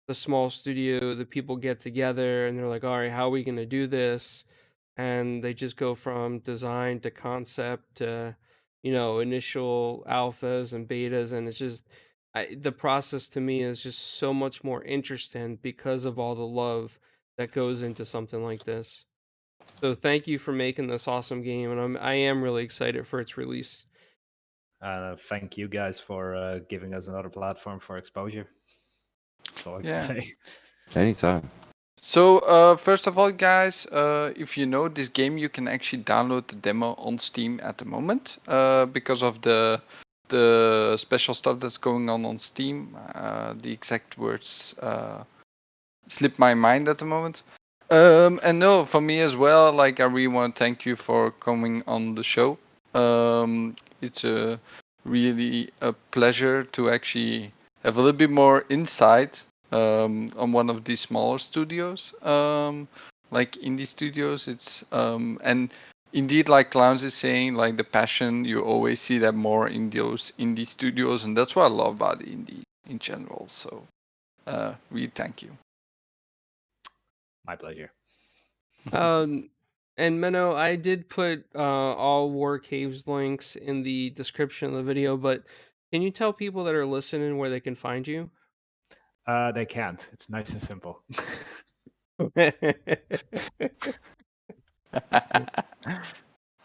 the 0.07 0.13
small 0.13 0.49
studio, 0.49 1.13
the 1.15 1.25
people 1.25 1.55
get 1.57 1.79
together 1.79 2.47
and 2.47 2.57
they're 2.57 2.67
like, 2.67 2.83
all 2.83 2.97
right, 2.97 3.11
how 3.11 3.27
are 3.27 3.31
we 3.31 3.43
going 3.43 3.57
to 3.57 3.65
do 3.65 3.87
this? 3.87 4.45
And 4.97 5.43
they 5.43 5.53
just 5.53 5.77
go 5.77 5.95
from 5.95 6.39
design 6.39 6.99
to 7.01 7.11
concept 7.11 7.95
to, 7.95 8.35
you 8.83 8.91
know, 8.91 9.19
initial 9.19 10.03
alphas 10.09 10.73
and 10.73 10.87
betas. 10.87 11.33
And 11.33 11.47
it's 11.47 11.57
just, 11.57 11.87
I, 12.33 12.55
the 12.59 12.71
process 12.71 13.29
to 13.29 13.39
me 13.41 13.61
is 13.61 13.83
just 13.83 13.99
so 13.99 14.33
much 14.33 14.63
more 14.63 14.83
interesting 14.83 15.57
because 15.61 16.03
of 16.03 16.17
all 16.17 16.35
the 16.35 16.41
love 16.47 16.99
that 17.37 17.51
goes 17.51 17.81
into 17.83 18.05
something 18.05 18.43
like 18.43 18.65
this. 18.65 19.05
So 19.79 19.93
thank 19.93 20.27
you 20.27 20.39
for 20.39 20.51
making 20.51 20.87
this 20.87 21.07
awesome 21.07 21.43
game, 21.43 21.71
and 21.71 21.79
I'm 21.79 21.97
I 21.97 22.13
am 22.15 22.41
really 22.41 22.63
excited 22.63 23.05
for 23.05 23.19
its 23.19 23.37
release. 23.37 23.85
Uh, 24.81 25.15
thank 25.15 25.57
you 25.57 25.67
guys 25.67 25.99
for 25.99 26.35
uh, 26.35 26.59
giving 26.69 26.93
us 26.95 27.07
another 27.07 27.29
platform 27.29 27.79
for 27.79 27.97
exposure. 27.97 28.47
That's 29.53 29.67
all 29.67 29.77
I 29.77 29.81
Yeah. 29.81 29.97
can 30.07 30.15
say. 30.15 30.33
Anytime. 30.95 31.49
So, 32.01 32.39
uh, 32.39 32.77
first 32.77 33.07
of 33.07 33.17
all, 33.17 33.31
guys, 33.31 33.85
uh, 33.87 34.31
if 34.35 34.57
you 34.57 34.65
know 34.65 34.87
this 34.87 35.09
game, 35.09 35.37
you 35.37 35.49
can 35.49 35.67
actually 35.67 36.03
download 36.03 36.47
the 36.47 36.55
demo 36.55 36.93
on 36.97 37.17
Steam 37.19 37.59
at 37.63 37.77
the 37.77 37.85
moment 37.85 38.37
uh, 38.47 38.85
because 38.85 39.23
of 39.23 39.41
the 39.41 39.81
the 40.29 40.97
special 40.97 41.33
stuff 41.33 41.59
that's 41.59 41.77
going 41.77 42.09
on 42.09 42.25
on 42.25 42.37
Steam. 42.37 42.95
Uh, 43.15 43.53
the 43.61 43.71
exact 43.71 44.17
words 44.17 44.75
uh, 44.81 45.23
slip 46.07 46.37
my 46.37 46.53
mind 46.53 46.87
at 46.87 46.97
the 46.97 47.05
moment. 47.05 47.43
Um, 47.89 48.39
and 48.43 48.59
no, 48.59 48.85
for 48.85 49.01
me 49.01 49.21
as 49.21 49.35
well. 49.35 49.71
Like, 49.71 49.99
I 49.99 50.05
really 50.05 50.27
want 50.27 50.55
to 50.55 50.59
thank 50.59 50.85
you 50.85 50.95
for 50.95 51.31
coming 51.31 51.83
on 51.87 52.15
the 52.15 52.23
show. 52.23 52.57
Um, 52.93 53.75
it's 54.01 54.23
a 54.23 54.59
really 55.05 55.71
a 55.81 55.93
pleasure 56.11 56.63
to 56.63 56.89
actually 56.89 57.53
have 57.83 57.97
a 57.97 58.01
little 58.01 58.17
bit 58.17 58.29
more 58.29 58.65
insight 58.69 59.43
um, 59.71 60.31
on 60.37 60.51
one 60.51 60.69
of 60.69 60.83
these 60.83 61.01
smaller 61.01 61.37
studios, 61.39 62.13
um, 62.21 62.87
like 63.31 63.53
indie 63.53 63.87
studios. 63.87 64.47
It's 64.47 64.83
um, 64.91 65.39
and 65.43 65.73
indeed, 66.13 66.49
like 66.49 66.71
Clownz 66.71 67.03
is 67.03 67.13
saying, 67.13 67.55
like 67.55 67.77
the 67.77 67.83
passion 67.83 68.45
you 68.45 68.61
always 68.61 68.99
see 68.99 69.17
that 69.19 69.33
more 69.33 69.67
in 69.67 69.89
those 69.89 70.33
indie 70.39 70.67
studios, 70.67 71.23
and 71.23 71.35
that's 71.35 71.55
what 71.55 71.65
I 71.65 71.73
love 71.73 71.95
about 71.95 72.19
indie 72.19 72.63
in 72.87 72.99
general. 72.99 73.45
So, 73.49 73.83
uh, 74.45 74.73
really 74.91 75.11
thank 75.13 75.41
you. 75.41 75.51
My 77.45 77.55
pleasure. 77.55 77.91
Um, 78.93 79.49
and 79.97 80.19
Menno, 80.21 80.55
I 80.55 80.75
did 80.75 81.09
put 81.09 81.45
uh, 81.55 81.93
all 81.93 82.31
Warcave's 82.31 83.07
links 83.07 83.55
in 83.55 83.83
the 83.83 84.11
description 84.11 84.69
of 84.69 84.75
the 84.75 84.83
video, 84.83 85.17
but 85.17 85.43
can 85.91 86.01
you 86.01 86.11
tell 86.11 86.31
people 86.31 86.63
that 86.65 86.75
are 86.75 86.85
listening 86.85 87.37
where 87.37 87.49
they 87.49 87.59
can 87.59 87.75
find 87.75 88.07
you? 88.07 88.29
Uh, 89.27 89.51
they 89.51 89.65
can't. 89.65 90.09
It's 90.13 90.29
nice 90.29 90.51
and 90.53 90.61
simple. 90.61 91.03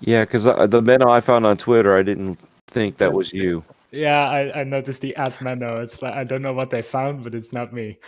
Yeah, 0.02 0.24
because 0.24 0.44
the 0.44 0.82
men 0.82 1.02
I 1.02 1.20
found 1.20 1.46
on 1.46 1.56
Twitter, 1.56 1.96
I 1.96 2.02
didn't 2.02 2.40
think 2.66 2.96
that 2.96 3.12
was 3.12 3.32
you. 3.32 3.62
yeah, 3.92 4.28
I, 4.28 4.60
I 4.60 4.64
noticed 4.64 5.00
the 5.00 5.14
at 5.14 5.40
Mano. 5.40 5.80
It's 5.80 6.02
like 6.02 6.14
I 6.14 6.24
don't 6.24 6.42
know 6.42 6.52
what 6.52 6.70
they 6.70 6.82
found, 6.82 7.22
but 7.22 7.36
it's 7.36 7.52
not 7.52 7.72
me. 7.72 8.00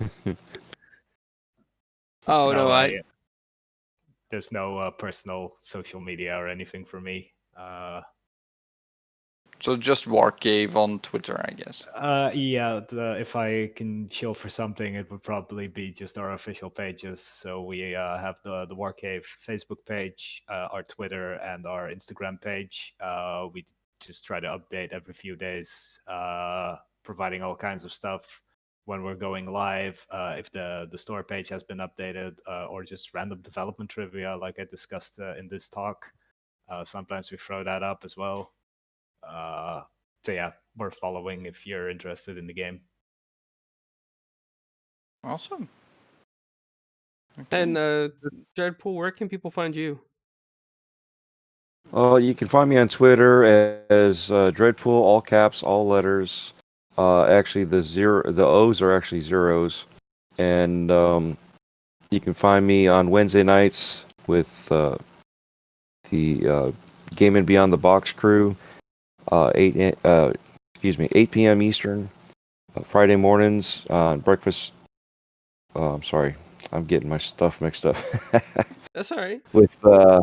oh 2.26 2.52
no, 2.52 2.70
I 2.70 3.00
There's 4.30 4.50
no 4.52 4.78
uh, 4.78 4.90
personal 4.90 5.52
social 5.58 6.00
media 6.00 6.34
or 6.34 6.48
anything 6.48 6.86
for 6.86 6.98
me. 7.00 7.34
Uh, 7.58 8.00
so 9.60 9.76
just 9.76 10.06
Warcave 10.06 10.74
on 10.76 11.00
Twitter, 11.00 11.40
I 11.48 11.52
guess. 11.52 11.86
uh, 11.94 12.30
yeah, 12.34 12.80
if 12.92 13.36
I 13.36 13.68
can 13.76 14.08
chill 14.08 14.34
for 14.34 14.48
something, 14.48 14.94
it 14.94 15.10
would 15.10 15.22
probably 15.22 15.68
be 15.68 15.90
just 15.92 16.18
our 16.18 16.32
official 16.32 16.70
pages. 16.70 17.20
So 17.20 17.62
we 17.62 17.94
uh, 17.94 18.18
have 18.18 18.36
the 18.44 18.66
the 18.66 18.76
Warcave 18.76 19.24
Facebook 19.46 19.84
page, 19.86 20.42
uh, 20.48 20.68
our 20.72 20.82
Twitter, 20.82 21.34
and 21.34 21.66
our 21.66 21.88
Instagram 21.90 22.40
page. 22.40 22.94
Uh, 23.00 23.48
we 23.52 23.64
just 24.00 24.24
try 24.24 24.40
to 24.40 24.48
update 24.48 24.92
every 24.92 25.14
few 25.14 25.36
days, 25.36 26.00
uh, 26.06 26.76
providing 27.02 27.42
all 27.42 27.56
kinds 27.56 27.84
of 27.84 27.92
stuff. 27.92 28.42
when 28.88 29.02
we're 29.02 29.14
going 29.14 29.44
live, 29.44 30.06
uh, 30.10 30.34
if 30.38 30.50
the 30.50 30.88
the 30.90 30.96
store 30.96 31.22
page 31.22 31.48
has 31.50 31.62
been 31.62 31.78
updated, 31.78 32.38
uh, 32.48 32.66
or 32.66 32.82
just 32.84 33.12
random 33.12 33.40
development 33.42 33.90
trivia, 33.90 34.34
like 34.36 34.58
I 34.58 34.64
discussed 34.64 35.20
uh, 35.20 35.36
in 35.36 35.46
this 35.48 35.68
talk. 35.68 36.06
Uh, 36.70 36.84
sometimes 36.84 37.30
we 37.30 37.36
throw 37.36 37.62
that 37.64 37.82
up 37.82 38.02
as 38.04 38.16
well. 38.16 38.52
Uh, 39.28 39.82
so 40.24 40.32
yeah, 40.32 40.52
worth 40.76 40.94
following 40.94 41.46
if 41.46 41.66
you're 41.66 41.90
interested 41.90 42.38
in 42.38 42.46
the 42.46 42.54
game. 42.54 42.80
Awesome. 45.24 45.68
Okay. 47.38 47.62
And 47.62 47.76
uh, 47.76 48.08
Dreadpool, 48.56 48.94
where 48.94 49.10
can 49.10 49.28
people 49.28 49.50
find 49.50 49.74
you? 49.74 50.00
Uh, 51.94 52.16
you 52.16 52.34
can 52.34 52.48
find 52.48 52.68
me 52.68 52.76
on 52.76 52.88
Twitter 52.88 53.44
as 53.88 54.30
uh, 54.30 54.50
Dreadpool, 54.50 54.86
all 54.86 55.20
caps, 55.20 55.62
all 55.62 55.86
letters. 55.86 56.52
Uh, 56.98 57.24
actually, 57.26 57.64
the 57.64 57.80
zero, 57.80 58.30
the 58.30 58.44
O's 58.44 58.82
are 58.82 58.92
actually 58.92 59.20
zeros, 59.20 59.86
and 60.36 60.90
um, 60.90 61.36
you 62.10 62.20
can 62.20 62.34
find 62.34 62.66
me 62.66 62.88
on 62.88 63.08
Wednesday 63.08 63.42
nights 63.42 64.04
with 64.26 64.70
uh, 64.72 64.98
the 66.10 66.48
uh, 66.48 66.72
Game 67.14 67.36
and 67.36 67.46
Beyond 67.46 67.72
the 67.72 67.78
Box 67.78 68.12
crew. 68.12 68.56
Uh, 69.30 69.50
eight, 69.54 69.96
uh, 70.04 70.32
excuse 70.74 70.98
me, 70.98 71.08
8 71.12 71.30
p.m. 71.30 71.62
Eastern. 71.62 72.08
Uh, 72.76 72.82
Friday 72.82 73.16
mornings 73.16 73.84
on 73.90 74.20
breakfast. 74.20 74.72
Uh, 75.76 75.94
I'm 75.94 76.02
sorry, 76.02 76.34
I'm 76.72 76.84
getting 76.84 77.08
my 77.08 77.18
stuff 77.18 77.60
mixed 77.60 77.84
up. 77.86 77.96
That's 78.94 79.12
all 79.12 79.18
right. 79.18 79.40
with 79.52 79.84
uh 79.84 80.20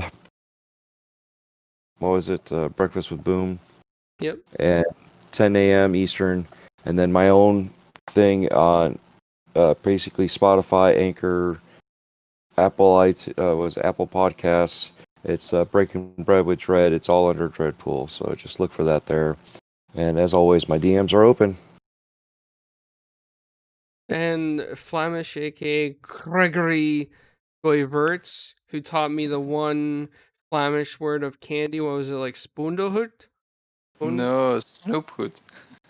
what 1.99 2.09
was 2.09 2.27
it 2.29 2.51
uh, 2.51 2.67
breakfast 2.69 3.09
with 3.11 3.23
boom 3.23 3.57
Yep. 4.19 4.39
at 4.59 4.85
10 5.31 5.55
a.m 5.55 5.95
eastern 5.95 6.45
and 6.83 6.99
then 6.99 7.11
my 7.11 7.29
own 7.29 7.69
thing 8.07 8.51
on 8.53 8.99
uh 9.55 9.73
basically 9.81 10.27
spotify 10.27 10.97
anchor 10.97 11.61
apple 12.57 12.99
it 13.01 13.27
uh, 13.39 13.55
was 13.55 13.77
apple 13.77 14.07
podcasts 14.07 14.91
it's 15.25 15.51
uh, 15.53 15.65
breaking 15.65 16.13
bread 16.19 16.45
with 16.45 16.59
dread 16.59 16.93
it's 16.93 17.09
all 17.09 17.29
under 17.29 17.49
dreadpool 17.49 18.09
so 18.09 18.33
just 18.35 18.59
look 18.59 18.71
for 18.71 18.83
that 18.83 19.05
there 19.07 19.35
and 19.95 20.17
as 20.19 20.33
always 20.33 20.69
my 20.69 20.77
dms 20.79 21.13
are 21.13 21.23
open 21.23 21.57
And 24.07 24.59
Flamish, 24.75 25.35
aka 25.41 25.89
Gregory 26.01 27.09
Goyvaerts, 27.65 28.53
who 28.69 28.79
taught 28.79 29.09
me 29.11 29.25
the 29.25 29.39
one 29.39 30.09
Flamish 30.53 30.99
word 30.99 31.23
of 31.23 31.39
candy. 31.39 31.81
What 31.81 31.95
was 31.95 32.11
it 32.11 32.15
like? 32.15 32.35
Spoondelhoot? 32.35 33.11
Spoon- 33.95 34.15
No, 34.17 34.59
Snoophood. 34.59 35.41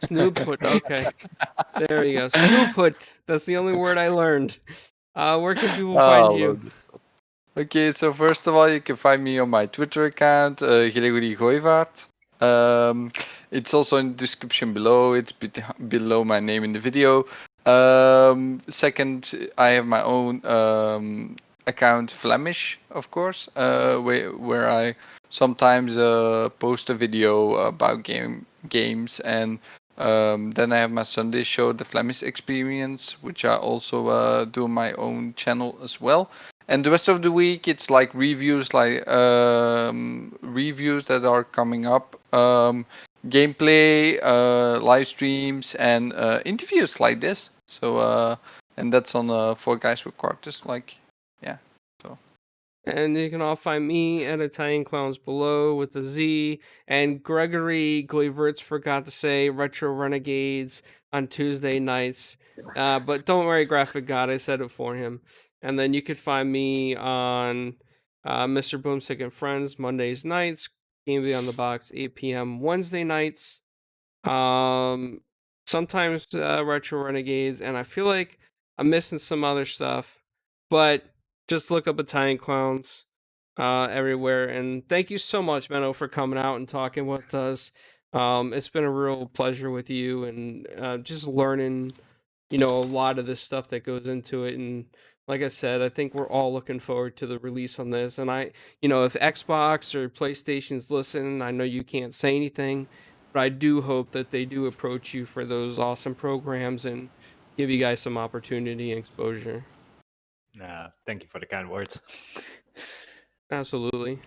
Snoophoot. 0.01 0.63
Okay. 0.63 1.07
There 1.89 2.05
you 2.05 2.19
go. 2.19 2.27
Snoophoot. 2.29 3.17
That's 3.27 3.43
the 3.43 3.57
only 3.57 3.73
word 3.73 3.97
I 3.97 4.07
learned. 4.07 4.57
Uh, 5.13 5.37
where 5.39 5.53
can 5.55 5.75
people 5.75 5.95
find 5.95 6.23
Oh, 6.31 6.37
you? 6.37 6.59
Okay, 7.57 7.93
so 7.93 8.11
first 8.11 8.47
of 8.47 8.55
all, 8.55 8.67
you 8.67 8.81
can 8.81 8.97
find 8.97 9.23
me 9.23 9.39
on 9.39 9.49
my 9.49 9.65
Twitter 9.65 10.03
account, 10.05 10.61
uh, 10.61 10.89
Gregory 10.89 11.37
Goyvaert. 11.37 12.05
Um, 12.41 13.13
it's 13.49 13.73
also 13.73 13.95
in 13.95 14.09
the 14.09 14.17
description 14.17 14.73
below. 14.73 15.13
It's 15.13 15.31
be- 15.31 15.63
below 15.87 16.25
my 16.25 16.41
name 16.41 16.65
in 16.65 16.73
the 16.73 16.81
video. 16.81 17.23
Um, 17.65 18.59
second, 18.67 19.49
I 19.57 19.69
have 19.69 19.85
my 19.85 20.03
own 20.03 20.45
um, 20.45 21.37
account, 21.65 22.11
Flamish, 22.11 22.75
of 22.91 23.09
course, 23.09 23.47
uh, 23.55 23.99
where 23.99 24.31
where 24.33 24.69
I 24.69 24.95
sometimes 25.29 25.97
uh, 25.97 26.49
post 26.59 26.89
a 26.89 26.93
video 26.93 27.55
about 27.55 28.03
game 28.03 28.45
games 28.67 29.21
and 29.21 29.59
um, 29.97 30.51
then 30.51 30.73
I 30.73 30.77
have 30.79 30.91
my 30.91 31.03
Sunday 31.03 31.43
show, 31.43 31.71
The 31.71 31.85
Flamish 31.85 32.21
Experience, 32.21 33.15
which 33.21 33.45
I 33.45 33.55
also 33.55 34.07
uh, 34.07 34.43
do 34.43 34.65
on 34.65 34.71
my 34.71 34.91
own 34.93 35.33
channel 35.35 35.77
as 35.81 36.01
well. 36.01 36.29
And 36.67 36.83
the 36.83 36.91
rest 36.91 37.07
of 37.07 37.21
the 37.21 37.31
week, 37.31 37.67
it's 37.67 37.89
like 37.89 38.13
reviews, 38.13 38.73
like 38.73 39.07
um, 39.07 40.37
reviews 40.41 41.05
that 41.05 41.23
are 41.23 41.43
coming 41.43 41.85
up, 41.85 42.19
um, 42.33 42.85
gameplay, 43.27 44.19
uh, 44.23 44.79
live 44.79 45.07
streams, 45.07 45.75
and 45.75 46.13
uh, 46.13 46.39
interviews 46.45 46.99
like 46.99 47.21
this. 47.21 47.49
So, 47.67 47.97
uh, 47.97 48.35
and 48.77 48.91
that's 48.91 49.13
on 49.13 49.29
uh, 49.29 49.55
Four 49.55 49.77
Guys 49.77 50.05
with 50.05 50.17
Quarters. 50.17 50.65
Like, 50.65 50.97
yeah. 51.41 51.57
So 52.01 52.17
and 52.85 53.17
you 53.17 53.29
can 53.29 53.41
all 53.41 53.55
find 53.55 53.87
me 53.87 54.25
at 54.25 54.39
Italian 54.39 54.85
Clownz 54.85 55.23
Below 55.23 55.75
with 55.75 55.95
a 55.95 56.03
Z. 56.03 56.59
And 56.87 57.21
Gregory 57.21 58.05
Goyvaerts 58.07 58.61
forgot 58.61 59.05
to 59.05 59.11
say 59.11 59.49
Retro 59.49 59.91
Renegades 59.91 60.83
on 61.11 61.27
Tuesday 61.27 61.79
nights. 61.79 62.37
Uh, 62.75 62.99
but 62.99 63.25
don't 63.25 63.45
worry, 63.45 63.65
Graphic 63.65 64.05
God, 64.05 64.29
I 64.29 64.37
said 64.37 64.61
it 64.61 64.71
for 64.71 64.95
him. 64.95 65.21
And 65.65 65.79
then 65.79 65.93
you 65.93 66.03
could 66.03 66.19
find 66.19 66.51
me 66.51 66.95
on 66.95 67.75
uh, 68.23 68.45
Mr. 68.45 68.79
Boomstick 68.79 69.21
and 69.21 69.33
Friends 69.33 69.79
Mondays 69.79 70.23
nights, 70.23 70.69
Game 71.07 71.23
Beyond 71.23 71.47
the 71.47 71.53
Box 71.53 71.91
8 71.93 72.15
p.m. 72.15 72.59
Wednesday 72.59 73.03
nights. 73.03 73.61
Um, 74.25 75.21
sometimes 75.65 76.27
uh, 76.35 76.63
Retro 76.63 77.03
Renegades, 77.03 77.61
and 77.61 77.75
I 77.75 77.81
feel 77.81 78.05
like 78.05 78.37
I'm 78.77 78.91
missing 78.91 79.17
some 79.17 79.43
other 79.43 79.65
stuff, 79.65 80.21
but 80.69 81.03
just 81.47 81.71
look 81.71 81.87
up 81.87 81.99
Italian 81.99 82.37
Clownz 82.37 83.05
uh, 83.57 83.87
everywhere. 83.89 84.47
And 84.47 84.87
thank 84.87 85.09
you 85.09 85.17
so 85.17 85.41
much, 85.41 85.69
Menno, 85.69 85.95
for 85.95 86.07
coming 86.07 86.37
out 86.37 86.57
and 86.57 86.69
talking 86.69 87.07
with 87.07 87.33
us. 87.33 87.71
Um, 88.13 88.53
it's 88.53 88.69
been 88.69 88.83
a 88.83 88.91
real 88.91 89.25
pleasure 89.33 89.71
with 89.71 89.89
you 89.89 90.25
and 90.25 90.67
uh, 90.79 90.97
just 90.99 91.25
learning, 91.25 91.91
you 92.51 92.59
know, 92.59 92.69
a 92.69 92.81
lot 92.81 93.17
of 93.17 93.25
this 93.25 93.41
stuff 93.41 93.67
that 93.69 93.83
goes 93.83 94.07
into 94.07 94.45
it. 94.45 94.55
And 94.55 94.85
like 95.27 95.41
I 95.41 95.47
said, 95.47 95.81
I 95.81 95.89
think 95.89 96.13
we're 96.13 96.29
all 96.29 96.53
looking 96.53 96.79
forward 96.79 97.17
to 97.17 97.27
the 97.27 97.39
release 97.39 97.79
on 97.79 97.89
this. 97.89 98.19
And 98.19 98.29
I, 98.29 98.51
you 98.81 98.89
know, 98.89 99.05
if 99.05 99.13
Xbox 99.13 99.95
or 99.95 100.07
PlayStation's 100.07 100.91
listening, 100.91 101.41
I 101.41 101.51
know 101.51 101.63
you 101.63 101.83
can't 101.83 102.13
say 102.13 102.35
anything, 102.35 102.87
but 103.33 103.39
I 103.39 103.49
do 103.49 103.81
hope 103.81 104.11
that 104.11 104.29
they 104.29 104.45
do 104.45 104.67
approach 104.67 105.13
you 105.13 105.25
for 105.25 105.43
those 105.43 105.79
awesome 105.79 106.13
programs 106.13 106.85
and 106.85 107.09
give 107.57 107.69
you 107.69 107.79
guys 107.79 107.99
some 107.99 108.17
opportunity 108.17 108.91
and 108.91 108.99
exposure. 108.99 109.65
Uh, 110.63 110.87
thank 111.05 111.23
you 111.23 111.27
for 111.27 111.39
the 111.39 111.45
kind 111.45 111.69
words. 111.69 112.01
Absolutely. 113.51 114.19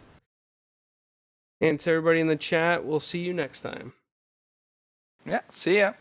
And 1.61 1.79
to 1.81 1.91
everybody 1.91 2.20
in 2.20 2.29
the 2.29 2.37
chat, 2.37 2.85
we'll 2.85 3.01
see 3.01 3.20
you 3.20 3.33
next 3.33 3.62
time. 3.62 3.93
Yeah, 5.25 5.41
see 5.51 5.79
ya. 5.79 5.93